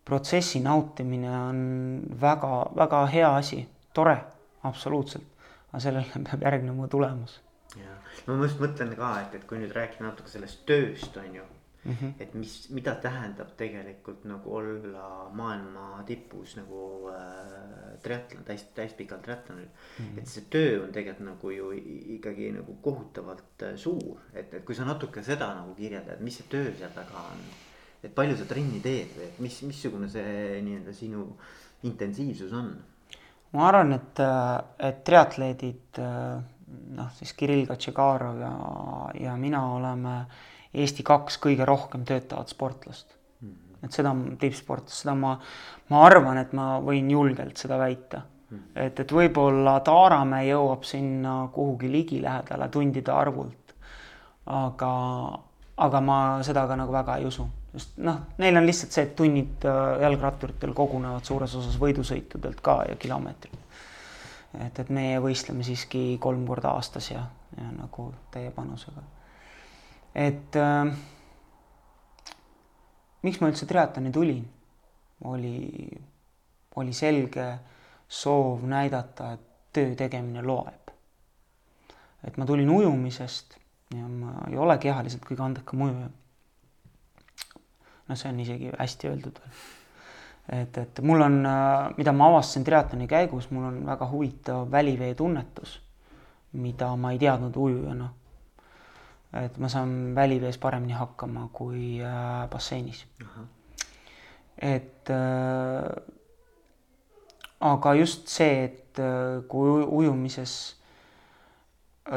protsessi 0.05 0.59
nautimine 0.59 1.31
on 1.37 1.59
väga-väga 2.21 3.05
hea 3.05 3.35
asi, 3.35 3.67
tore, 3.93 4.17
absoluutselt, 4.63 5.27
aga 5.71 5.79
sellele 5.79 6.23
peab 6.29 6.47
järgnema 6.47 6.87
tulemus. 6.87 7.41
ja, 7.75 7.99
ma 8.27 8.41
just 8.43 8.59
mõtlen 8.63 8.95
ka, 8.95 9.13
et, 9.21 9.35
et 9.39 9.45
kui 9.47 9.61
nüüd 9.61 9.75
rääkida 9.75 10.07
natuke 10.07 10.31
sellest 10.31 10.65
tööst, 10.69 11.17
on 11.17 11.39
ju 11.41 11.45
mm. 11.87 11.93
-hmm. 11.93 12.13
et 12.19 12.33
mis, 12.33 12.69
mida 12.69 12.95
tähendab 12.95 13.53
tegelikult 13.57 14.25
nagu 14.25 14.55
olla 14.55 15.29
maailma 15.33 16.03
tipus 16.05 16.55
nagu 16.57 17.09
äh, 17.11 17.99
triatlon, 18.03 18.43
täis, 18.43 18.63
täispikal 18.75 19.19
triatlonil 19.19 19.65
mm. 19.67 20.05
-hmm. 20.05 20.19
et 20.19 20.27
see 20.27 20.43
töö 20.49 20.83
on 20.83 20.91
tegelikult 20.91 21.25
nagu 21.29 21.49
ju 21.49 21.71
ikkagi 22.17 22.51
nagu 22.51 22.77
kohutavalt 22.81 23.63
äh, 23.63 23.75
suur, 23.75 24.19
et, 24.33 24.53
et 24.53 24.65
kui 24.65 24.75
sa 24.75 24.85
natuke 24.85 25.23
seda 25.23 25.53
nagu 25.55 25.75
kirjeldad, 25.75 26.19
mis 26.19 26.37
see 26.37 26.49
töö 26.49 26.75
seal 26.77 26.91
taga 26.95 27.23
on. 27.31 27.47
et 28.03 28.15
palju 28.15 28.37
sa 28.37 28.45
trenni 28.45 28.79
teed 28.79 29.15
või 29.17 29.23
et 29.23 29.39
mis, 29.39 29.61
missugune 29.63 30.09
see 30.09 30.61
nii-öelda 30.61 30.93
sinu 30.93 31.23
intensiivsus 31.83 32.53
on? 32.53 32.75
ma 33.51 33.67
arvan, 33.67 33.93
et, 33.93 34.19
äh, 34.19 34.59
et 34.89 35.03
triatleedid 35.03 35.99
äh, 35.99 36.43
noh, 36.99 37.09
siis 37.15 37.33
Kirill 37.33 37.65
Katšekarov 37.65 38.39
ja, 38.39 38.53
ja 39.23 39.35
mina 39.37 39.65
oleme 39.71 40.15
äh, 40.19 40.45
Eesti 40.73 41.03
kaks 41.03 41.37
kõige 41.41 41.65
rohkem 41.65 42.05
töötavat 42.05 42.49
sportlast. 42.49 43.15
-hmm. 43.41 43.83
et 43.83 43.91
seda 43.91 44.15
tippsportlast, 44.39 45.01
seda 45.01 45.15
ma, 45.15 45.37
ma 45.89 46.05
arvan, 46.05 46.37
et 46.37 46.53
ma 46.53 46.79
võin 46.83 47.11
julgelt 47.11 47.57
seda 47.57 47.77
väita. 47.77 48.21
-hmm. 48.51 48.63
et, 48.75 48.99
et 48.99 49.11
võib-olla 49.11 49.79
Taaramäe 49.79 50.47
jõuab 50.47 50.83
sinna 50.83 51.49
kuhugi 51.53 51.91
ligilähedale 51.91 52.69
tundide 52.69 53.11
arvult. 53.11 53.75
aga, 54.45 54.91
aga 55.77 56.01
ma 56.01 56.17
seda 56.43 56.67
ka 56.67 56.75
nagu 56.79 56.93
väga 56.93 57.17
ei 57.19 57.25
usu, 57.27 57.43
sest 57.73 57.97
noh, 57.99 58.21
neil 58.37 58.55
on 58.57 58.65
lihtsalt 58.65 58.95
see, 58.95 59.03
et 59.03 59.15
tunnid 59.15 59.65
äh, 59.67 59.97
jalgratturitel 60.05 60.71
kogunevad 60.73 61.27
suures 61.27 61.55
osas 61.55 61.75
võidusõitudelt 61.81 62.61
ka 62.63 62.77
ja 62.89 62.95
kilomeetrid. 62.95 63.59
et, 64.65 64.79
et 64.79 64.89
meie 64.89 65.19
võistleme 65.19 65.63
siiski 65.63 66.17
kolm 66.19 66.47
korda 66.47 66.71
aastas 66.79 67.11
ja, 67.11 67.25
ja 67.57 67.69
nagu 67.75 68.13
täie 68.31 68.51
panusega 68.55 69.03
et 70.15 70.55
äh, 70.55 70.91
miks 73.23 73.41
ma 73.41 73.49
üldse 73.51 73.67
triatloni 73.69 74.11
tulin, 74.13 74.43
oli, 75.27 75.87
oli 76.75 76.93
selge 76.93 77.47
soov 78.07 78.65
näidata, 78.69 79.33
et 79.35 79.47
töö 79.73 79.95
tegemine 79.99 80.41
loeb. 80.45 80.93
et 82.27 82.37
ma 82.37 82.45
tulin 82.45 82.69
ujumisest 82.69 83.57
ja 83.93 84.07
ma 84.07 84.33
ei 84.49 84.57
ole 84.57 84.77
kehaliselt 84.81 85.23
kõige 85.25 85.43
andekam 85.45 85.81
ujuja. 85.85 86.09
noh, 88.07 88.17
see 88.17 88.29
on 88.29 88.39
isegi 88.39 88.71
hästi 88.79 89.09
öeldud 89.11 89.41
veel. 89.43 89.59
et, 90.61 90.77
et 90.77 91.01
mul 91.03 91.21
on, 91.21 91.41
äh, 91.45 91.97
mida 91.97 92.13
ma 92.13 92.31
avastasin 92.31 92.65
triatloni 92.67 93.07
käigus, 93.07 93.51
mul 93.51 93.67
on 93.71 93.83
väga 93.85 94.09
huvitav 94.11 94.71
väliveetunnetus, 94.71 95.81
mida 96.53 96.95
ma 96.95 97.11
ei 97.11 97.19
teadnud 97.21 97.55
ujujana 97.55 98.09
et 99.45 99.57
ma 99.57 99.69
saan 99.69 100.15
välivees 100.15 100.57
paremini 100.57 100.93
hakkama 100.97 101.49
kui 101.53 101.99
äh, 102.01 102.47
basseinis. 102.49 103.05
et 104.61 105.09
äh, 105.09 106.13
aga 107.59 107.93
just 107.93 108.27
see, 108.27 108.63
et 108.63 108.99
äh, 108.99 109.43
kui 109.47 109.83
ujumises 109.83 110.75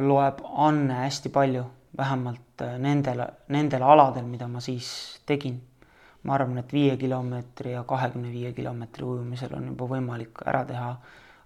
loeb 0.00 0.44
anne 0.44 1.02
hästi 1.02 1.32
palju, 1.34 1.64
vähemalt 1.96 2.62
äh, 2.62 2.78
nendel, 2.78 3.24
nendel 3.48 3.82
aladel, 3.82 4.24
mida 4.24 4.48
ma 4.48 4.60
siis 4.60 5.20
tegin. 5.26 5.60
ma 6.22 6.34
arvan, 6.34 6.58
et 6.60 6.72
viie 6.72 6.96
kilomeetri 7.00 7.70
ja 7.72 7.84
kahekümne 7.88 8.28
viie 8.28 8.52
kilomeetri 8.52 9.04
ujumisel 9.04 9.54
on 9.56 9.70
juba 9.70 9.86
võimalik 9.88 10.42
ära 10.44 10.66
teha 10.68 10.90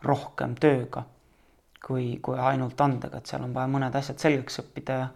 rohkem 0.03 0.57
tööga 0.59 1.05
kui, 1.87 2.19
kui 2.23 2.39
ainult 2.41 2.81
andega, 2.81 3.21
et 3.21 3.31
seal 3.31 3.45
on 3.47 3.55
vaja 3.55 3.71
mõned 3.71 3.95
asjad 3.95 4.19
selgeks 4.23 4.59
õppida 4.65 4.97
ja 4.99 5.09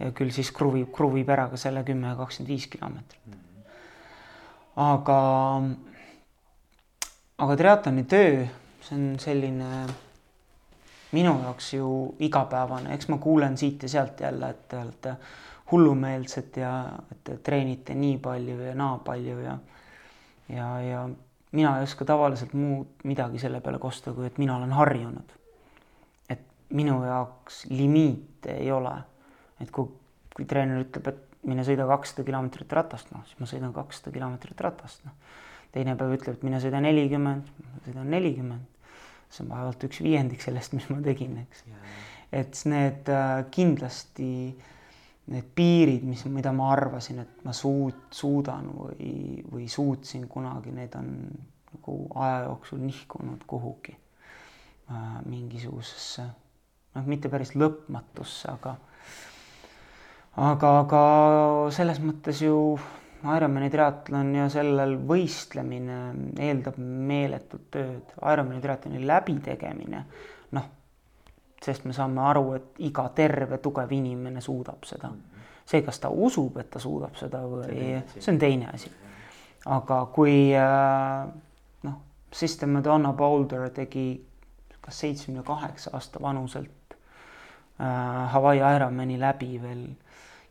ja 0.00 0.10
küll 0.16 0.32
siis 0.34 0.50
kruvib, 0.56 0.90
kruvib 0.94 1.28
ära 1.30 1.48
ka 1.50 1.60
selle 1.60 1.84
kümme 1.86 2.14
kakskümmend 2.16 2.52
viis 2.52 2.66
kilomeetrit. 2.72 3.36
aga, 4.80 5.18
aga 7.38 7.56
triatloni 7.62 8.04
töö, 8.08 8.44
see 8.80 8.96
on 8.96 9.18
selline 9.20 9.70
minu 11.12 11.34
jaoks 11.42 11.72
ju 11.74 11.90
igapäevane, 12.22 12.94
eks 12.94 13.10
ma 13.10 13.18
kuulen 13.18 13.58
siit 13.58 13.82
ja 13.82 13.88
sealt 13.88 14.20
jälle, 14.20 14.50
et 14.50 14.68
te 14.68 14.78
olete 14.78 15.16
hullumeelsed 15.70 16.56
ja 16.58 16.72
et 17.10 17.24
te 17.24 17.36
treenite 17.44 17.94
nii 17.94 18.18
palju 18.22 18.60
ja 18.60 18.74
naa 18.74 18.98
palju 19.04 19.40
ja 19.40 19.58
ja, 20.50 20.80
ja 20.82 21.08
mina 21.52 21.76
ei 21.78 21.82
oska 21.82 22.04
tavaliselt 22.04 22.54
muud 22.54 23.04
midagi 23.04 23.38
selle 23.38 23.60
peale 23.60 23.78
kosta, 23.78 24.12
kui 24.12 24.26
et 24.26 24.38
mina 24.38 24.56
olen 24.56 24.72
harjunud. 24.72 25.36
et 26.30 26.42
minu 26.70 27.04
jaoks 27.04 27.66
limiite 27.70 28.56
ei 28.56 28.72
ole 28.72 28.94
et 29.60 29.70
kui, 29.74 29.90
kui 30.34 30.46
treener 30.48 30.82
ütleb, 30.84 31.10
et 31.12 31.30
mine 31.48 31.64
sõida 31.64 31.86
kakssada 31.88 32.24
kilomeetrit 32.26 32.72
ratast, 32.76 33.12
noh, 33.14 33.22
siis 33.28 33.38
ma 33.40 33.48
sõidan 33.48 33.72
kakssada 33.76 34.12
kilomeetrit 34.14 34.60
ratast, 34.64 35.04
noh. 35.06 35.14
teine 35.72 35.94
päev 35.96 36.16
ütleb, 36.16 36.36
et 36.36 36.44
mine 36.46 36.60
sõida 36.62 36.80
nelikümmend, 36.84 37.48
sõidan 37.86 38.10
nelikümmend. 38.12 38.66
see 39.30 39.44
on 39.44 39.52
vaevalt 39.52 39.84
üks 39.86 40.00
viiendik 40.02 40.42
sellest, 40.42 40.72
mis 40.74 40.88
ma 40.90 40.98
tegin, 41.04 41.36
eks. 41.44 41.64
et 42.34 42.60
need 42.66 43.08
äh, 43.14 43.44
kindlasti, 43.54 44.32
need 45.30 45.48
piirid, 45.54 46.04
mis, 46.04 46.24
mida 46.26 46.52
ma 46.52 46.72
arvasin, 46.74 47.22
et 47.22 47.44
ma 47.46 47.54
suut-, 47.54 48.10
suudan 48.10 48.66
või, 48.74 49.44
või 49.52 49.68
suutsin 49.70 50.26
kunagi, 50.28 50.74
need 50.74 50.96
on 50.98 51.14
nagu 51.70 51.96
aja 52.18 52.44
jooksul 52.48 52.82
nihkunud 52.82 53.46
kuhugi 53.46 53.94
äh, 53.94 55.18
mingisugusesse, 55.30 56.26
noh, 56.96 57.06
mitte 57.06 57.30
päris 57.30 57.54
lõpmatusse, 57.54 58.50
aga 58.50 58.76
aga, 60.36 60.72
aga 60.84 61.02
selles 61.74 62.00
mõttes 62.04 62.42
ju 62.44 62.56
Ironmani 63.20 63.68
triatlon 63.68 64.30
ja 64.32 64.46
sellel 64.48 64.94
võistlemine 65.04 65.98
eeldab 66.40 66.78
meeletut 66.80 67.66
tööd. 67.74 68.14
Ironmani 68.16 68.62
triatloni 68.64 69.02
läbitegemine, 69.04 70.00
noh, 70.56 70.70
sest 71.60 71.84
me 71.84 71.92
saame 71.96 72.22
aru, 72.30 72.46
et 72.56 72.80
iga 72.88 73.04
terve 73.16 73.58
tugev 73.60 73.92
inimene 73.92 74.40
suudab 74.40 74.88
seda. 74.88 75.12
see, 75.70 75.84
kas 75.86 76.00
ta 76.02 76.08
usub, 76.10 76.56
et 76.58 76.70
ta 76.70 76.80
suudab 76.82 77.14
seda 77.14 77.44
või 77.46 78.00
see 78.16 78.32
on 78.32 78.38
teine 78.38 78.72
asi. 78.72 78.90
aga 79.66 80.00
kui 80.14 80.50
äh, 80.56 81.28
noh, 81.82 82.00
System 82.32 82.70
Madonna 82.70 83.12
Boulder 83.12 83.68
tegi 83.70 84.30
kas 84.80 85.00
seitsmekümne 85.00 85.42
kaheksa 85.42 85.90
aasta 85.92 86.22
vanuselt 86.22 86.94
äh, 86.94 88.32
Hawaii 88.32 88.60
Ironmani 88.76 89.20
läbi 89.20 89.62
veel. 89.62 89.84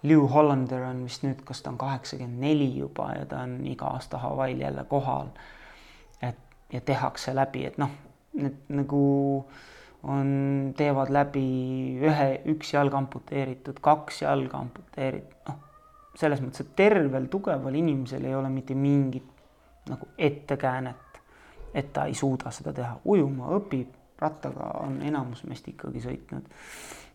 Liu 0.04 0.28
Hollander 0.28 0.86
on 0.88 1.04
vist 1.04 1.26
nüüd, 1.26 1.42
kas 1.46 1.62
ta 1.62 1.74
on 1.74 1.78
kaheksakümmend 1.78 2.40
neli 2.40 2.70
juba 2.78 3.10
ja 3.18 3.26
ta 3.28 3.42
on 3.44 3.58
iga 3.68 3.90
aasta 3.98 4.18
Hawaii'l 4.18 4.62
jälle 4.64 4.84
kohal. 4.88 5.28
et 6.22 6.38
ja 6.74 6.82
tehakse 6.82 7.36
läbi, 7.36 7.66
et 7.66 7.78
noh, 7.78 7.90
need 8.34 8.56
nagu 8.70 9.02
on, 10.04 10.30
teevad 10.78 11.12
läbi 11.12 11.44
ühe, 12.00 12.30
üks 12.54 12.74
jalg 12.74 12.94
amputeeritud, 12.96 13.82
kaks 13.82 14.22
jalga 14.22 14.62
amputeeritud, 14.64 15.36
noh, 15.50 15.60
selles 16.20 16.42
mõttes, 16.44 16.64
et 16.64 16.76
tervel 16.76 17.28
tugeval 17.32 17.76
inimesel 17.76 18.26
ei 18.26 18.36
ole 18.36 18.50
mitte 18.54 18.76
mingit 18.76 19.28
nagu 19.90 20.08
ettekäänet, 20.18 21.22
et 21.74 21.92
ta 21.94 22.06
ei 22.08 22.16
suuda 22.16 22.52
seda 22.56 22.74
teha, 22.76 23.00
ujuma 23.06 23.52
õpib, 23.58 23.92
rattaga 24.20 24.74
on 24.84 25.02
enamus 25.04 25.44
meist 25.48 25.68
ikkagi 25.72 26.02
sõitnud 26.04 26.48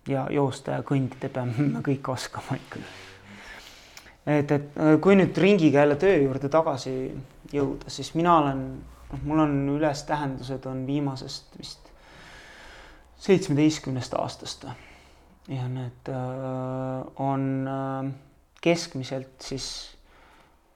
ja 0.08 0.26
joosta 0.30 0.78
ja 0.78 0.84
kõndida 0.86 1.30
peame 1.32 1.68
me 1.76 1.84
kõik 1.84 2.08
oskama 2.12 2.58
ikkagi. 2.60 2.84
et, 4.26 4.50
et 4.50 4.82
kui 5.02 5.16
nüüd 5.16 5.38
ringiga 5.38 5.84
jälle 5.84 5.96
töö 6.00 6.16
juurde 6.22 6.48
tagasi 6.48 6.94
jõuda, 7.52 7.90
siis 7.92 8.14
mina 8.14 8.38
olen, 8.42 8.62
noh, 9.12 9.24
mul 9.24 9.44
on 9.46 9.56
ülestähendused 9.76 10.66
on 10.70 10.86
viimasest 10.86 11.58
vist 11.58 11.92
seitsmeteistkümnest 13.24 14.14
aastast 14.18 14.66
ja 15.48 15.66
need 15.68 16.08
äh, 16.08 17.06
on 17.20 17.68
äh, 17.68 18.12
keskmiselt 18.64 19.44
siis 19.44 19.68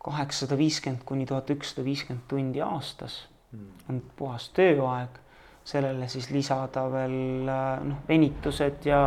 kaheksasada 0.05 0.59
viiskümmend 0.59 1.05
kuni 1.09 1.27
tuhat 1.27 1.51
ükssada 1.51 1.85
viiskümmend 1.85 2.25
tundi 2.29 2.63
aastas 2.65 3.23
hmm. 3.53 3.73
on 3.89 4.03
puhas 4.17 4.49
tööaeg 4.57 5.21
sellele 5.69 6.09
siis 6.09 6.31
lisada 6.33 6.87
veel 6.93 7.49
äh, 7.49 7.67
noh, 7.85 8.01
venitused 8.09 8.87
ja, 8.89 9.03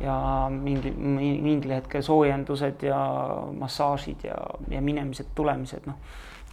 ja 0.00 0.14
mingi, 0.52 0.92
mingil 0.94 1.74
hetkel 1.74 2.04
soojendused 2.06 2.84
ja 2.86 3.00
massaažid 3.58 4.28
ja, 4.28 4.36
ja 4.70 4.82
minemised-tulemised, 4.84 5.88
noh, 5.90 5.98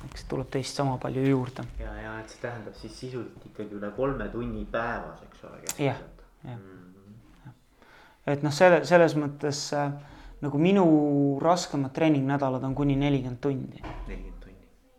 eks 0.07 0.25
tuleb 0.31 0.49
teist 0.53 0.81
sama 0.81 0.97
palju 1.01 1.27
juurde. 1.27 1.67
ja, 1.79 1.93
ja 2.01 2.17
et 2.23 2.33
see 2.33 2.41
tähendab 2.41 2.79
siis 2.79 2.97
sisuliselt 3.03 3.45
ikkagi 3.51 3.77
üle 3.77 3.91
kolme 3.97 4.29
tunni 4.33 4.65
päevas, 4.71 5.21
eks 5.29 5.45
ole. 5.45 5.61
jah, 5.77 6.01
jah 6.47 6.57
mm.. 6.57 7.55
et 8.33 8.45
noh, 8.45 8.53
selle, 8.53 8.81
selles 8.89 9.17
mõttes 9.19 9.67
äh, 9.77 9.91
nagu 10.41 10.61
minu 10.61 10.87
raskemad 11.41 11.93
treeningnädalad 11.93 12.65
on 12.65 12.73
kuni 12.75 12.97
nelikümmend 12.97 13.41
tundi. 13.45 13.83
nelikümmend 14.07 14.34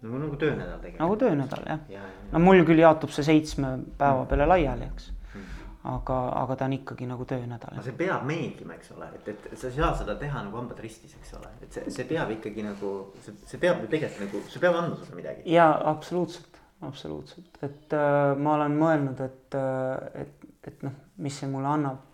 nagu, 0.03 0.18
nagu 0.18 0.36
töönädal 0.36 0.78
tegelikult. 0.78 1.01
nagu 1.01 1.16
töönädal 1.16 1.62
jah 1.66 1.80
ja, 1.88 2.01
ja. 2.01 2.32
no 2.32 2.42
mul 2.44 2.64
küll 2.68 2.80
jaotub 2.80 3.12
see 3.14 3.24
seitsme 3.26 3.76
päeva 3.99 4.22
mm. 4.22 4.28
peale 4.30 4.49
laiali, 4.51 4.88
eks 4.92 5.09
mm.. 5.11 5.47
aga, 5.92 6.18
aga 6.42 6.57
ta 6.57 6.68
on 6.68 6.76
ikkagi 6.76 7.09
nagu 7.09 7.24
töönädal. 7.24 7.76
no 7.76 7.84
see 7.86 7.97
peab 8.01 8.26
meeldima, 8.28 8.76
eks 8.76 8.92
ole, 8.97 9.09
et, 9.18 9.30
et 9.34 9.47
sa 9.55 9.70
ei 9.70 9.78
saa 9.78 9.92
seda 10.03 10.18
teha 10.20 10.42
nagu 10.49 10.61
hambad 10.61 10.82
ristis, 10.84 11.16
eks 11.20 11.32
ole, 11.38 11.53
et 11.62 11.78
see, 11.78 11.86
see 11.99 12.09
peab 12.11 12.34
ikkagi 12.36 12.66
nagu, 12.66 12.92
see, 13.24 13.38
see 13.47 13.62
peab 13.62 13.80
ju 13.84 13.92
tegelikult 13.94 14.26
nagu, 14.26 14.42
see 14.53 14.64
peab 14.66 14.80
andma 14.82 15.01
sulle 15.01 15.22
midagi. 15.22 15.47
ja 15.53 15.70
absoluutselt, 15.94 16.61
absoluutselt, 16.90 17.62
et 17.62 17.97
äh, 17.97 18.34
ma 18.36 18.59
olen 18.59 18.76
mõelnud, 18.82 19.24
et 19.24 19.59
äh,, 19.62 20.26
et, 20.26 20.53
et 20.66 20.84
noh, 20.84 21.01
mis 21.24 21.40
see 21.40 21.49
mulle 21.49 21.72
annab. 21.72 22.05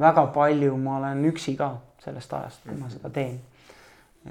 väga 0.00 0.26
palju 0.32 0.76
ma 0.80 0.96
olen 0.96 1.24
üksi 1.28 1.56
ka 1.58 1.74
sellest 2.00 2.32
ajast, 2.32 2.62
kui 2.64 2.72
ma 2.72 2.86
mhm. 2.86 2.92
seda 2.96 3.10
teen 3.12 3.40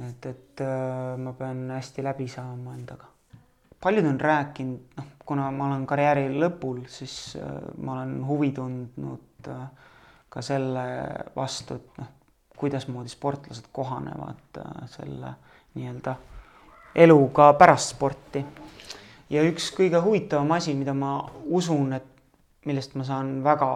et, 0.10 0.26
et 0.26 0.62
äh, 0.62 1.18
ma 1.18 1.34
pean 1.34 1.70
hästi 1.72 2.04
läbi 2.04 2.28
saama 2.28 2.74
endaga. 2.76 3.06
paljud 3.82 4.06
on 4.06 4.22
rääkinud, 4.22 4.80
noh, 4.98 5.12
kuna 5.26 5.52
ma 5.52 5.68
olen 5.70 5.86
karjääri 5.88 6.28
lõpul, 6.40 6.84
siis 6.88 7.38
äh, 7.40 7.52
ma 7.78 8.00
olen 8.00 8.26
huvi 8.28 8.52
tundnud 8.52 9.48
äh, 9.48 9.68
ka 10.30 10.42
selle 10.46 10.86
vastu, 11.36 11.80
et 11.80 12.02
noh, 12.02 12.10
kuidasmoodi 12.60 13.10
sportlased 13.10 13.70
kohanevad 13.72 14.60
selle 14.92 15.30
nii-öelda 15.78 16.16
eluga 16.96 17.54
pärast 17.54 17.94
sporti. 17.96 18.44
ja 19.30 19.44
üks 19.48 19.70
kõige 19.78 20.02
huvitavam 20.04 20.52
asi, 20.52 20.74
mida 20.76 20.94
ma 20.94 21.14
usun, 21.46 21.94
et 21.94 22.66
millest 22.66 22.96
ma 23.00 23.06
saan 23.08 23.40
väga 23.44 23.70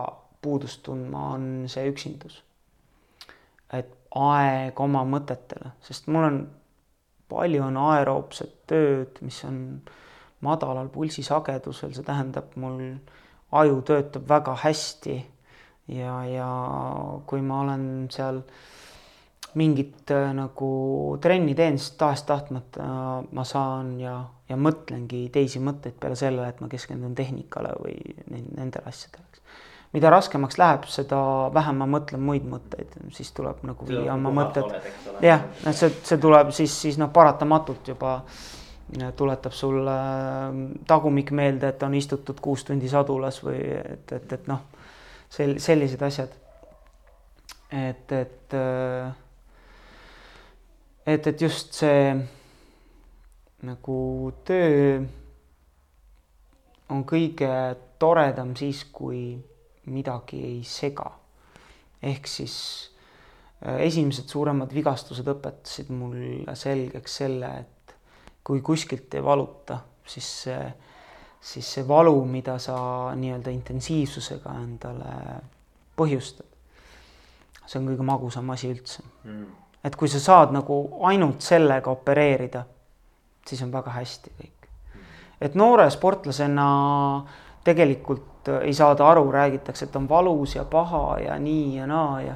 puudust 0.44 0.84
tundma, 0.84 1.30
on 1.38 1.66
see 1.72 1.88
üksindus. 1.90 2.42
et 3.74 4.03
aeg 4.20 4.80
oma 4.80 5.04
mõtetele, 5.10 5.74
sest 5.82 6.08
mul 6.14 6.28
on, 6.28 6.40
palju 7.34 7.64
on 7.66 7.80
aeroobset 7.88 8.60
tööd, 8.70 9.18
mis 9.26 9.40
on 9.48 9.58
madalal 10.44 10.90
pulsisagedusel, 10.94 11.94
see 11.96 12.06
tähendab, 12.06 12.54
mul 12.60 12.80
aju 13.54 13.82
töötab 13.88 14.28
väga 14.30 14.56
hästi 14.64 15.18
ja, 15.94 16.20
ja 16.30 16.50
kui 17.30 17.42
ma 17.46 17.62
olen 17.64 17.86
seal 18.14 18.44
mingit 19.58 20.10
äh, 20.12 20.32
nagu 20.34 20.70
trenni 21.22 21.54
teen, 21.58 21.78
siis 21.78 21.94
tahes-tahtmata 22.00 22.86
ma 23.32 23.46
saan 23.46 23.96
ja, 24.02 24.16
ja 24.50 24.58
mõtlengi 24.58 25.28
teisi 25.34 25.62
mõtteid 25.62 26.00
peale 26.02 26.18
selle, 26.18 26.48
et 26.50 26.62
ma 26.62 26.70
keskendun 26.72 27.14
tehnikale 27.18 27.76
või 27.82 27.98
nendele 28.34 28.90
asjadele 28.90 29.43
mida 29.94 30.10
raskemaks 30.10 30.58
läheb, 30.58 30.88
seda 30.90 31.20
vähem 31.54 31.78
ma 31.84 31.88
mõtlen 31.90 32.22
muid 32.26 32.46
mõtteid, 32.50 32.96
siis 33.14 33.30
tuleb 33.38 33.62
nagu 33.68 33.86
viia 33.88 34.16
oma 34.16 34.32
mõtted. 34.34 34.74
jah, 35.22 35.46
et 35.66 35.78
see, 35.78 35.94
see 36.02 36.18
tuleb 36.22 36.50
siis, 36.56 36.74
siis 36.86 36.98
noh, 36.98 37.12
paratamatult 37.14 37.94
juba 37.94 38.16
äh, 38.18 39.12
tuletab 39.16 39.54
sulle 39.54 39.98
äh, 39.98 40.62
tagumik 40.90 41.32
meelde, 41.32 41.70
et 41.70 41.84
on 41.86 41.94
istutud 41.94 42.42
kuus 42.42 42.66
tundi 42.66 42.90
sadulas 42.90 43.44
või 43.46 43.60
et, 43.62 44.16
et, 44.18 44.34
et 44.34 44.50
noh, 44.50 44.66
sel-, 45.30 45.60
sellised 45.62 46.02
asjad. 46.02 46.40
et, 47.72 48.12
et, 48.12 48.54
äh, 48.54 49.14
et, 51.06 51.28
et 51.28 51.42
just 51.42 51.74
see 51.78 52.18
nagu 53.64 53.98
töö 54.46 55.02
on 56.90 57.06
kõige 57.08 57.50
toredam 58.02 58.58
siis, 58.60 58.84
kui 58.92 59.53
midagi 59.86 60.44
ei 60.44 60.64
sega. 60.64 61.12
ehk 62.04 62.28
siis 62.28 62.56
äh, 63.66 63.82
esimesed 63.88 64.28
suuremad 64.28 64.74
vigastused 64.76 65.28
õpetasid 65.28 65.92
mulle 65.96 66.56
selgeks 66.56 67.18
selle, 67.22 67.52
et 67.60 67.96
kui 68.44 68.62
kuskilt 68.62 69.14
ei 69.14 69.24
valuta, 69.24 69.80
siis 70.06 70.30
see, 70.44 70.74
siis 71.40 71.74
see 71.78 71.88
valu, 71.88 72.18
mida 72.26 72.58
sa 72.60 72.76
nii-öelda 73.16 73.54
intensiivsusega 73.56 74.56
endale 74.64 75.14
põhjustad, 75.96 76.50
see 77.66 77.80
on 77.80 77.88
kõige 77.92 78.08
magusam 78.08 78.52
asi 78.52 78.74
üldse 78.74 79.04
mm.. 79.24 79.46
et 79.84 79.96
kui 79.96 80.12
sa 80.12 80.20
saad 80.20 80.52
nagu 80.56 80.82
ainult 81.08 81.42
sellega 81.46 81.92
opereerida, 81.92 82.66
siis 83.48 83.64
on 83.64 83.72
väga 83.72 83.96
hästi 83.96 84.36
kõik. 84.42 84.70
et 85.40 85.56
noore 85.56 85.88
sportlasena 85.92 86.68
tegelikult 87.64 88.33
Äh, 88.48 88.64
ei 88.64 88.74
saada 88.74 89.08
aru, 89.10 89.32
räägitakse, 89.32 89.86
et 89.86 89.96
on 89.96 90.10
valus 90.10 90.56
ja 90.56 90.66
paha 90.66 91.20
ja 91.20 91.40
nii 91.40 91.76
ja 91.78 91.88
naa 91.88 92.22
ja 92.22 92.36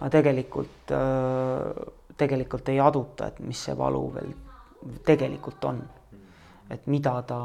aga 0.00 0.10
tegelikult, 0.10 0.92
äh, 0.94 1.92
tegelikult 2.16 2.68
ei 2.68 2.80
aduta, 2.80 3.26
et 3.26 3.40
mis 3.40 3.64
see 3.64 3.76
valu 3.78 4.04
veel 4.14 4.32
tegelikult 5.06 5.64
on. 5.64 5.82
et 6.70 6.86
mida 6.86 7.22
ta, 7.22 7.40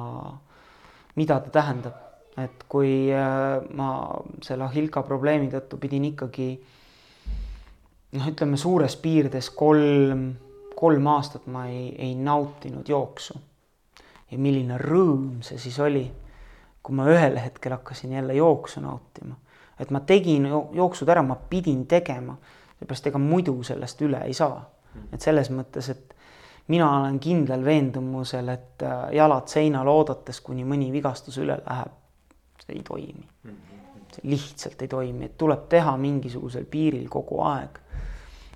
mida 1.16 1.40
ta 1.40 1.50
tähendab, 1.50 1.94
et 2.38 2.66
kui 2.70 3.08
äh, 3.14 3.62
ma 3.74 4.20
selle 4.44 4.66
Ahilka 4.66 5.02
probleemi 5.04 5.48
tõttu 5.50 5.80
pidin 5.80 6.06
ikkagi 6.12 6.50
noh, 8.12 8.28
ütleme 8.28 8.58
suures 8.58 8.98
piirides 9.00 9.50
kolm, 9.50 10.34
kolm 10.76 11.08
aastat 11.08 11.48
ma 11.48 11.70
ei, 11.72 11.96
ei 11.98 12.16
nautinud 12.16 12.90
jooksu. 12.90 13.40
ja 14.32 14.38
milline 14.38 14.78
rõõm 14.78 15.42
see 15.42 15.58
siis 15.58 15.80
oli 15.80 16.04
kui 16.84 16.96
ma 16.96 17.08
ühel 17.08 17.38
hetkel 17.40 17.72
hakkasin 17.72 18.12
jälle 18.12 18.34
jooksu 18.34 18.82
nautima, 18.84 19.36
et 19.80 19.92
ma 19.92 20.00
tegin 20.00 20.48
jooksud 20.74 21.10
ära, 21.10 21.24
ma 21.24 21.36
pidin 21.50 21.86
tegema, 21.88 22.36
seepärast 22.80 23.08
ega 23.08 23.22
muidu 23.22 23.56
sellest 23.64 24.02
üle 24.02 24.20
ei 24.28 24.34
saa. 24.34 24.70
et 25.14 25.22
selles 25.22 25.50
mõttes, 25.50 25.88
et 25.90 26.14
mina 26.68 26.86
olen 27.00 27.20
kindlal 27.20 27.64
veendumusel, 27.66 28.50
et 28.54 28.84
äh, 28.86 29.08
jalad 29.18 29.48
seinal 29.50 29.88
oodates, 29.88 30.42
kuni 30.42 30.66
mõni 30.66 30.92
vigastus 30.94 31.40
üle 31.42 31.56
läheb, 31.66 31.96
see 32.62 32.76
ei 32.78 32.84
toimi. 32.88 33.28
see 34.14 34.30
lihtsalt 34.30 34.82
ei 34.82 34.88
toimi, 34.88 35.26
et 35.26 35.38
tuleb 35.38 35.66
teha 35.70 35.96
mingisugusel 35.98 36.66
piiril 36.70 37.08
kogu 37.10 37.42
aeg. 37.48 37.80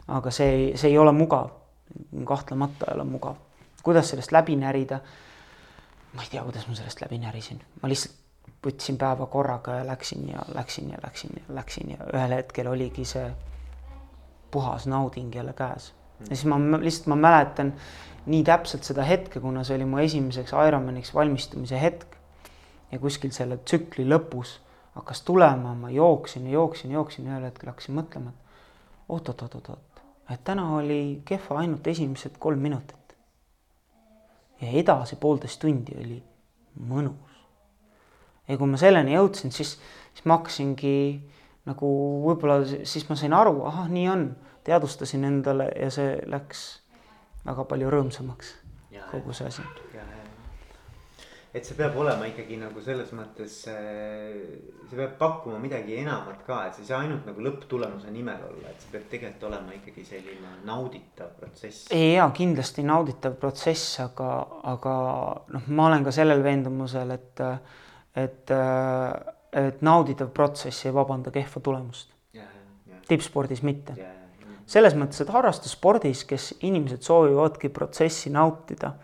aga 0.07 0.31
see, 0.31 0.75
see 0.77 0.91
ei 0.91 0.97
ole 0.97 1.11
mugav, 1.11 1.49
kahtlemata 2.25 2.91
ei 2.91 2.99
ole 2.99 3.03
mugav. 3.03 3.35
kuidas 3.83 4.09
sellest 4.09 4.31
läbi 4.31 4.55
närida 4.55 4.99
ma 6.13 6.23
ei 6.23 6.31
tea, 6.31 6.43
kuidas 6.43 6.67
ma 6.67 6.75
sellest 6.75 7.01
läbi 7.01 7.19
närisin, 7.21 7.61
ma 7.81 7.89
lihtsalt 7.89 8.15
võtsin 8.65 8.97
päeva 8.97 9.25
korraga 9.31 9.79
ja 9.79 9.85
läksin 9.87 10.29
ja 10.31 10.41
läksin 10.55 10.89
ja 10.89 10.97
läksin 11.03 11.37
ja 11.37 11.55
läksin 11.55 11.91
ja 11.93 12.09
ühel 12.13 12.33
hetkel 12.39 12.67
oligi 12.67 13.05
see 13.05 13.27
puhas 14.51 14.87
nauding 14.87 15.35
jälle 15.35 15.53
käes. 15.53 15.93
ja 16.19 16.35
siis 16.35 16.45
ma 16.45 16.57
lihtsalt, 16.81 17.07
ma 17.07 17.15
mäletan 17.15 17.73
nii 18.25 18.43
täpselt 18.43 18.83
seda 18.83 19.03
hetke, 19.07 19.39
kuna 19.39 19.63
see 19.63 19.75
oli 19.75 19.85
mu 19.85 19.99
esimeseks 20.03 20.55
Ironmaniks 20.67 21.13
valmistumise 21.13 21.81
hetk. 21.81 22.15
ja 22.91 22.99
kuskil 22.99 23.31
selle 23.31 23.57
tsükli 23.57 24.07
lõpus 24.07 24.57
hakkas 24.95 25.21
tulema, 25.21 25.75
ma 25.75 25.89
jooksin 25.89 26.47
ja 26.47 26.53
jooksin, 26.53 26.91
jooksin 26.91 27.25
ja 27.25 27.35
ühel 27.35 27.49
hetkel 27.49 27.69
hakkasin 27.69 27.95
mõtlema, 27.99 28.31
et 28.31 29.09
oot-oot-oot-oot, 29.09 30.01
et 30.31 30.43
täna 30.43 30.69
oli 30.75 31.21
kehva 31.25 31.59
ainult 31.61 31.87
esimesed 31.87 32.39
kolm 32.39 32.59
minutit. 32.59 33.06
Ja 34.61 34.71
edasi 34.81 35.15
poolteist 35.21 35.61
tundi 35.61 35.95
oli 35.97 36.17
mõnus. 36.87 37.39
ja 38.47 38.57
kui 38.57 38.69
ma 38.69 38.77
selleni 38.79 39.15
jõudsin, 39.15 39.51
siis, 39.51 39.75
siis 40.13 40.25
ma 40.25 40.37
hakkasingi 40.39 40.97
nagu 41.67 41.89
võib-olla 42.23 42.61
siis 42.65 43.07
ma 43.09 43.17
sain 43.19 43.35
aru, 43.35 43.59
ahah, 43.67 43.89
nii 43.91 44.07
on, 44.09 44.29
teadvustasin 44.67 45.25
endale 45.27 45.69
ja 45.75 45.89
see 45.91 46.15
läks 46.27 46.63
väga 47.45 47.67
palju 47.67 47.91
rõõmsamaks, 47.91 48.53
kogu 49.11 49.35
see 49.35 49.47
asi. 49.51 49.65
Et 51.57 51.65
see 51.65 51.77
peab 51.77 51.95
olema 51.97 52.27
ikkagi 52.29 52.57
nagu 52.61 52.81
selles 52.85 53.11
mõttes, 53.17 53.55
see 53.65 54.97
peab 54.97 55.15
pakkuma 55.19 55.59
midagi 55.61 55.97
enamat 56.01 56.43
ka, 56.47 56.59
et 56.67 56.77
see 56.77 56.85
ei 56.85 56.89
saa 56.91 56.99
ainult 57.05 57.25
nagu 57.27 57.45
lõpptulemuse 57.45 58.11
nimel 58.13 58.43
olla, 58.49 58.71
et 58.71 58.83
see 58.83 58.93
peab 58.93 59.07
tegelikult 59.11 59.47
olema 59.49 59.75
ikkagi 59.77 60.05
selline 60.07 60.53
nauditav 60.67 61.31
protsess. 61.39 61.87
ja 61.93 62.27
kindlasti 62.35 62.85
nauditav 62.87 63.37
protsess, 63.41 63.97
aga, 64.05 64.33
aga 64.73 64.97
noh, 65.55 65.71
ma 65.73 65.89
olen 65.89 66.05
ka 66.05 66.13
sellel 66.15 66.43
veendumusel, 66.45 67.15
et, 67.17 67.43
et, 68.25 68.53
et 69.63 69.81
nauditav 69.85 70.29
protsess 70.35 70.85
ei 70.85 70.95
vabanda 70.95 71.33
kehva 71.33 71.63
tulemust. 71.63 72.13
tippspordis 73.07 73.63
mitte 73.63 73.95
selles 74.67 74.97
mõttes, 74.99 75.21
et 75.23 75.29
harrastusspordis, 75.31 76.25
kes 76.27 76.49
inimesed 76.67 77.05
soovivadki 77.07 77.69
protsessi 77.71 78.27
nautida 78.33 78.97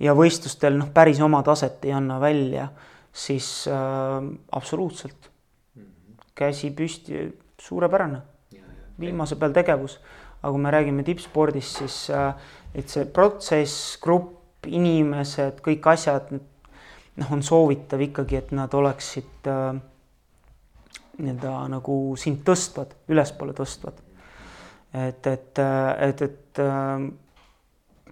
ja 0.00 0.14
võistlustel 0.16 0.78
noh, 0.78 0.90
päris 0.94 1.20
oma 1.22 1.42
taset 1.46 1.84
ei 1.84 1.92
anna 1.96 2.18
välja, 2.20 2.68
siis 3.12 3.68
äh, 3.68 4.18
absoluutselt. 4.56 5.28
Käsi 6.34 6.70
püsti, 6.72 7.26
suurepärane, 7.60 8.22
viimase 9.00 9.36
peal 9.36 9.52
tegevus. 9.52 10.00
aga 10.40 10.52
kui 10.52 10.60
me 10.62 10.70
räägime 10.72 11.02
tippspordist, 11.04 11.78
siis 11.82 12.10
äh, 12.10 12.34
et 12.74 12.88
see 12.88 13.04
protsess, 13.04 13.98
grupp, 14.00 14.64
inimesed, 14.66 15.60
kõik 15.60 15.86
asjad, 15.92 16.30
noh, 16.32 17.32
on 17.32 17.42
soovitav 17.44 18.00
ikkagi, 18.00 18.38
et 18.38 18.52
nad 18.56 18.72
oleksid 18.74 19.48
äh, 19.52 19.80
nii-öelda 21.20 21.56
nagu 21.74 21.96
sind 22.16 22.40
tõstvad, 22.46 22.94
ülespoole 23.12 23.52
tõstvad. 23.56 24.00
Et, 24.96 25.26
et, 25.26 25.60
et, 25.60 26.22
et 26.24 26.60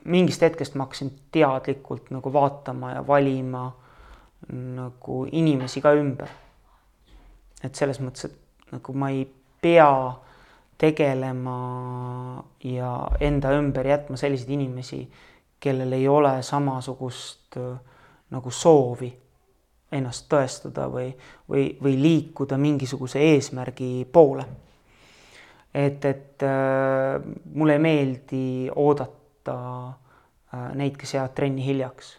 mingist 0.05 0.43
hetkest 0.43 0.75
ma 0.75 0.87
hakkasin 0.87 1.13
teadlikult 1.33 2.11
nagu 2.11 2.33
vaatama 2.33 2.93
ja 2.93 3.07
valima 3.07 3.73
nagu 4.53 5.27
inimesi 5.33 5.81
ka 5.81 5.93
ümber. 5.93 6.29
et 7.65 7.75
selles 7.75 7.99
mõttes, 8.01 8.29
et 8.29 8.73
nagu 8.73 8.93
ma 8.95 9.11
ei 9.11 9.25
pea 9.61 10.15
tegelema 10.79 12.45
ja 12.65 12.93
enda 13.21 13.51
ümber 13.59 13.87
jätma 13.87 14.17
selliseid 14.17 14.51
inimesi, 14.55 15.01
kellel 15.61 15.93
ei 15.93 16.07
ole 16.09 16.37
samasugust 16.43 17.59
nagu 18.31 18.51
soovi 18.51 19.11
ennast 19.93 20.29
tõestada 20.31 20.87
või, 20.93 21.11
või, 21.51 21.73
või 21.83 21.99
liikuda 22.03 22.59
mingisuguse 22.61 23.19
eesmärgi 23.19 24.07
poole 24.13 24.47
et, 25.75 26.05
et 26.05 26.43
äh, 26.43 27.23
mulle 27.55 27.73
ei 27.73 27.79
meeldi 27.79 28.45
oodata 28.75 29.18
äh, 29.55 30.71
neid, 30.79 30.97
kes 31.01 31.15
jäävad 31.15 31.37
trenni 31.37 31.65
hiljaks. 31.67 32.19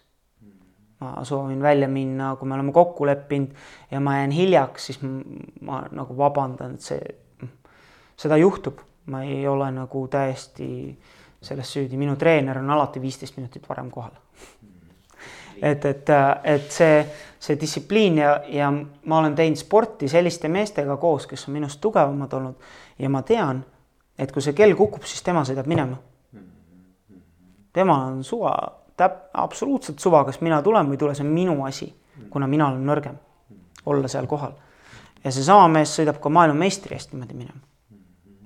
ma 0.99 1.23
soovin 1.23 1.61
välja 1.63 1.88
minna, 1.88 2.34
kui 2.36 2.47
me 2.47 2.53
oleme 2.53 2.71
kokku 2.75 3.05
leppinud 3.05 3.53
ja 3.91 3.99
ma 4.03 4.17
jään 4.17 4.32
hiljaks, 4.36 4.86
siis 4.86 4.99
ma 5.61 5.84
nagu 5.91 6.17
vabandan, 6.17 6.73
et 6.75 6.84
see, 6.84 6.99
seda 8.19 8.38
juhtub, 8.38 8.82
ma 9.05 9.23
ei 9.23 9.47
ole 9.47 9.71
nagu 9.71 10.07
täiesti 10.11 10.67
selles 11.41 11.71
süüdi, 11.71 11.97
minu 11.97 12.17
treener 12.19 12.59
on 12.59 12.75
alati 12.75 12.99
viisteist 13.01 13.38
minutit 13.39 13.69
varem 13.69 13.88
kohal 13.91 14.11
et, 15.61 15.86
et, 15.86 16.09
et 16.43 16.71
see, 16.71 16.99
see 17.39 17.57
distsipliin 17.59 18.17
ja, 18.17 18.34
ja 18.47 18.69
ma 18.71 19.19
olen 19.19 19.36
teinud 19.36 19.59
sporti 19.59 20.09
selliste 20.11 20.51
meestega 20.51 20.97
koos, 20.97 21.27
kes 21.27 21.47
on 21.47 21.57
minust 21.57 21.82
tugevamad 21.82 22.34
olnud 22.34 22.69
ja 22.99 23.09
ma 23.11 23.21
tean, 23.27 23.63
et 24.19 24.32
kui 24.32 24.43
see 24.43 24.55
kell 24.57 24.75
kukub, 24.77 25.05
siis 25.07 25.23
tema 25.25 25.43
sõidab 25.47 25.69
minema. 25.69 25.99
Temal 27.74 28.07
on 28.13 28.24
suva, 28.24 28.53
täp-, 28.97 29.30
absoluutselt 29.34 29.99
suva, 29.99 30.24
kas 30.28 30.41
mina 30.45 30.61
tulen 30.65 30.89
või 30.89 30.97
ei 30.97 31.03
tule, 31.03 31.15
see 31.17 31.26
on 31.26 31.34
minu 31.34 31.57
asi, 31.67 31.89
kuna 32.34 32.47
mina 32.47 32.70
olen 32.72 32.86
nõrgem, 32.89 33.15
olla 33.89 34.11
seal 34.11 34.28
kohal. 34.30 34.57
ja 35.24 35.32
seesama 35.36 35.67
mees 35.67 35.93
sõidab 35.97 36.20
ka 36.24 36.32
maailmameistri 36.32 36.95
eest 36.95 37.13
niimoodi 37.13 37.38
minema. 37.38 37.59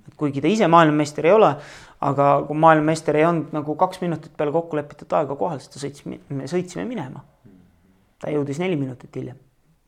et 0.08 0.16
kuigi 0.18 0.42
ta 0.42 0.48
ise 0.48 0.68
maailmameister 0.68 1.26
ei 1.26 1.36
ole, 1.36 1.56
aga 2.02 2.30
kui 2.48 2.58
maailmameister 2.58 3.16
ei 3.16 3.26
olnud 3.26 3.54
nagu 3.54 3.76
kaks 3.76 4.02
minutit 4.02 4.38
peale 4.38 4.52
kokku 4.52 4.78
lepitud 4.78 5.14
aega 5.14 5.36
kohal, 5.36 5.60
siis 5.60 5.74
ta 5.74 5.84
sõits, 5.84 6.06
me 6.30 6.50
sõitsime 6.50 6.86
minema. 6.90 7.24
ta 8.20 8.32
jõudis 8.32 8.60
neli 8.60 8.76
minutit 8.80 9.16
hiljem, 9.16 9.40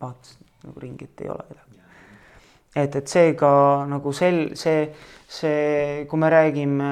vaatas 0.02 0.38
nagu 0.64 0.80
ringi, 0.80 1.06
et 1.06 1.22
ei 1.22 1.30
ole 1.30 1.46
kedagi 1.48 1.76
et, 2.76 2.96
et 2.96 3.08
seega 3.08 3.50
nagu 3.90 4.12
sel, 4.16 4.50
see, 4.60 4.90
see, 5.32 6.04
kui 6.10 6.20
me 6.20 6.30
räägime 6.32 6.90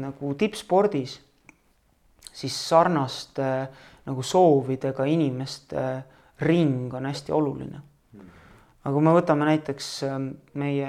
nagu 0.00 0.34
tippspordis, 0.40 1.18
siis 2.32 2.56
sarnaste 2.68 3.48
nagu 4.06 4.22
soovidega 4.22 5.04
inimeste 5.04 5.82
ring 6.40 6.94
on 6.94 7.06
hästi 7.06 7.32
oluline. 7.32 7.80
aga 8.84 8.92
kui 8.92 9.02
me 9.02 9.14
võtame 9.14 9.46
näiteks 9.46 9.90
ähm, 10.08 10.28
meie 10.58 10.88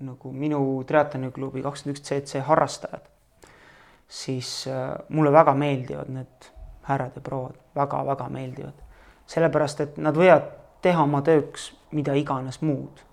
nagu 0.00 0.32
minu 0.32 0.60
triatloniklubi 0.86 1.62
kakskümmend 1.62 1.98
üks 1.98 2.08
CC 2.08 2.42
harrastajad, 2.44 3.06
siis 4.08 4.66
äh, 4.68 4.94
mulle 5.08 5.32
väga 5.32 5.54
meeldivad 5.54 6.08
need 6.12 6.50
härrad 6.88 7.16
ja 7.16 7.20
prouad 7.20 7.56
väga,, 7.74 7.84
väga-väga 8.04 8.28
meeldivad. 8.28 8.82
sellepärast, 9.26 9.80
et 9.80 9.96
nad 9.96 10.16
võivad 10.16 10.50
teha 10.82 11.02
oma 11.02 11.22
tööks 11.22 11.70
mida 11.92 12.14
iganes 12.14 12.60
muud 12.62 13.04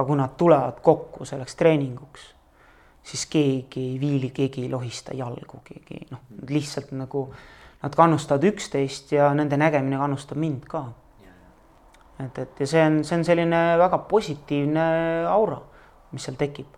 aga 0.00 0.06
kui 0.06 0.16
nad 0.16 0.36
tulevad 0.36 0.80
kokku 0.82 1.24
selleks 1.28 1.56
treeninguks, 1.60 2.22
siis 3.04 3.26
keegi 3.26 3.80
ei 3.92 4.00
viili, 4.00 4.30
keegi 4.30 4.64
ei 4.66 4.70
lohista 4.70 5.14
jalgu, 5.16 5.62
keegi 5.64 6.06
noh, 6.10 6.24
lihtsalt 6.48 6.92
nagu 6.96 7.28
nad 7.82 7.94
kannustavad 7.96 8.44
üksteist 8.50 9.12
ja 9.16 9.30
nende 9.34 9.56
nägemine 9.56 9.98
kannustab 9.98 10.38
mind 10.38 10.66
ka. 10.68 10.84
et, 12.20 12.38
et 12.38 12.60
ja 12.60 12.66
see 12.66 12.82
on, 12.86 12.98
see 13.04 13.16
on 13.16 13.24
selline 13.24 13.60
väga 13.80 13.98
positiivne 14.10 14.84
aura, 15.28 15.60
mis 16.12 16.28
seal 16.28 16.36
tekib. 16.40 16.76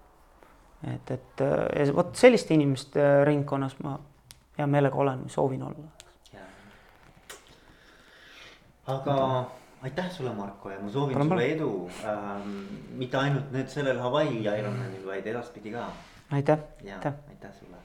et, 0.86 1.10
et 1.10 1.42
ja 1.42 1.88
vot 1.94 2.14
selliste 2.16 2.54
inimeste 2.54 3.24
ringkonnas 3.26 3.76
ma 3.82 3.98
hea 4.58 4.66
meelega 4.66 4.96
olen 4.96 5.26
soovin 5.30 5.62
olla. 5.62 5.90
aga 8.86 9.16
aitäh 9.82 10.10
sulle, 10.10 10.32
Marko, 10.34 10.70
ja 10.70 10.80
ma 10.80 10.90
soovin 10.90 11.14
Palun 11.14 11.28
sulle 11.28 11.52
edu 11.52 11.90
ähm,. 12.04 12.56
mitte 12.98 13.18
ainult 13.18 13.52
nüüd 13.52 13.68
sellel 13.68 13.98
Hawaii 13.98 14.42
Ironmanil, 14.42 15.06
vaid 15.06 15.26
edaspidi 15.26 15.74
ka. 15.74 15.86
Aitäh. 16.32 16.58
ja 16.82 16.94
aitäh, 16.94 17.14
aitäh 17.28 17.50
sulle 17.52 17.76